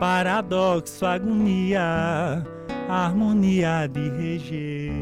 Paradoxo, 0.00 1.04
agonia, 1.04 2.42
harmonia 2.88 3.86
de 3.86 4.08
reger. 4.10 4.92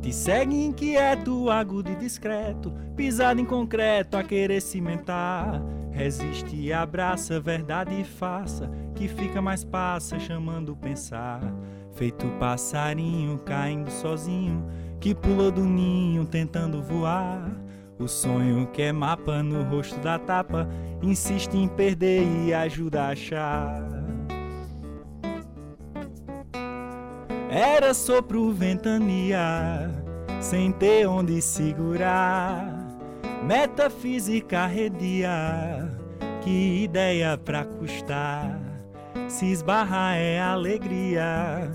Te 0.00 0.12
segue 0.12 0.54
inquieto, 0.54 1.48
agudo 1.48 1.90
e 1.90 1.96
discreto, 1.96 2.70
pisado 2.94 3.40
em 3.40 3.44
concreto 3.44 4.18
a 4.18 4.22
querer 4.22 4.60
cimentar. 4.60 5.62
Resiste 5.90 6.54
e 6.56 6.72
abraça, 6.72 7.40
verdade 7.40 7.98
e 7.98 8.04
faça, 8.04 8.70
que 8.94 9.08
fica 9.08 9.40
mais 9.40 9.64
passa, 9.64 10.18
chamando 10.18 10.76
pensar. 10.76 11.40
Feito 11.94 12.26
passarinho 12.38 13.38
caindo 13.38 13.90
sozinho, 13.90 14.66
que 15.00 15.14
pulou 15.14 15.50
do 15.50 15.64
ninho 15.64 16.26
tentando 16.26 16.82
voar. 16.82 17.50
O 18.04 18.08
sonho 18.08 18.66
que 18.66 18.82
é 18.82 18.92
mapa 18.92 19.42
no 19.42 19.62
rosto 19.62 19.98
da 20.00 20.18
tapa, 20.18 20.68
insiste 21.00 21.54
em 21.54 21.66
perder 21.66 22.22
e 22.44 22.52
ajuda 22.52 23.04
a 23.04 23.08
achar. 23.08 23.82
Era 27.48 27.94
sopro 27.94 28.52
ventania, 28.52 29.90
sem 30.38 30.70
ter 30.70 31.06
onde 31.06 31.40
segurar. 31.40 32.76
Metafísica 33.42 34.64
arredia, 34.64 35.90
que 36.42 36.84
ideia 36.84 37.38
pra 37.38 37.64
custar. 37.64 38.60
Se 39.30 39.46
esbarrar 39.46 40.14
é 40.18 40.42
alegria, 40.42 41.70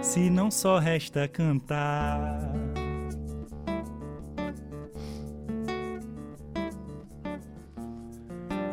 se 0.00 0.30
não 0.30 0.50
só 0.50 0.78
resta 0.78 1.28
cantar. 1.28 2.63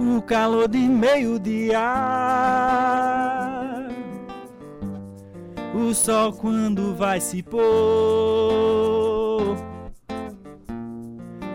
O 0.03 0.21
calor 0.21 0.67
de 0.67 0.79
meio-dia, 0.79 1.79
o 5.75 5.93
sol 5.93 6.33
quando 6.33 6.95
vai 6.95 7.21
se 7.21 7.43
pôr 7.43 7.61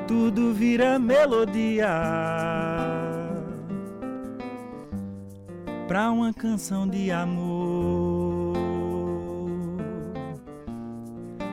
tudo 0.06 0.52
vira 0.52 0.98
melodia 0.98 1.88
pra 5.88 6.10
uma 6.10 6.32
canção 6.32 6.86
de 6.86 7.10
amor. 7.10 8.56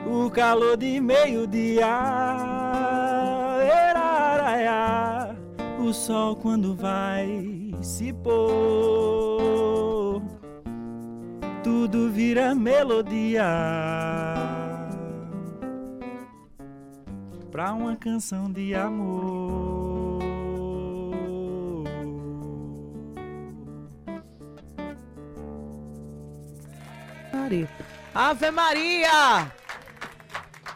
O 0.06 0.30
calor 0.30 0.78
de 0.78 1.00
meio-dia, 1.00 1.88
o 5.84 5.94
sol 5.94 6.36
quando 6.38 6.76
vai 6.76 7.72
se 7.82 8.14
pôr, 8.14 10.22
tudo 11.64 12.10
vira 12.10 12.56
melodia 12.56 13.44
pra 17.52 17.74
uma 17.74 17.96
canção 17.96 18.52
de 18.52 18.74
amor. 18.74 19.54
Ave 28.16 28.52
Maria! 28.52 29.52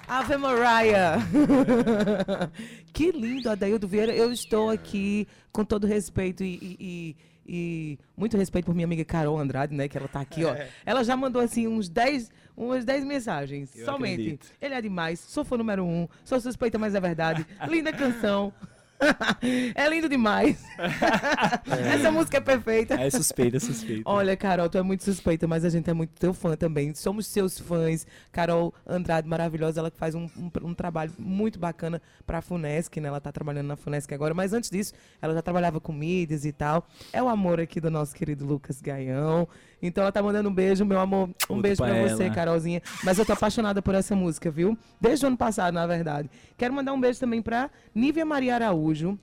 Ave 0.08 0.38
Maria! 0.38 1.18
que 2.98 3.12
lindo, 3.12 3.48
Adaildo 3.48 3.88
Vieira. 3.88 4.12
Eu 4.12 4.32
estou 4.32 4.72
aqui 4.72 5.28
com 5.52 5.64
todo 5.64 5.86
respeito 5.86 6.44
e, 6.44 6.56
e- 6.80 7.16
e- 7.48 8.00
muito 8.18 8.36
respeito 8.36 8.66
por 8.66 8.74
minha 8.74 8.86
amiga 8.86 9.06
Carol 9.06 9.38
Andrade, 9.38 9.76
né? 9.76 9.88
Que 9.88 9.98
ela 10.00 10.08
tá 10.08 10.20
aqui, 10.20 10.44
ó. 10.44 10.56
Ela 10.84 11.04
já 11.04 11.16
mandou 11.16 11.40
assim 11.40 11.68
uns 11.68 11.88
10, 11.90 12.32
umas 12.58 12.84
10 12.84 13.06
mensagens. 13.06 13.76
Eu 13.78 13.86
somente. 13.86 14.14
acredito. 14.14 14.48
Ele 14.60 14.74
é 14.74 14.82
demais, 14.82 15.20
sou 15.20 15.46
fã 15.46 15.56
número 15.58 15.86
um, 15.86 16.08
sou 16.26 16.42
suspeita, 16.42 16.80
mas 16.80 16.96
é 16.96 17.00
verdade. 17.00 17.46
Linda 17.70 17.94
canção. 17.94 18.52
é 19.76 19.90
lindo 19.90 20.10
demais. 20.10 20.64
Essa 21.94 22.12
música 22.12 22.38
é 22.38 22.42
perfeita. 22.42 22.96
É 22.96 23.10
suspeita, 23.10 23.58
é 23.58 23.60
suspeita. 23.60 24.02
Olha, 24.06 24.36
Carol, 24.36 24.70
tu 24.70 24.78
é 24.78 24.82
muito 24.82 25.04
suspeita, 25.04 25.48
mas 25.48 25.64
a 25.64 25.70
gente 25.70 25.90
é 25.90 25.94
muito 25.94 26.12
teu 26.20 26.34
fã 26.34 26.56
também. 26.56 26.94
Somos 26.96 27.28
seus 27.28 27.60
fãs. 27.60 28.06
Carol 28.32 28.74
Andrade, 28.86 29.28
maravilhosa, 29.28 29.80
ela 29.80 29.92
que 29.92 29.98
faz 29.98 30.16
um, 30.16 30.24
um- 30.38 30.52
um 30.70 30.74
trabalho 30.74 31.12
muito 31.18 31.60
bacana 31.60 32.02
pra 32.26 32.42
Funesc, 32.42 33.00
né? 33.00 33.08
Ela 33.08 33.22
tá 33.22 33.32
trabalhando 33.32 33.68
na 33.68 33.76
Funesc 33.76 34.12
agora, 34.14 34.34
mas 34.34 34.54
antes 34.54 34.70
disso, 34.70 34.94
ela 35.22 35.34
já 35.34 35.42
trabalhava 35.42 35.80
com 35.80 35.94
mídias 35.94 36.46
e 36.46 36.52
tal. 36.52 36.88
É 37.14 37.22
o 37.22 37.28
amor 37.28 37.60
aqui 37.60 37.80
do 37.80 37.92
nosso 37.92 38.16
querido 38.16 38.46
Lucas 38.46 38.82
Gaião. 38.82 39.48
Então 39.82 40.04
ela 40.04 40.12
tá 40.12 40.22
mandando 40.24 40.50
um 40.50 40.54
beijo, 40.54 40.84
meu 40.86 41.00
amor. 41.00 41.30
Um 41.50 41.56
Outro 41.56 41.62
beijo 41.62 41.84
pra 41.84 41.94
pra 41.94 42.08
você. 42.08 42.30
Carolzinha. 42.30 42.82
Mas 43.04 43.20
eu 43.20 43.26
tô 43.26 43.34
apaixonada 43.34 43.82
por 43.82 43.96
essa 43.96 44.16
música, 44.16 44.50
viu? 44.50 44.78
Desde 45.00 45.26
o 45.26 45.28
ano 45.28 45.38
passado, 45.38 45.74
na 45.74 45.86
verdade. 45.86 46.30
Quero 46.58 46.74
mandar 46.74 46.94
um 46.94 47.00
beijo 47.00 47.20
também 47.20 47.42
pra 47.42 47.70
Nívia 47.94 48.26
Maria 48.26 48.56
Araújo 48.56 49.18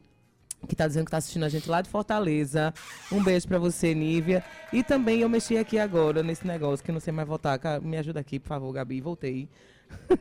que 0.67 0.75
tá 0.75 0.87
dizendo 0.87 1.05
que 1.05 1.11
tá 1.11 1.19
assistindo 1.19 1.45
a 1.45 1.49
gente 1.49 1.69
lá 1.69 1.83
de 1.83 1.89
Fortaleza. 1.89 2.73
Um 3.13 3.23
beijo 3.23 3.47
pra 3.47 3.59
você, 3.59 3.95
Nívia. 3.95 4.43
E 4.73 4.83
também 4.83 5.21
eu 5.21 5.29
mexi 5.29 5.57
aqui 5.57 5.79
agora 5.79 6.23
nesse 6.23 6.47
negócio 6.47 6.85
que 6.85 6.91
eu 6.91 6.95
não 6.95 7.01
sei 7.01 7.13
mais 7.13 7.29
voltar. 7.29 7.61
Me 7.83 7.97
ajuda 7.97 8.21
aqui, 8.21 8.39
por 8.39 8.49
favor, 8.49 8.73
Gabi. 8.73 9.01
Voltei. 9.01 9.49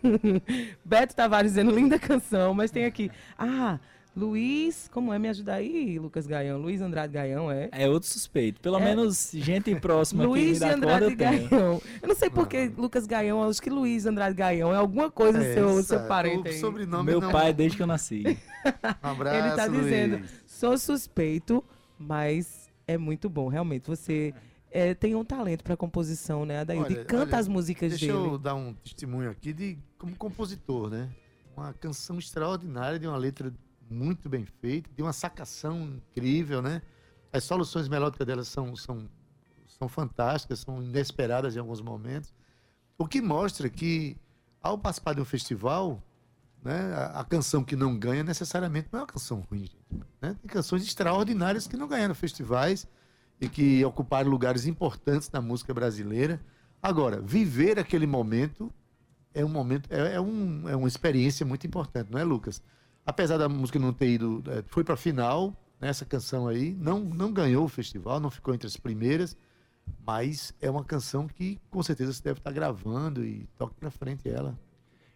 Beto 0.83 1.15
Tavares 1.15 1.51
dizendo 1.51 1.71
linda 1.71 1.97
canção, 1.97 2.53
mas 2.53 2.71
tem 2.71 2.85
aqui. 2.85 3.09
Ah, 3.37 3.79
Luiz, 4.15 4.87
como 4.93 5.11
é? 5.11 5.17
Me 5.17 5.27
ajuda 5.27 5.55
aí, 5.55 5.97
Lucas 5.97 6.27
Gaião. 6.27 6.59
Luiz 6.59 6.81
Andrade 6.81 7.11
Gaião, 7.13 7.49
é? 7.51 7.67
É 7.71 7.89
outro 7.89 8.07
suspeito. 8.07 8.61
Pelo 8.61 8.77
É. 8.77 8.85
menos 8.85 9.31
gente 9.33 9.73
próxima 9.75 10.23
Luiz 10.23 10.59
que 10.59 10.65
me 10.65 10.69
dá 10.71 10.75
Andrade 10.75 11.03
eu 11.05 11.17
tenho. 11.17 11.49
Gaião. 11.49 11.81
Eu 12.01 12.07
não 12.07 12.15
sei 12.15 12.29
por 12.29 12.47
que 12.47 12.67
Lucas 12.77 13.07
Gaião, 13.07 13.41
eu 13.41 13.49
acho 13.49 13.61
que 13.61 13.71
Luiz 13.71 14.05
Andrade 14.05 14.35
Gaião 14.35 14.71
é 14.71 14.75
alguma 14.77 15.09
coisa 15.09 15.41
seu, 15.53 15.79
Essa, 15.79 15.97
seu 15.99 16.07
parente 16.07 16.47
o 16.49 16.59
sobrenome 16.59 17.09
Meu 17.09 17.21
não- 17.21 17.31
pai 17.31 17.51
desde 17.53 17.75
que 17.77 17.83
eu 17.83 17.87
nasci. 17.87 18.23
Um 19.03 19.07
abraço, 19.09 19.45
Ele 19.47 19.55
tá 19.55 19.65
Luiz. 19.65 19.83
dizendo, 19.83 20.25
sou 20.45 20.77
suspeito, 20.77 21.61
mas 21.99 22.69
é 22.87 22.97
muito 22.97 23.27
bom, 23.29 23.47
realmente. 23.49 23.87
Você 23.87 24.33
é, 24.71 24.93
tem 24.93 25.15
um 25.15 25.25
talento 25.25 25.63
pra 25.63 25.75
composição, 25.75 26.45
né, 26.45 26.59
Adaildo? 26.59 26.91
E 26.91 26.95
Olha, 26.97 27.05
canta 27.05 27.23
olha, 27.31 27.37
as 27.39 27.47
músicas 27.47 27.89
Deixa 27.89 28.05
dele. 28.05 28.17
eu 28.17 28.37
dar 28.37 28.55
um 28.55 28.73
testemunho 28.73 29.29
aqui 29.31 29.51
de 29.51 29.77
como 29.97 30.15
compositor, 30.15 30.89
né? 30.89 31.09
Uma 31.57 31.73
canção 31.73 32.17
extraordinária, 32.17 32.97
de 32.97 33.05
uma 33.07 33.17
letra 33.17 33.53
muito 33.89 34.29
bem 34.29 34.45
feita, 34.45 34.89
de 34.95 35.01
uma 35.01 35.13
sacação 35.13 35.81
incrível, 35.81 36.61
né? 36.61 36.81
As 37.31 37.43
soluções 37.43 37.87
melódicas 37.87 38.25
delas 38.27 38.47
são, 38.47 38.75
são, 38.75 39.09
são 39.67 39.87
fantásticas, 39.87 40.59
são 40.59 40.81
inesperadas 40.83 41.55
em 41.55 41.59
alguns 41.59 41.81
momentos. 41.81 42.33
O 42.97 43.07
que 43.07 43.21
mostra 43.21 43.69
que, 43.69 44.17
ao 44.61 44.77
participar 44.77 45.15
de 45.15 45.21
um 45.21 45.25
festival, 45.25 46.01
né, 46.63 46.93
a, 46.93 47.21
a 47.21 47.23
canção 47.23 47.63
que 47.63 47.75
não 47.75 47.97
ganha 47.97 48.23
necessariamente 48.23 48.87
não 48.91 48.99
é 48.99 49.01
uma 49.01 49.07
canção 49.07 49.45
ruim. 49.49 49.61
gente, 49.61 49.77
Né? 50.21 50.35
Tem 50.41 50.49
canções 50.49 50.83
extraordinárias 50.83 51.67
que 51.67 51.75
não 51.75 51.87
ganharam 51.87 52.15
festivais 52.15 52.87
e 53.41 53.49
que 53.49 53.83
ocuparam 53.83 54.29
lugares 54.29 54.65
importantes 54.65 55.29
na 55.31 55.41
música 55.41 55.73
brasileira. 55.73 56.39
Agora, 56.81 57.19
viver 57.21 57.79
aquele 57.79 58.07
momento 58.07 58.71
é 59.33 59.43
um 59.43 59.49
momento, 59.49 59.91
é, 59.91 60.15
é 60.15 60.21
um, 60.21 60.69
é 60.69 60.75
uma 60.75 60.87
experiência 60.87 61.45
muito 61.45 61.65
importante, 61.65 62.11
não 62.11 62.19
é, 62.19 62.23
Lucas? 62.23 62.61
Apesar 63.05 63.37
da 63.37 63.49
música 63.49 63.77
não 63.79 63.93
ter 63.93 64.09
ido, 64.09 64.43
é, 64.47 64.63
foi 64.67 64.83
para 64.83 64.93
a 64.93 64.97
final, 64.97 65.55
né, 65.79 65.89
essa 65.89 66.05
canção 66.05 66.47
aí, 66.47 66.73
não, 66.73 66.99
não 66.99 67.31
ganhou 67.33 67.65
o 67.65 67.69
festival, 67.69 68.19
não 68.19 68.31
ficou 68.31 68.53
entre 68.53 68.67
as 68.67 68.77
primeiras, 68.77 69.35
Mas 70.05 70.53
é 70.61 70.69
uma 70.69 70.83
canção 70.83 71.27
que 71.27 71.59
com 71.69 71.81
certeza 71.81 72.13
você 72.13 72.23
deve 72.23 72.39
estar 72.39 72.51
gravando 72.51 73.25
e 73.25 73.47
toque 73.57 73.75
pra 73.75 73.91
frente 73.91 74.29
ela. 74.29 74.57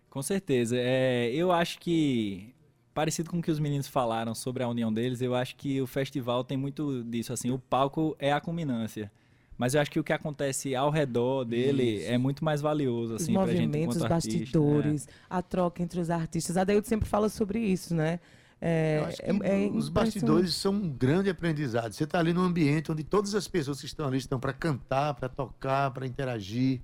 Com 0.10 0.22
certeza. 0.22 0.76
É, 0.78 1.30
eu 1.34 1.52
acho 1.52 1.80
que, 1.80 2.54
parecido 2.94 3.30
com 3.30 3.40
o 3.40 3.42
que 3.42 3.52
os 3.52 3.60
meninos 3.60 3.88
falaram 3.88 4.34
sobre 4.34 4.64
a 4.64 4.68
união 4.68 4.92
deles, 4.92 5.22
eu 5.22 5.36
acho 5.36 5.56
que 5.56 5.82
o 5.82 5.88
festival 5.88 6.44
tem 6.44 6.58
muito 6.58 7.04
disso. 7.04 7.34
Assim, 7.34 7.52
o 7.52 7.60
palco 7.60 8.16
é 8.20 8.32
a 8.32 8.42
culminância. 8.42 9.12
Mas 9.58 9.74
eu 9.74 9.82
acho 9.82 9.90
que 9.90 10.00
o 10.00 10.04
que 10.04 10.14
acontece 10.14 10.76
ao 10.76 10.92
redor 10.92 11.44
dele 11.44 11.96
Isso. 11.98 12.12
é 12.12 12.18
muito 12.18 12.46
mais 12.46 12.62
valioso, 12.62 13.16
Os 13.16 13.24
assim, 13.24 13.34
pra 13.34 13.48
gente 13.48 13.62
movimentos, 13.62 13.96
os 13.96 14.04
enquanto 14.04 14.14
artista, 14.14 14.38
bastidores, 14.60 15.08
a 15.30 15.42
troca 15.42 15.82
entre 15.82 16.00
os 16.00 16.10
artistas. 16.10 16.58
A 16.58 16.64
Deildo 16.64 16.88
sempre 16.88 17.10
fala 17.10 17.28
sobre 17.28 17.60
isso, 17.60 17.96
né? 17.96 18.20
É, 18.60 18.98
Eu 19.00 19.06
acho 19.06 19.18
que 19.18 19.24
é- 19.24 19.66
é 19.66 19.70
os 19.72 19.90
bastidores 19.90 20.56
são 20.56 20.74
um 20.74 20.90
grande 20.90 21.30
aprendizado. 21.30 21.94
Você 21.94 22.04
está 22.04 22.20
ali 22.20 22.34
num 22.34 22.42
ambiente 22.42 22.92
onde 22.92 23.04
todas 23.04 23.36
as 23.36 23.48
pessoas 23.48 23.80
que 23.80 23.86
estão 23.86 24.08
ali 24.08 24.18
estão 24.18 24.40
para 24.40 24.54
cantar, 24.54 25.14
para 25.14 25.30
tocar, 25.30 25.92
para 25.92 26.06
interagir. 26.08 26.82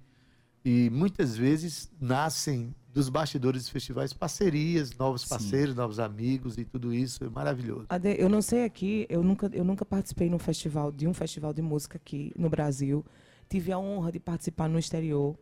E 0.66 0.90
muitas 0.90 1.36
vezes 1.36 1.92
nascem 2.00 2.74
dos 2.94 3.10
bastidores 3.10 3.64
dos 3.64 3.70
festivais 3.70 4.14
parcerias, 4.14 4.96
novos 4.98 5.24
Sim. 5.24 5.30
parceiros, 5.30 5.76
novos 5.76 6.00
amigos 6.00 6.58
e 6.58 6.64
tudo 6.64 6.94
isso 6.94 7.24
é 7.24 7.30
maravilhoso. 7.30 7.86
Ade, 7.90 8.16
eu 8.20 8.30
não 8.30 8.42
sei 8.42 8.64
aqui, 8.64 9.06
eu 9.10 9.24
nunca, 9.24 9.50
eu 9.52 9.64
nunca 9.64 9.84
participei 9.84 10.30
num 10.30 10.40
festival, 10.40 10.92
de 10.92 11.08
um 11.08 11.14
festival 11.14 11.54
de 11.54 11.62
música 11.62 11.98
aqui 11.98 12.32
no 12.38 12.50
Brasil. 12.50 13.04
Tive 13.50 13.72
a 13.72 13.80
honra 13.80 14.12
de 14.12 14.20
participar 14.20 14.70
no 14.70 14.78
exterior. 14.80 15.36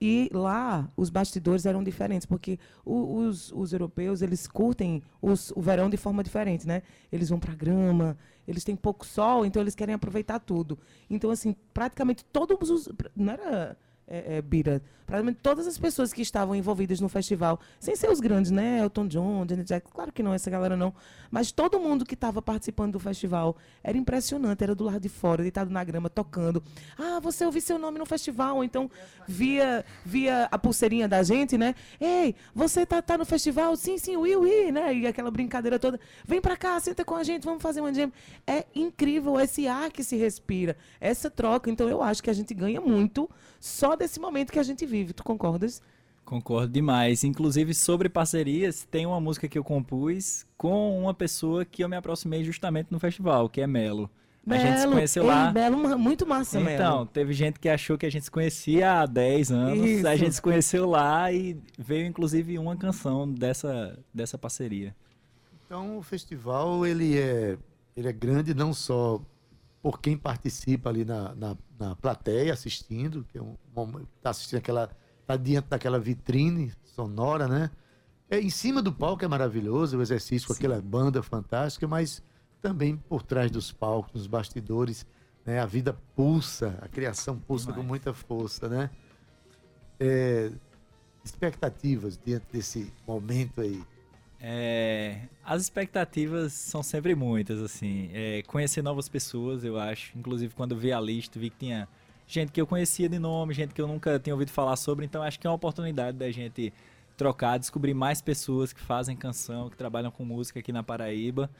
E 0.00 0.30
lá 0.32 0.88
os 0.96 1.10
bastidores 1.10 1.66
eram 1.66 1.82
diferentes, 1.82 2.24
porque 2.24 2.56
os, 2.84 3.50
os 3.52 3.72
europeus 3.72 4.22
eles 4.22 4.46
curtem 4.46 5.02
os- 5.20 5.50
o 5.56 5.60
verão 5.60 5.90
de 5.90 5.96
forma 5.96 6.22
diferente, 6.22 6.68
né? 6.68 6.82
Eles 7.10 7.30
vão 7.30 7.40
para 7.40 7.52
grama, 7.52 8.16
eles 8.46 8.62
têm 8.62 8.76
pouco 8.76 9.04
sol, 9.04 9.44
então 9.44 9.60
eles 9.60 9.74
querem 9.74 9.94
aproveitar 9.96 10.38
tudo. 10.38 10.78
Então 11.10 11.30
assim, 11.32 11.52
praticamente 11.74 12.24
todos 12.26 12.70
os 12.70 12.88
não 13.16 13.32
era 13.32 13.76
é, 14.08 14.38
é, 14.38 14.42
Bira, 14.42 14.82
praticamente 15.06 15.38
todas 15.42 15.66
as 15.66 15.78
pessoas 15.78 16.12
que 16.12 16.22
estavam 16.22 16.54
envolvidas 16.54 16.98
no 16.98 17.08
festival, 17.08 17.60
sem 17.78 17.94
ser 17.94 18.10
os 18.10 18.20
grandes, 18.20 18.50
né? 18.50 18.80
Elton 18.80 19.06
John, 19.06 19.46
Janet 19.48 19.68
Jackson, 19.68 19.90
claro 19.92 20.10
que 20.10 20.22
não, 20.22 20.32
essa 20.32 20.50
galera 20.50 20.76
não, 20.76 20.94
mas 21.30 21.52
todo 21.52 21.78
mundo 21.78 22.06
que 22.06 22.14
estava 22.14 22.40
participando 22.40 22.92
do 22.92 22.98
festival 22.98 23.56
era 23.82 23.98
impressionante, 23.98 24.64
era 24.64 24.74
do 24.74 24.84
lado 24.84 25.00
de 25.00 25.08
fora, 25.08 25.42
deitado 25.42 25.70
na 25.70 25.84
grama, 25.84 26.08
tocando. 26.08 26.62
Ah, 26.98 27.20
você 27.20 27.44
ouviu 27.44 27.60
seu 27.60 27.78
nome 27.78 27.98
no 27.98 28.06
festival, 28.06 28.56
ou 28.56 28.64
então 28.64 28.90
via, 29.26 29.84
via 30.04 30.48
a 30.50 30.58
pulseirinha 30.58 31.06
da 31.06 31.22
gente, 31.22 31.58
né? 31.58 31.74
Ei, 32.00 32.34
você 32.54 32.86
tá, 32.86 33.02
tá 33.02 33.18
no 33.18 33.26
festival? 33.26 33.76
Sim, 33.76 33.98
sim, 33.98 34.16
ui, 34.16 34.34
ui, 34.36 34.72
né? 34.72 34.94
E 34.94 35.06
aquela 35.06 35.30
brincadeira 35.30 35.78
toda. 35.78 36.00
Vem 36.24 36.40
pra 36.40 36.56
cá, 36.56 36.80
senta 36.80 37.04
com 37.04 37.14
a 37.14 37.22
gente, 37.22 37.44
vamos 37.44 37.62
fazer 37.62 37.80
uma 37.80 37.92
jam. 37.92 38.10
É 38.46 38.64
incrível 38.74 39.38
esse 39.38 39.68
ar 39.68 39.90
que 39.90 40.02
se 40.02 40.16
respira, 40.16 40.76
essa 40.98 41.30
troca. 41.30 41.70
Então 41.70 41.88
eu 41.88 42.02
acho 42.02 42.22
que 42.22 42.30
a 42.30 42.32
gente 42.32 42.54
ganha 42.54 42.80
muito 42.80 43.28
só 43.60 43.97
desse 43.98 44.18
momento 44.20 44.52
que 44.52 44.58
a 44.58 44.62
gente 44.62 44.86
vive. 44.86 45.12
Tu 45.12 45.22
concordas? 45.24 45.82
Concordo 46.24 46.72
demais. 46.72 47.24
Inclusive, 47.24 47.74
sobre 47.74 48.08
parcerias, 48.08 48.86
tem 48.90 49.06
uma 49.06 49.20
música 49.20 49.48
que 49.48 49.58
eu 49.58 49.64
compus 49.64 50.46
com 50.56 50.98
uma 51.00 51.14
pessoa 51.14 51.64
que 51.64 51.82
eu 51.82 51.88
me 51.88 51.96
aproximei 51.96 52.44
justamente 52.44 52.88
no 52.90 52.98
festival, 52.98 53.48
que 53.48 53.60
é 53.60 53.66
Melo. 53.66 54.10
A 54.46 54.56
gente 54.56 54.76
se 54.76 54.80
Melo, 54.80 54.92
conheceu 54.92 55.22
ei, 55.24 55.28
lá. 55.28 55.52
Melo, 55.52 55.98
muito 55.98 56.26
massa, 56.26 56.58
Então, 56.60 56.96
Melo. 56.96 57.06
teve 57.06 57.32
gente 57.34 57.58
que 57.60 57.68
achou 57.68 57.98
que 57.98 58.06
a 58.06 58.10
gente 58.10 58.24
se 58.24 58.30
conhecia 58.30 59.00
há 59.00 59.06
10 59.06 59.50
anos. 59.52 60.04
A 60.04 60.14
Isso. 60.14 60.24
gente 60.24 60.34
se 60.36 60.42
conheceu 60.42 60.88
lá 60.88 61.30
e 61.30 61.58
veio 61.78 62.06
inclusive 62.06 62.58
uma 62.58 62.76
canção 62.76 63.28
dessa, 63.30 63.98
dessa 64.12 64.38
parceria. 64.38 64.94
Então 65.66 65.98
o 65.98 66.02
festival 66.02 66.86
ele 66.86 67.18
é, 67.18 67.58
ele 67.94 68.08
é 68.08 68.12
grande 68.12 68.54
não 68.54 68.72
só 68.72 69.20
por 69.82 70.00
quem 70.00 70.16
participa 70.16 70.90
ali 70.90 71.04
na, 71.04 71.34
na, 71.34 71.56
na 71.78 71.96
plateia 71.96 72.52
assistindo, 72.52 73.24
que 73.24 73.38
é 73.38 73.42
um, 73.42 73.56
está 74.16 74.30
assistindo 74.30 74.58
aquela, 74.58 74.90
tá 75.26 75.36
diante 75.36 75.68
daquela 75.68 75.98
vitrine 75.98 76.72
sonora, 76.84 77.46
né? 77.46 77.70
É, 78.30 78.38
em 78.40 78.50
cima 78.50 78.82
do 78.82 78.92
palco 78.92 79.24
é 79.24 79.28
maravilhoso 79.28 79.96
o 79.96 80.02
exercício 80.02 80.48
com 80.48 80.52
aquela 80.52 80.80
banda 80.82 81.22
fantástica, 81.22 81.86
mas 81.86 82.22
também 82.60 82.96
por 82.96 83.22
trás 83.22 83.50
dos 83.50 83.72
palcos, 83.72 84.12
nos 84.12 84.26
bastidores, 84.26 85.06
né? 85.46 85.60
A 85.60 85.66
vida 85.66 85.96
pulsa, 86.14 86.78
a 86.82 86.88
criação 86.88 87.38
pulsa 87.38 87.66
com 87.66 87.72
Demais. 87.72 87.88
muita 87.88 88.12
força, 88.12 88.68
né? 88.68 88.90
É, 90.00 90.50
expectativas 91.24 92.18
diante 92.22 92.46
desse 92.52 92.92
momento 93.06 93.60
aí. 93.60 93.82
É, 94.40 95.22
as 95.44 95.62
expectativas 95.62 96.52
são 96.52 96.82
sempre 96.82 97.14
muitas, 97.14 97.60
assim. 97.60 98.10
É, 98.12 98.42
conhecer 98.46 98.82
novas 98.82 99.08
pessoas, 99.08 99.64
eu 99.64 99.78
acho. 99.78 100.16
Inclusive, 100.16 100.54
quando 100.54 100.76
vi 100.76 100.92
a 100.92 101.00
lista, 101.00 101.38
vi 101.38 101.50
que 101.50 101.56
tinha 101.56 101.88
gente 102.26 102.52
que 102.52 102.60
eu 102.60 102.66
conhecia 102.66 103.08
de 103.08 103.18
nome, 103.18 103.54
gente 103.54 103.74
que 103.74 103.80
eu 103.80 103.88
nunca 103.88 104.18
tinha 104.18 104.34
ouvido 104.34 104.50
falar 104.50 104.76
sobre. 104.76 105.04
Então, 105.04 105.22
acho 105.22 105.38
que 105.40 105.46
é 105.46 105.50
uma 105.50 105.56
oportunidade 105.56 106.16
da 106.16 106.30
gente 106.30 106.72
trocar, 107.16 107.58
descobrir 107.58 107.94
mais 107.94 108.22
pessoas 108.22 108.72
que 108.72 108.80
fazem 108.80 109.16
canção, 109.16 109.68
que 109.68 109.76
trabalham 109.76 110.10
com 110.10 110.24
música 110.24 110.60
aqui 110.60 110.72
na 110.72 110.82
Paraíba. 110.82 111.50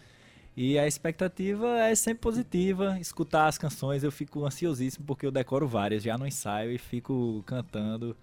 E 0.56 0.78
a 0.78 0.86
expectativa 0.86 1.80
é 1.80 1.94
sempre 1.94 2.20
positiva. 2.20 2.98
Escutar 3.00 3.46
as 3.46 3.58
canções, 3.58 4.04
eu 4.04 4.12
fico 4.12 4.44
ansiosíssimo 4.44 5.04
porque 5.06 5.26
eu 5.26 5.30
decoro 5.30 5.66
várias 5.66 6.02
já 6.02 6.16
no 6.16 6.26
ensaio 6.26 6.72
e 6.72 6.78
fico 6.78 7.42
cantando. 7.46 8.16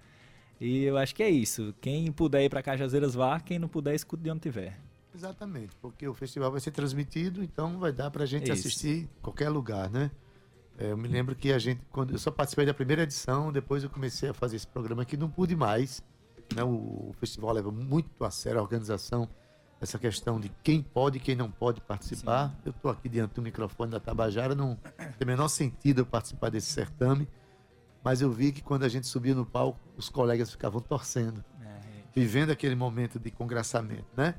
E 0.60 0.84
eu 0.84 0.98
acho 0.98 1.14
que 1.14 1.24
é 1.24 1.30
isso. 1.30 1.74
Quem 1.82 2.12
puder 2.12 2.44
ir 2.44 2.50
para 2.50 2.64
Cajazeiras 2.64 3.14
vá, 3.14 3.40
quem 3.40 3.60
não 3.60 3.68
puder, 3.68 3.94
escute 3.94 4.24
de 4.24 4.32
onde 4.32 4.42
tiver. 4.42 4.80
Exatamente, 5.16 5.74
porque 5.82 6.06
o 6.08 6.14
festival 6.14 6.52
vai 6.52 6.60
ser 6.60 6.72
transmitido, 6.72 7.42
então 7.42 7.80
vai 7.80 7.94
dar 7.94 8.12
pra 8.12 8.26
gente 8.26 8.52
Isso. 8.52 8.68
assistir 8.68 9.04
em 9.04 9.10
qualquer 9.22 9.48
lugar, 9.48 9.90
né? 9.90 10.12
É, 10.78 10.92
eu 10.92 10.98
me 10.98 11.08
lembro 11.08 11.34
que 11.34 11.54
a 11.54 11.58
gente, 11.58 11.82
quando 11.90 12.12
eu 12.12 12.20
só 12.20 12.30
participei 12.30 12.66
da 12.66 12.74
primeira 12.74 13.04
edição, 13.04 13.50
depois 13.50 13.82
eu 13.82 13.90
comecei 13.90 14.28
a 14.28 14.34
fazer 14.34 14.58
esse 14.58 14.68
programa 14.68 15.04
aqui, 15.04 15.16
não 15.16 15.30
pude 15.30 15.56
mais. 15.56 16.04
Né? 16.54 16.64
O, 16.64 17.10
o 17.10 17.16
festival 17.18 17.54
leva 17.54 17.72
muito 17.72 18.26
a 18.26 18.30
sério 18.30 18.60
a 18.60 18.62
organização, 18.62 19.30
essa 19.80 19.98
questão 19.98 20.38
de 20.38 20.52
quem 20.62 20.82
pode 20.82 21.18
e 21.18 21.22
quem 21.22 21.34
não 21.34 21.50
pode 21.50 21.80
participar. 21.80 22.54
Eu 22.66 22.72
estou 22.72 22.92
aqui 22.92 23.08
diante 23.08 23.36
do 23.36 23.42
microfone 23.42 23.92
da 23.92 24.02
Tabajara, 24.02 24.54
não 24.54 24.76
tem 24.76 25.24
o 25.24 25.28
menor 25.28 25.48
sentido 25.48 26.02
eu 26.02 26.06
participar 26.06 26.50
desse 26.50 26.68
certame, 26.68 27.26
mas 28.06 28.22
eu 28.22 28.32
vi 28.32 28.52
que 28.52 28.62
quando 28.62 28.84
a 28.84 28.88
gente 28.88 29.08
subia 29.08 29.34
no 29.36 29.46
palco, 29.46 29.80
os 29.98 30.08
colegas 30.08 30.52
ficavam 30.52 30.80
torcendo 30.80 31.44
vivendo 32.16 32.50
aquele 32.52 32.76
momento 32.76 33.20
de 33.20 33.30
congraçamento, 33.30 34.06
né? 34.16 34.36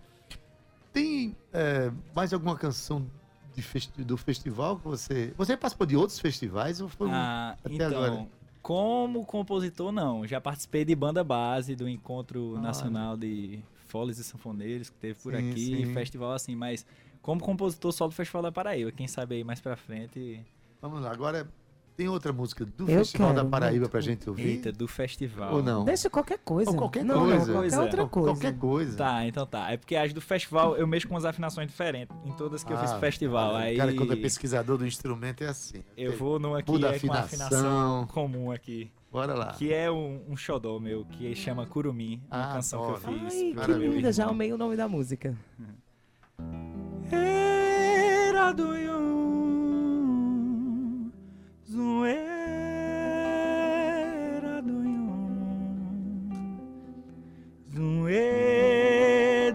Tem 0.95 1.37
é, 1.53 1.93
mais 2.15 2.33
alguma 2.33 2.57
canção 2.57 3.07
festi- 3.55 4.03
do 4.03 4.17
festival 4.17 4.79
que 4.79 4.85
você... 4.85 5.35
Você 5.37 5.55
participou 5.59 5.87
de 5.87 5.95
outros 5.95 6.19
festivais 6.19 6.81
ou 6.81 6.89
foi 6.89 7.09
um- 7.09 7.13
Ah, 7.13 7.55
até 7.63 7.75
então, 7.75 7.89
agora? 8.03 8.27
como 8.63 9.27
compositor, 9.27 9.93
não. 9.93 10.27
Já 10.27 10.41
participei 10.41 10.87
de 10.87 10.95
banda 10.95 11.23
base 11.23 11.77
do 11.77 11.87
Encontro 11.87 12.53
Olha. 12.53 12.63
Nacional 12.63 13.15
de 13.15 13.63
Foles 13.89 14.17
e 14.17 14.25
Sanfoneiros, 14.25 14.89
que 14.89 14.97
teve 14.97 15.15
por 15.21 15.35
Sim, 15.35 15.51
aqui, 15.51 15.67
sim. 15.67 15.93
festival 15.93 16.33
assim, 16.33 16.57
mas 16.57 16.87
como 17.21 17.43
compositor 17.43 17.93
só 17.93 18.07
do 18.07 18.15
Festival 18.15 18.43
da 18.43 18.51
Paraíba. 18.53 18.91
Quem 18.91 19.07
sabe 19.07 19.35
aí 19.35 19.45
mais 19.45 19.61
pra 19.61 19.77
frente. 19.77 20.43
Vamos 20.81 21.03
lá, 21.03 21.11
agora 21.13 21.47
tem 21.97 22.09
outra 22.09 22.33
música 22.33 22.65
do 22.65 22.85
Eu 22.91 22.99
Festival 22.99 23.29
da 23.31 23.35
quero 23.37 23.49
Paraíba 23.49 23.89
pra 23.89 24.01
gente 24.01 24.29
ouvir? 24.29 24.49
Eita, 24.49 24.71
do 24.73 24.87
festival. 24.87 25.55
Ou 25.55 25.63
não? 25.63 25.85
Deixa 25.85 26.11
qualquer 26.11 26.39
coisa. 26.39 26.71
Ou 26.71 26.77
qualquer 26.77 27.05
não, 27.05 27.21
coisa. 27.21 27.37
Não, 27.39 27.45
qualquer 27.47 27.59
Pois 27.61 27.73
é. 27.73 27.81
outra 27.81 28.07
coisa. 28.07 28.31
Qualquer 28.33 28.59
coisa. 28.59 28.97
Tá, 28.99 29.27
então 29.27 29.47
tá. 29.47 29.71
É 29.73 29.77
porque 29.77 29.97
as 29.97 30.13
do 30.13 30.21
festival 30.21 30.77
eu 30.77 30.87
mexo 30.87 31.09
com 31.09 31.17
as 31.17 31.25
afinações 31.25 31.69
diferentes. 31.69 32.15
Em 32.25 32.33
todas 32.33 32.63
que 32.63 32.73
eu 32.73 32.77
fiz 32.79 32.91
Ah, 32.91 32.93
pro 32.95 33.01
festival. 33.01 33.55
olha, 33.55 33.65
Aí 33.65 33.75
O 33.75 33.79
cara, 33.79 33.95
quando 33.95 34.13
é 34.13 34.17
pesquisador 34.17 34.77
do 34.79 34.87
instrumento, 34.87 35.43
é 35.43 35.49
assim. 35.49 35.83
eu 35.97 36.09
Ok, 36.11 36.19
vou 36.19 36.39
numa 36.39 36.63
que 36.63 36.71
Muda 36.71 36.89
é 36.95 36.99
com 36.99 37.13
a 37.13 37.21
afinação. 37.21 37.47
afinação 37.59 38.07
comum 38.09 38.51
aqui. 38.53 38.91
Bora 39.11 39.33
lá. 39.35 39.55
Que 39.55 39.73
é 39.73 39.91
um, 39.91 40.21
um 40.29 40.37
xodó 40.37 40.79
meu, 40.79 41.05
que 41.07 41.35
chama 41.35 41.65
Curumim. 41.67 42.21
Uma 42.31 42.51
Ah, 42.51 42.53
canção 42.55 42.85
que 42.87 42.93
eu 43.07 43.15
fiz. 43.15 43.35
Ai, 43.57 43.65
que 43.65 43.73
linda, 43.73 44.13
já 44.13 44.27
amei 44.27 44.53
o 44.53 44.59
nome 44.59 44.77
da 44.77 44.87
música. 44.87 45.35
Era 47.11 48.53
do 48.53 48.77
zoeira 51.77 52.17
do 54.63 54.79
yum, 54.95 55.11
zoeira 57.75 59.47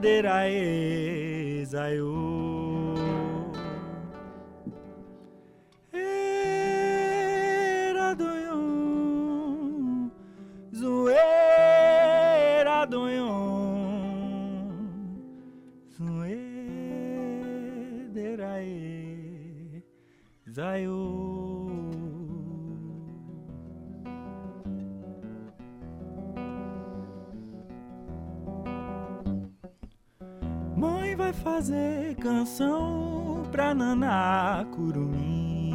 vai 31.31 31.33
fazer 31.33 32.15
canção 32.15 33.43
pra 33.51 33.73
Naná 33.73 34.65
Curumim 34.71 35.71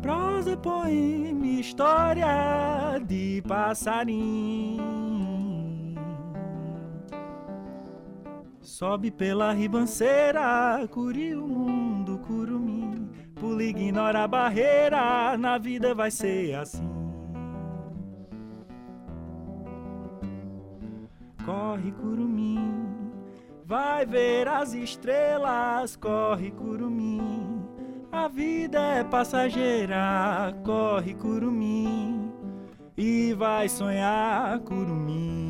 Prosa, 0.00 0.56
poema, 0.56 1.46
história 1.46 2.98
de 3.06 3.40
passarinho. 3.46 4.82
Sobe 8.60 9.12
pela 9.12 9.52
ribanceira, 9.52 10.88
curi 10.90 11.36
o 11.36 11.46
mundo, 11.46 12.18
curumim. 12.26 13.08
Pula, 13.36 13.62
ignora 13.62 14.24
a 14.24 14.28
barreira, 14.28 15.38
na 15.38 15.56
vida 15.56 15.94
vai 15.94 16.10
ser 16.10 16.56
assim. 16.56 16.91
Corre, 21.72 21.90
curumim, 21.92 22.84
vai 23.64 24.04
ver 24.04 24.46
as 24.46 24.74
estrelas. 24.74 25.96
Corre, 25.96 26.50
curumim, 26.50 27.62
a 28.12 28.28
vida 28.28 28.78
é 28.78 29.02
passageira. 29.02 30.54
Corre, 30.62 31.14
curumim, 31.14 32.30
e 32.94 33.32
vai 33.32 33.70
sonhar, 33.70 34.58
curumim. 34.60 35.48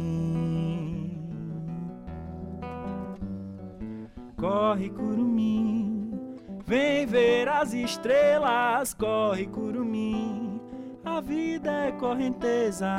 Corre, 4.37 4.91
curumim, 4.91 6.37
vem 6.65 7.05
ver 7.05 7.49
as 7.49 7.75
estrelas. 7.75 8.95
Corre, 8.95 9.49
curumim, 9.49 10.61
a 11.05 11.21
vida 11.21 11.73
é 11.73 11.91
correnteza. 11.91 12.95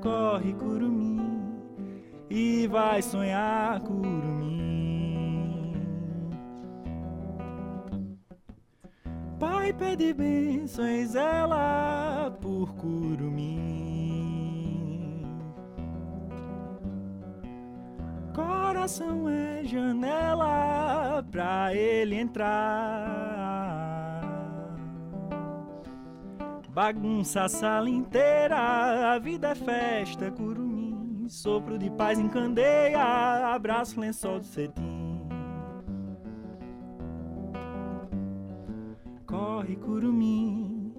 Corre, 0.00 0.52
curumim 0.54 1.29
e 2.30 2.66
vai 2.68 3.02
sonhar 3.02 3.80
curumim. 3.80 4.40
Pai 9.38 9.72
pede 9.72 10.12
bênçãos 10.14 11.14
ela 11.16 12.30
por 12.40 12.72
curumim. 12.74 13.60
Coração 18.32 19.28
é 19.28 19.64
janela 19.64 21.24
pra 21.30 21.74
ele 21.74 22.14
entrar. 22.14 23.30
Bagunça 26.68 27.42
a 27.42 27.48
sala 27.48 27.90
inteira, 27.90 29.12
a 29.14 29.18
vida 29.18 29.48
é 29.48 29.54
festa, 29.56 30.30
curumim. 30.30 30.69
Sopro 31.30 31.78
de 31.78 31.88
paz 31.90 32.18
em 32.18 32.28
candeia, 32.28 33.54
abraço 33.54 34.00
lençol 34.00 34.40
do 34.40 34.44
cetim. 34.44 35.20
Corre, 39.24 39.76
curumim, 39.76 40.92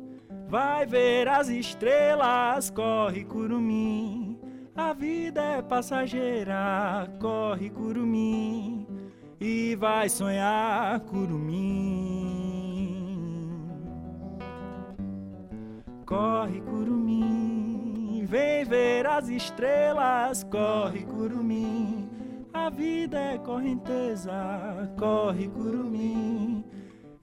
vai 0.47 0.85
ver 0.85 1.27
as 1.27 1.49
estrelas. 1.49 2.69
Corre, 2.69 3.25
curumim, 3.25 4.39
a 4.73 4.93
vida 4.93 5.41
é 5.41 5.61
passageira. 5.61 7.11
Corre, 7.19 7.69
curumim, 7.69 8.87
e 9.37 9.75
vai 9.75 10.07
sonhar, 10.07 10.97
curumim. 11.01 12.07
Corre, 16.05 16.61
curumim, 16.61 17.60
vem 18.25 18.63
ver 18.65 19.05
as 19.07 19.27
estrelas. 19.29 20.43
Corre, 20.43 21.03
curumim, 21.05 22.09
a 22.53 22.69
vida 22.69 23.17
é 23.19 23.37
correnteza. 23.37 24.31
Corre, 24.97 25.47
curumim, 25.47 26.63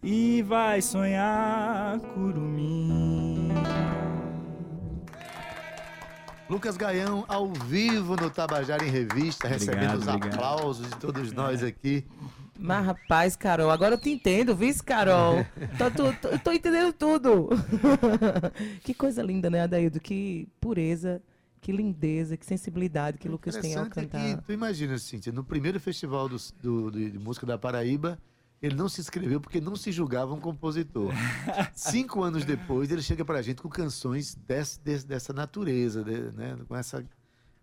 e 0.02 0.42
vai 0.42 0.80
sonhar, 0.82 1.98
curumim. 2.00 3.48
Lucas 6.48 6.78
Gaião, 6.78 7.26
ao 7.28 7.52
vivo 7.52 8.16
no 8.16 8.30
Tabajara 8.30 8.82
em 8.82 8.90
Revista, 8.90 9.46
recebendo 9.46 9.98
os 9.98 10.08
obrigado. 10.08 10.34
aplausos 10.34 10.88
de 10.88 10.96
todos 10.96 11.30
nós 11.30 11.62
aqui. 11.62 12.06
Mas, 12.58 12.84
rapaz, 12.84 13.36
Carol, 13.36 13.70
agora 13.70 13.94
eu 13.94 13.98
te 14.00 14.10
entendo, 14.10 14.54
vice 14.54 14.82
Carol? 14.82 15.46
tô, 15.78 15.90
tô, 15.90 16.12
tô, 16.14 16.38
tô 16.38 16.52
entendendo 16.52 16.92
tudo. 16.92 17.48
que 18.82 18.92
coisa 18.94 19.22
linda, 19.22 19.48
né, 19.48 19.60
Adaildo? 19.62 20.00
Que 20.00 20.48
pureza, 20.60 21.22
que 21.60 21.70
lindeza, 21.70 22.36
que 22.36 22.44
sensibilidade 22.44 23.18
que 23.18 23.28
Lucas 23.28 23.56
tem 23.56 23.74
ao 23.76 23.86
Interessante 23.86 24.14
é 24.14 24.18
cantar. 24.18 24.36
que, 24.40 24.46
tu 24.46 24.52
imagina, 24.52 24.98
Cíntia, 24.98 25.32
no 25.32 25.44
primeiro 25.44 25.78
festival 25.78 26.28
do, 26.28 26.36
do- 26.60 26.90
de, 26.90 27.18
música 27.18 27.46
da 27.46 27.56
Paraíba, 27.56 28.18
ele 28.60 28.74
não 28.74 28.88
se 28.88 29.00
inscreveu 29.00 29.40
porque 29.40 29.60
não 29.60 29.76
se 29.76 29.92
julgava 29.92 30.34
um 30.34 30.40
compositor. 30.40 31.12
Cinco 31.74 32.22
anos 32.22 32.44
depois, 32.44 32.90
ele 32.90 33.02
chega 33.02 33.24
pra 33.24 33.40
gente 33.40 33.62
com 33.62 33.68
canções 33.68 34.34
desse, 34.34 34.80
desse- 34.80 35.06
dessa 35.06 35.32
natureza, 35.32 36.02
de- 36.02 36.32
né? 36.32 36.56
com 36.66 36.74
essa, 36.74 37.02
com 37.02 37.08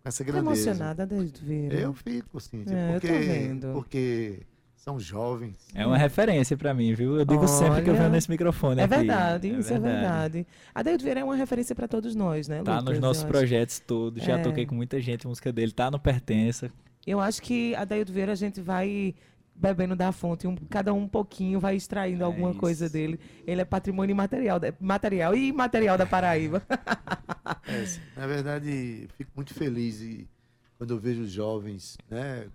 essa 0.05 0.23
Tô 0.23 0.31
grandeza. 0.31 0.69
emocionada, 0.69 1.03
Adaildo 1.03 1.39
Vieira. 1.41 1.75
Eu 1.79 1.93
fico, 1.93 2.39
Cíntia, 2.39 2.73
É, 2.77 2.95
eu 2.95 3.01
tô 3.01 3.07
porque, 3.07 3.19
vendo. 3.19 3.73
porque 3.73 4.39
são 4.85 4.99
jovens. 4.99 5.57
É 5.73 5.83
uma 5.85 5.97
referência 5.97 6.55
pra 6.55 6.71
mim, 6.71 6.93
viu? 6.93 7.17
Eu 7.17 7.25
digo 7.25 7.47
sempre 7.47 7.81
que 7.81 7.89
eu 7.89 7.93
Olha, 7.93 8.03
venho 8.03 8.11
nesse 8.13 8.29
microfone 8.29 8.79
É 8.81 8.83
aqui. 8.83 8.95
verdade, 8.97 9.47
isso 9.59 9.73
é 9.73 9.79
verdade. 9.79 10.47
Adaildo 10.75 11.03
Vieira 11.03 11.21
é 11.21 11.23
uma 11.23 11.35
referência 11.35 11.73
para 11.73 11.87
todos 11.87 12.13
nós, 12.13 12.47
né, 12.47 12.61
Tá 12.61 12.73
Lucas? 12.73 12.85
nos 12.85 12.95
Eu 12.95 13.01
nossos 13.01 13.23
acho. 13.23 13.31
projetos 13.31 13.79
todos. 13.79 14.23
Já 14.23 14.37
É. 14.37 14.41
toquei 14.43 14.63
com 14.67 14.75
muita 14.75 15.01
gente, 15.01 15.25
a 15.25 15.29
música 15.29 15.51
dele 15.51 15.71
tá 15.71 15.89
no 15.89 15.99
Pertença. 15.99 16.71
Eu 17.05 17.19
acho 17.19 17.41
que 17.41 17.73
Adaildo 17.73 18.13
Vieira 18.13 18.33
a 18.33 18.35
gente 18.35 18.61
vai 18.61 19.15
bebendo 19.55 19.95
da 19.95 20.11
fonte, 20.11 20.45
um- 20.45 20.55
cada 20.69 20.93
um 20.93 20.99
um 21.03 21.07
pouquinho 21.07 21.59
vai 21.59 21.75
extraindo 21.75 22.21
É 22.21 22.25
alguma 22.25 22.53
coisa 22.53 22.85
isso. 22.85 22.93
dele. 22.93 23.19
Ele 23.47 23.61
é 23.61 23.65
patrimônio 23.65 24.11
imaterial, 24.13 24.59
material 24.79 25.33
e 25.35 25.47
imaterial 25.47 25.97
da 25.97 26.05
Paraíba. 26.05 26.61
É, 27.67 27.85
sim. 27.85 28.01
na 28.15 28.27
verdade, 28.27 29.07
fico 29.17 29.31
muito 29.35 29.51
feliz 29.53 29.99
e, 30.01 30.27
quando 30.77 30.91
eu 30.91 30.99
vejo 30.99 31.23
os 31.23 31.31
jovens, 31.31 31.97
né, 32.09 32.45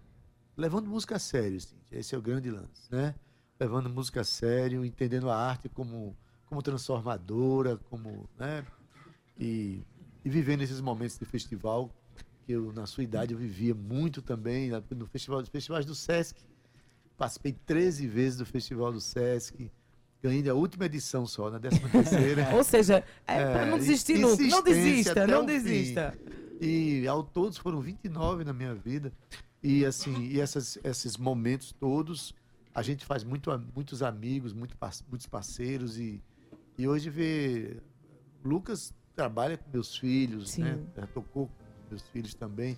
levando 0.56 0.88
música 0.88 1.16
a 1.16 1.18
sério, 1.18 1.60
Cíntia. 1.60 1.79
Esse 1.91 2.14
é 2.14 2.18
o 2.18 2.22
grande 2.22 2.51
lance, 2.51 2.91
né? 2.91 3.14
Levando 3.59 3.91
música 3.91 4.20
a 4.20 4.24
sério, 4.24 4.84
entendendo 4.84 5.28
a 5.30 5.36
arte 5.36 5.68
como, 5.68 6.16
como 6.47 6.62
transformadora, 6.62 7.76
como, 7.91 8.28
né? 8.38 8.64
E, 9.38 9.82
e 10.24 10.30
vivendo 10.30 10.62
esses 10.62 10.80
momentos 10.80 11.18
de 11.18 11.24
festival 11.24 11.91
que 12.47 12.53
eu, 12.53 12.72
na 12.72 12.86
sua 12.86 13.05
idade, 13.05 13.32
eu 13.32 13.38
vivia 13.38 13.74
muito 13.74 14.22
também, 14.22 14.70
no 14.91 15.07
festival, 15.07 15.41
nos 15.41 15.49
festivais 15.49 15.84
do 15.84 15.95
Sesc. 15.95 16.41
Participei 17.16 17.53
13 17.53 18.07
vezes 18.07 18.38
do 18.38 18.47
festival 18.47 18.93
do 18.93 19.01
Sesc. 19.01 19.70
Ganhei 20.22 20.49
a 20.49 20.55
última 20.55 20.86
edição 20.86 21.26
só, 21.26 21.51
na 21.51 21.59
13 21.59 21.80
terceira. 21.91 22.55
Ou 22.55 22.62
seja, 22.64 23.05
é, 23.26 23.36
É, 23.41 23.53
para 23.53 23.66
não 23.66 23.78
desistir 23.78 24.18
nunca. 24.18 24.43
Não 24.43 24.62
desista, 24.62 25.26
não 25.26 25.45
desista. 25.45 26.18
E 26.61 27.07
ao 27.07 27.22
todos 27.22 27.57
foram 27.57 27.80
29 27.80 28.45
na 28.45 28.53
minha 28.53 28.74
vida. 28.74 29.12
E 29.62 29.84
assim, 29.84 30.26
e 30.26 30.40
essas, 30.40 30.78
esses 30.82 31.16
momentos 31.16 31.72
todos, 31.72 32.34
a 32.74 32.82
gente 32.82 33.04
faz 33.04 33.22
muito, 33.24 33.50
a- 33.50 33.58
muitos 33.74 34.02
amigos, 34.02 34.52
muito, 34.52 34.76
muitos 35.08 35.26
parceiros. 35.26 35.98
E, 35.98 36.22
e 36.78 36.88
hoje 36.88 37.11
ver. 37.11 37.82
Lucas 38.42 38.94
trabalha 39.14 39.58
com 39.58 39.70
meus 39.70 39.96
filhos, 39.96 40.52
Sim. 40.52 40.62
né? 40.62 40.78
Já 40.96 41.06
tocou 41.08 41.46
com 41.48 41.52
meus 41.90 42.02
filhos 42.08 42.32
também. 42.34 42.76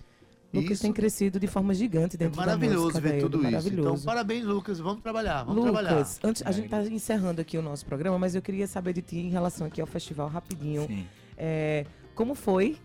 Lucas 0.53 0.71
isso 0.71 0.81
tem 0.83 0.93
crescido 0.93 1.39
de 1.39 1.47
forma 1.47 1.73
gigante 1.73 2.15
é 2.15 2.19
dentro 2.19 2.35
da 2.35 2.45
maravilhoso 2.45 2.83
música, 2.83 2.99
ver 3.01 3.19
tudo 3.21 3.47
isso. 3.47 3.69
Então, 3.69 3.99
parabéns, 4.01 4.43
Lucas. 4.43 4.77
Vamos 4.79 5.01
trabalhar, 5.01 5.43
vamos 5.45 5.63
trabalhar. 5.63 5.91
Lucas, 5.93 6.19
antes, 6.23 6.43
a 6.45 6.51
gente 6.51 6.65
está 6.65 6.83
encerrando 6.83 7.41
aqui 7.41 7.57
o 7.57 7.61
nosso 7.61 7.85
programa, 7.85 8.19
mas 8.19 8.35
eu 8.35 8.41
queria 8.41 8.67
saber 8.67 8.93
de 8.93 9.01
ti 9.01 9.17
em 9.17 9.29
relação 9.29 9.65
aqui 9.65 9.81
ao 9.81 9.87
festival 9.87 10.27
rapidinho. 10.27 10.85
Sim. 10.85 11.07
É, 11.37 11.87
como 12.13 12.35
foi 12.35 12.77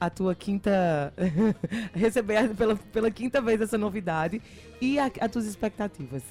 a 0.00 0.08
tua 0.08 0.34
quinta 0.34 1.12
receber 1.94 2.48
pela, 2.54 2.76
pela 2.76 3.10
quinta 3.10 3.40
vez 3.40 3.60
essa 3.60 3.76
novidade 3.78 4.40
e 4.80 4.98
a- 4.98 5.10
as 5.20 5.30
tuas 5.30 5.44
expectativas? 5.46 6.22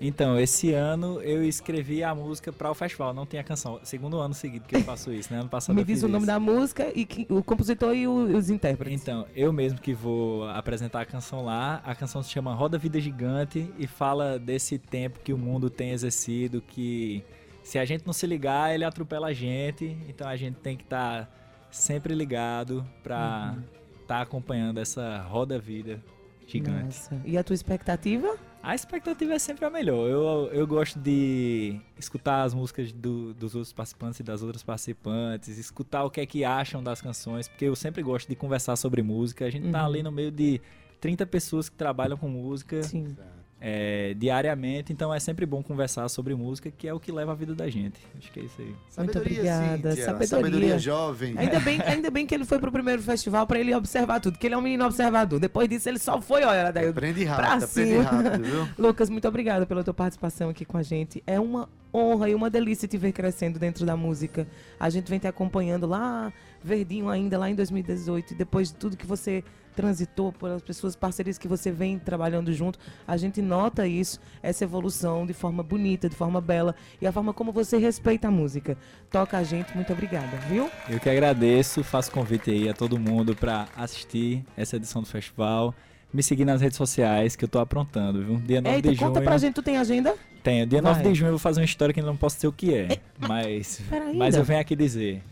Então, 0.00 0.38
esse 0.38 0.72
ano 0.72 1.20
eu 1.22 1.42
escrevi 1.44 2.04
a 2.04 2.14
música 2.14 2.52
para 2.52 2.70
o 2.70 2.74
festival, 2.74 3.12
não 3.12 3.26
tem 3.26 3.40
a 3.40 3.42
canção. 3.42 3.80
Segundo 3.82 4.16
ano 4.20 4.32
seguido 4.32 4.64
que 4.64 4.76
eu 4.76 4.80
faço 4.82 5.12
isso, 5.12 5.32
né? 5.32 5.40
Ano 5.40 5.48
passado 5.48 5.74
Me 5.74 5.82
diz 5.82 6.04
o 6.04 6.06
nome 6.06 6.18
isso. 6.18 6.26
da 6.26 6.38
música 6.38 6.92
e 6.94 7.04
que- 7.04 7.26
o 7.28 7.42
compositor 7.42 7.92
e 7.96 8.06
o- 8.06 8.36
os 8.36 8.48
intérpretes. 8.48 9.02
Então, 9.02 9.26
eu 9.34 9.52
mesmo 9.52 9.80
que 9.80 9.92
vou 9.92 10.48
apresentar 10.50 11.00
a 11.00 11.04
canção 11.04 11.44
lá. 11.44 11.82
A 11.84 11.96
canção 11.96 12.22
se 12.22 12.30
chama 12.30 12.54
Roda 12.54 12.78
Vida 12.78 13.00
Gigante 13.00 13.68
e 13.76 13.88
fala 13.88 14.38
desse 14.38 14.78
tempo 14.78 15.18
que 15.18 15.32
o 15.32 15.38
mundo 15.38 15.68
tem 15.68 15.90
exercido, 15.90 16.62
que 16.62 17.24
se 17.64 17.76
a 17.76 17.84
gente 17.84 18.06
não 18.06 18.12
se 18.12 18.24
ligar, 18.24 18.72
ele 18.72 18.84
atropela 18.84 19.26
a 19.26 19.32
gente. 19.32 19.96
Então 20.08 20.28
a 20.28 20.36
gente 20.36 20.54
tem 20.60 20.76
que 20.76 20.84
estar 20.84 21.28
sempre 21.70 22.14
ligado 22.14 22.86
pra 23.02 23.56
estar 24.00 24.22
acompanhando 24.22 24.78
essa 24.78 25.18
roda 25.22 25.58
vida 25.58 26.02
gigante. 26.46 26.84
Nossa. 26.84 27.20
E 27.24 27.36
a 27.36 27.44
tua 27.44 27.54
expectativa? 27.54 28.36
A 28.62 28.74
expectativa 28.74 29.34
é 29.34 29.38
sempre 29.38 29.64
a 29.64 29.70
melhor. 29.70 30.08
Eu, 30.08 30.50
eu 30.52 30.66
gosto 30.66 30.98
de 30.98 31.78
escutar 31.98 32.42
as 32.42 32.52
músicas 32.54 32.90
do- 32.92 33.32
dos 33.34 33.54
outros 33.54 33.72
participantes 33.72 34.20
e 34.20 34.22
das 34.22 34.42
outras 34.42 34.62
participantes, 34.62 35.56
escutar 35.58 36.04
o 36.04 36.10
que 36.10 36.20
é 36.20 36.26
que 36.26 36.44
acham 36.44 36.82
das 36.82 37.00
canções, 37.00 37.46
porque 37.48 37.66
eu 37.66 37.76
sempre 37.76 38.02
gosto 38.02 38.28
de 38.28 38.34
conversar 38.34 38.74
sobre 38.76 39.00
música. 39.02 39.44
A 39.44 39.50
gente 39.50 39.70
tá 39.70 39.80
Uhum. 39.82 39.86
ali 39.86 40.02
no 40.02 40.10
meio 40.10 40.30
de 40.32 40.60
30 41.00 41.24
pessoas 41.26 41.68
que 41.68 41.76
trabalham 41.76 42.16
com 42.16 42.28
música. 42.28 42.82
Sim. 42.82 43.16
É, 43.60 44.14
diariamente, 44.14 44.92
então 44.92 45.12
é 45.12 45.18
sempre 45.18 45.44
bom 45.44 45.62
conversar 45.62 46.08
sobre 46.08 46.34
música, 46.34 46.70
que 46.70 46.86
é 46.86 46.94
o 46.94 47.00
que 47.00 47.10
leva 47.10 47.32
a 47.32 47.34
vida 47.34 47.54
da 47.54 47.68
gente. 47.68 48.00
Acho 48.16 48.30
que 48.30 48.40
é 48.40 48.42
isso 48.44 48.60
aí. 48.60 48.74
Muito 48.98 49.18
obrigada. 49.18 49.90
Cíntia. 49.90 50.04
Sabedoria. 50.04 50.26
Sabedoria 50.26 50.78
jovem. 50.78 51.34
Ainda 51.36 51.58
bem, 51.60 51.80
ainda 51.86 52.10
bem 52.10 52.26
que 52.26 52.34
ele 52.34 52.44
foi 52.44 52.58
pro 52.60 52.70
primeiro 52.70 53.02
festival 53.02 53.46
pra 53.46 53.58
ele 53.58 53.74
observar 53.74 54.20
tudo, 54.20 54.38
que 54.38 54.46
ele 54.46 54.54
é 54.54 54.58
um 54.58 54.62
menino 54.62 54.84
observador. 54.84 55.40
Depois 55.40 55.68
disso, 55.68 55.88
ele 55.88 55.98
só 55.98 56.20
foi, 56.20 56.44
olha, 56.44 56.70
daí 56.70 56.88
Aprende 56.88 57.24
rápido, 57.24 57.64
aprende 57.64 57.96
rápido, 57.98 58.44
viu? 58.44 58.68
Lucas, 58.78 59.10
muito 59.10 59.26
obrigada 59.26 59.66
pela 59.66 59.82
tua 59.82 59.94
participação 59.94 60.50
aqui 60.50 60.64
com 60.64 60.78
a 60.78 60.82
gente. 60.82 61.22
É 61.26 61.40
uma 61.40 61.68
honra 61.92 62.30
e 62.30 62.34
uma 62.34 62.48
delícia 62.48 62.86
te 62.86 62.96
ver 62.96 63.12
crescendo 63.12 63.58
dentro 63.58 63.84
da 63.84 63.96
música. 63.96 64.46
A 64.78 64.88
gente 64.88 65.08
vem 65.08 65.18
te 65.18 65.26
acompanhando 65.26 65.86
lá, 65.86 66.32
verdinho 66.62 67.08
ainda, 67.08 67.36
lá 67.36 67.50
em 67.50 67.56
2018. 67.56 68.34
E 68.34 68.36
depois 68.36 68.68
de 68.68 68.76
tudo 68.76 68.96
que 68.96 69.06
você 69.06 69.42
transitou, 69.78 70.32
pelas 70.32 70.60
pessoas, 70.60 70.96
parcerias 70.96 71.38
que 71.38 71.46
você 71.46 71.70
vem 71.70 72.00
trabalhando 72.00 72.52
junto, 72.52 72.80
a 73.06 73.16
gente 73.16 73.40
nota 73.40 73.86
isso, 73.86 74.18
essa 74.42 74.64
evolução 74.64 75.24
de 75.24 75.32
forma 75.32 75.62
bonita, 75.62 76.08
de 76.08 76.16
forma 76.16 76.40
bela. 76.40 76.74
E 77.00 77.06
a 77.06 77.12
forma 77.12 77.32
como 77.32 77.52
você 77.52 77.78
respeita 77.78 78.26
a 78.26 78.30
música. 78.30 78.76
Toca 79.08 79.38
a 79.38 79.44
gente, 79.44 79.72
muito 79.76 79.92
obrigada, 79.92 80.36
viu? 80.48 80.68
Eu 80.88 80.98
que 80.98 81.08
agradeço, 81.08 81.84
faço 81.84 82.10
convite 82.10 82.50
aí 82.50 82.68
a 82.68 82.74
todo 82.74 82.98
mundo 82.98 83.36
para 83.36 83.68
assistir 83.76 84.44
essa 84.56 84.74
edição 84.74 85.00
do 85.00 85.06
festival. 85.06 85.72
Me 86.12 86.24
seguir 86.24 86.44
nas 86.44 86.60
redes 86.60 86.76
sociais 86.76 87.36
que 87.36 87.44
eu 87.44 87.48
tô 87.48 87.60
aprontando, 87.60 88.24
viu? 88.24 88.36
Dia 88.38 88.60
9 88.60 88.74
Eita, 88.74 88.88
de 88.90 88.96
junho. 88.96 89.08
conta 89.12 89.20
pra 89.22 89.38
gente, 89.38 89.54
tu 89.54 89.62
tem 89.62 89.76
agenda? 89.76 90.16
Tenho. 90.42 90.66
Dia 90.66 90.82
9 90.82 91.02
Vai. 91.02 91.12
de 91.12 91.16
junho 91.16 91.28
eu 91.28 91.32
vou 91.34 91.38
fazer 91.38 91.60
uma 91.60 91.66
história 91.66 91.92
que 91.94 92.00
ainda 92.00 92.10
não 92.10 92.16
posso 92.16 92.34
dizer 92.34 92.48
o 92.48 92.52
que 92.52 92.74
é. 92.74 92.98
Mas, 93.28 93.80
Peraí, 93.88 94.16
mas 94.16 94.34
ainda. 94.34 94.38
eu 94.38 94.44
venho 94.44 94.60
aqui 94.60 94.74
dizer. 94.74 95.22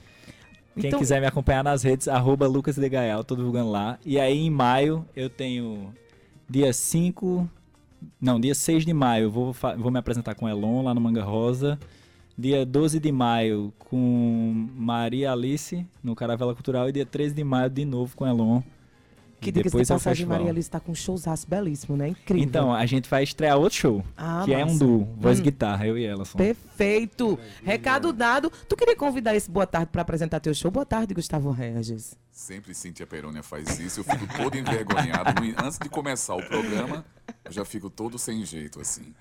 Quem 0.78 0.88
Então- 0.88 0.98
quiser 0.98 1.20
me 1.20 1.26
acompanhar 1.26 1.64
nas 1.64 1.82
redes, 1.82 2.06
arroba 2.06 2.46
Lucas 2.46 2.76
de 2.76 2.88
Gael, 2.88 3.24
tô 3.24 3.34
divulgando 3.34 3.70
lá. 3.70 3.98
E 4.04 4.20
aí 4.20 4.38
em 4.46 4.50
maio 4.50 5.04
eu 5.16 5.30
tenho 5.30 5.92
dia 6.48 6.72
5. 6.72 7.48
Não, 8.20 8.38
dia 8.38 8.54
6 8.54 8.84
de 8.84 8.92
maio 8.92 9.24
eu 9.24 9.30
vou, 9.30 9.52
vou 9.78 9.90
me 9.90 9.98
apresentar 9.98 10.34
com 10.34 10.46
Elon 10.48 10.82
lá 10.82 10.94
no 10.94 11.00
Manga 11.00 11.24
Rosa. 11.24 11.78
Dia 12.38 12.66
12 12.66 13.00
de 13.00 13.10
maio 13.10 13.72
com 13.78 14.68
Maria 14.76 15.32
Alice 15.32 15.86
no 16.04 16.14
Caravela 16.14 16.54
Cultural. 16.54 16.86
E 16.88 16.92
dia 16.92 17.06
13 17.06 17.34
de 17.34 17.42
maio 17.42 17.70
de 17.70 17.84
novo 17.86 18.14
com 18.14 18.26
Elon. 18.26 18.60
Que 19.40 19.52
depois 19.52 19.88
é 19.90 19.94
o 19.94 19.96
passagem, 19.96 20.16
festival. 20.16 20.38
Maria 20.38 20.50
Alice 20.50 20.70
tá 20.70 20.80
com 20.80 20.92
um 20.92 20.94
showzaço 20.94 21.46
belíssimo, 21.48 21.96
né? 21.96 22.08
Incrível. 22.08 22.42
Então, 22.42 22.72
a 22.74 22.84
gente 22.86 23.08
vai 23.08 23.22
estrear 23.22 23.56
outro 23.58 23.78
show. 23.78 24.04
Ah, 24.16 24.42
que 24.44 24.52
é 24.54 24.58
um 24.64 24.68
massa. 24.68 24.78
duo, 24.78 25.08
voz 25.18 25.38
Hum. 25.38 25.42
guitarra, 25.42 25.86
eu 25.86 25.96
e 25.98 26.04
ela. 26.04 26.24
só. 26.24 26.36
Perfeito. 26.38 27.38
Recado 27.62 28.12
dado. 28.12 28.50
Tu 28.68 28.76
queria 28.76 28.96
convidar 28.96 29.34
esse 29.36 29.50
Boa 29.50 29.66
Tarde 29.66 29.88
pra 29.92 30.02
apresentar 30.02 30.40
teu 30.40 30.54
show? 30.54 30.70
Boa 30.70 30.86
tarde, 30.86 31.14
Gustavo 31.14 31.50
Regis. 31.50 32.16
Sempre 32.32 32.74
Cíntia 32.74 33.06
Perônia 33.06 33.42
faz 33.42 33.78
isso, 33.78 34.00
eu 34.00 34.04
fico 34.04 34.26
todo 34.36 34.56
envergonhado. 34.58 35.30
Antes 35.62 35.78
de 35.78 35.88
começar 35.88 36.34
o 36.34 36.42
programa, 36.42 37.04
eu 37.44 37.52
já 37.52 37.64
fico 37.64 37.88
todo 37.88 38.18
sem 38.18 38.44
jeito, 38.44 38.80
assim. 38.80 39.14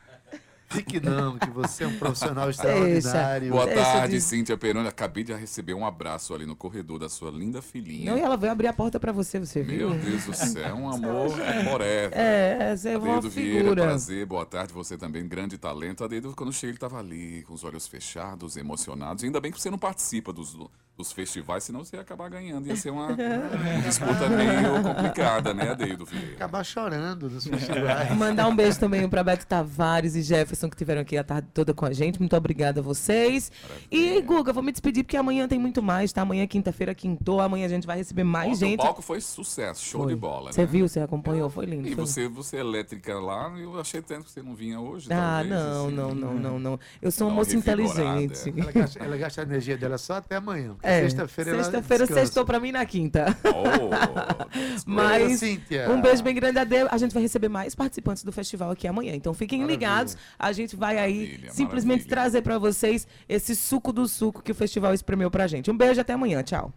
Fique 0.67 0.99
não, 0.99 1.37
que 1.37 1.49
você 1.51 1.83
é 1.83 1.87
um 1.87 1.97
profissional 1.97 2.49
extraordinário. 2.51 3.51
Boa 3.51 3.65
Deixa 3.65 3.83
tarde, 3.83 4.15
de- 4.15 4.21
Cíntia 4.21 4.57
Perônia. 4.57 4.89
Acabei 4.89 5.23
de 5.23 5.33
receber 5.33 5.73
um 5.73 5.85
abraço 5.85 6.33
ali 6.33 6.45
no 6.45 6.55
corredor 6.55 6.99
da 6.99 7.07
sua 7.07 7.29
linda 7.31 7.61
filhinha. 7.61 8.11
Não, 8.11 8.17
e 8.17 8.21
ela 8.21 8.35
veio 8.35 8.51
abrir 8.51 8.67
a 8.67 8.73
porta 8.73 8.99
pra 8.99 9.11
você, 9.11 9.39
você 9.39 9.61
viu? 9.61 9.91
Meu 9.91 9.99
Deus 9.99 10.25
do 10.25 10.33
céu, 10.33 10.75
um 10.75 10.89
amor 10.91 11.29
forever. 11.29 12.09
É, 12.17 12.75
você 12.75 12.89
é 12.89 12.97
uma 12.97 13.09
Adeido 13.09 13.29
Vieira, 13.29 13.59
figura. 13.59 13.83
prazer, 13.83 14.25
boa 14.25 14.45
tarde, 14.45 14.73
você 14.73 14.97
também, 14.97 15.27
grande 15.27 15.57
talento. 15.57 16.03
Adeido, 16.03 16.33
quando 16.35 16.51
cheguei, 16.51 16.71
ele 16.71 16.77
estava 16.77 16.97
ali, 16.99 17.43
com 17.47 17.53
os 17.53 17.63
olhos 17.63 17.87
fechados, 17.87 18.57
emocionados. 18.57 19.23
Ainda 19.23 19.39
bem 19.39 19.51
que 19.51 19.61
você 19.61 19.69
não 19.69 19.77
participa 19.77 20.33
dos, 20.33 20.57
dos 20.97 21.11
festivais, 21.11 21.63
senão 21.63 21.83
você 21.85 21.95
ia 21.95 22.01
acabar 22.01 22.27
ganhando. 22.29 22.67
Ia 22.67 22.75
ser 22.75 22.89
uma, 22.89 23.07
uma 23.07 23.15
disputa 23.85 24.27
meio 24.29 24.81
complicada, 24.81 25.53
né, 25.53 25.69
Adeido 25.71 26.05
Vieira? 26.05 26.33
Acabar 26.35 26.63
chorando 26.63 27.29
nos 27.29 27.45
festivais. 27.45 28.11
Mandar 28.17 28.47
um 28.47 28.55
beijo 28.55 28.79
também 28.79 29.07
para 29.07 29.23
Beto 29.23 29.45
Tavares 29.45 30.15
e 30.15 30.21
Jefferson 30.23 30.54
que 30.69 30.75
tiveram 30.77 31.01
aqui 31.01 31.17
a 31.17 31.23
tarde 31.23 31.47
toda 31.53 31.73
com 31.73 31.85
a 31.85 31.91
gente. 31.93 32.19
Muito 32.19 32.35
obrigada 32.35 32.79
a 32.79 32.83
vocês. 32.83 33.51
E, 33.91 34.21
Guga, 34.21 34.51
vou 34.53 34.63
me 34.63 34.71
despedir 34.71 35.03
porque 35.03 35.17
amanhã 35.17 35.47
tem 35.47 35.59
muito 35.59 35.81
mais, 35.83 36.11
tá? 36.13 36.21
Amanhã, 36.21 36.45
quinta-feira, 36.47 36.93
quintou. 36.95 37.41
Amanhã 37.41 37.65
a 37.65 37.69
gente 37.69 37.85
vai 37.85 37.97
receber 37.97 38.23
mais 38.23 38.57
Ontem 38.57 38.69
gente. 38.71 38.79
O 38.79 38.83
palco 38.83 39.01
foi 39.01 39.19
sucesso, 39.21 39.83
show 39.85 40.03
Foi. 40.03 40.13
de 40.13 40.19
bola, 40.19 40.51
Você 40.51 40.61
né? 40.61 40.67
viu, 40.67 40.87
você 40.87 40.99
acompanhou, 40.99 41.49
foi 41.49 41.65
lindo. 41.65 41.87
E 41.87 41.95
foi 41.95 42.05
você, 42.05 42.27
você 42.27 42.57
é 42.57 42.59
elétrica 42.61 43.13
lá, 43.19 43.53
eu 43.59 43.79
achei 43.79 44.01
tanto 44.01 44.25
que 44.25 44.31
você 44.31 44.41
não 44.41 44.55
vinha 44.55 44.79
hoje, 44.79 45.07
Ah, 45.11 45.41
talvez, 45.43 45.49
não, 45.49 45.85
assim. 45.87 45.95
não, 45.95 46.15
não, 46.15 46.33
não, 46.35 46.59
não. 46.59 46.79
Eu 47.01 47.11
sou 47.11 47.27
uma 47.27 47.35
moça 47.35 47.51
revigorada, 47.55 48.21
inteligente. 48.21 48.53
Ela 48.61 48.71
gasta, 48.71 49.03
ela 49.03 49.17
gasta 49.17 49.41
a 49.41 49.43
energia 49.43 49.77
dela 49.77 49.97
só 49.97 50.13
até 50.15 50.35
amanhã. 50.37 50.75
É, 50.81 51.01
Sexta-feira 51.01 51.51
ela 51.51 51.63
sexta-feira 51.63 52.05
sextou 52.07 52.45
pra 52.45 52.59
mim 52.59 52.71
na 52.71 52.85
quinta. 52.85 53.35
Oh, 53.45 53.89
Mas 54.85 55.39
Cíntia. 55.39 55.89
um 55.91 56.01
beijo 56.01 56.23
bem 56.23 56.35
grande 56.35 56.59
a 56.59 56.63
Deus. 56.63 56.87
A 56.91 56.97
gente 56.97 57.13
vai 57.13 57.21
receber 57.23 57.49
mais 57.49 57.75
participantes 57.75 58.23
do 58.23 58.31
festival 58.31 58.71
aqui 58.71 58.87
amanhã. 58.87 59.13
Então 59.15 59.33
fiquem 59.33 59.65
ligados. 59.65 60.17
A 60.45 60.51
gente 60.51 60.75
vai 60.75 60.99
aí 60.99 61.25
Maravilha, 61.25 61.51
simplesmente 61.51 62.01
maravilha. 62.01 62.09
trazer 62.09 62.41
pra 62.43 62.59
vocês 62.59 63.07
esse 63.27 63.55
suco 63.55 63.91
do 63.91 64.07
suco 64.07 64.43
que 64.43 64.51
o 64.51 64.55
festival 64.55 64.93
espremeu 64.93 65.31
pra 65.31 65.47
gente. 65.47 65.71
Um 65.71 65.75
beijo 65.75 65.99
até 65.99 66.13
amanhã. 66.13 66.43
Tchau. 66.43 66.71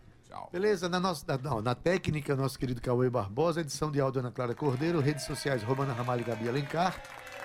Beleza, 0.51 0.89
na, 0.89 0.99
nossa, 0.99 1.23
na, 1.29 1.37
não, 1.37 1.61
na 1.61 1.75
técnica, 1.75 2.35
nosso 2.35 2.59
querido 2.59 2.81
Cauê 2.81 3.11
Barbosa, 3.11 3.61
edição 3.61 3.91
de 3.91 4.01
áudio 4.01 4.21
Ana 4.21 4.31
Clara 4.31 4.55
Cordeiro, 4.55 5.01
redes 5.01 5.27
sociais 5.27 5.63
Romana 5.63 5.93
Ramalho 5.93 6.23
e 6.23 6.25
Gabi 6.25 6.49
Alencar. 6.49 6.99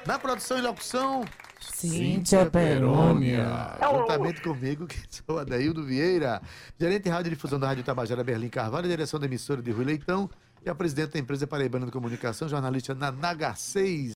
Na 0.08 0.18
produção 0.18 0.58
e 0.58 0.62
locução, 0.62 1.26
Cíntia 1.60 2.46
Perônia. 2.46 3.46
Juntamente 3.82 4.42
comigo, 4.42 4.88
que 4.88 4.98
sou 5.10 5.40
Adaildo 5.40 5.84
Vieira, 5.84 6.42
gerente 6.80 7.04
de 7.04 7.10
rádio 7.10 7.32
e 7.32 7.36
difusão 7.36 7.60
da 7.60 7.68
Rádio 7.68 7.84
Tabajara 7.84 8.24
Berlim 8.24 8.48
Carvalho, 8.48 8.88
direção 8.88 9.20
da 9.20 9.26
emissora 9.26 9.62
de 9.62 9.72
Rui 9.72 9.84
Leitão 9.84 10.30
e 10.66 10.70
a 10.70 10.76
presidente 10.76 11.12
da 11.12 11.20
empresa 11.20 11.46
Paraibana 11.46 11.86
de 11.86 11.92
Comunicação, 11.92 12.48
jornalista 12.48 12.96
na 12.96 13.12
Naga 13.12 13.54
6. 13.54 14.12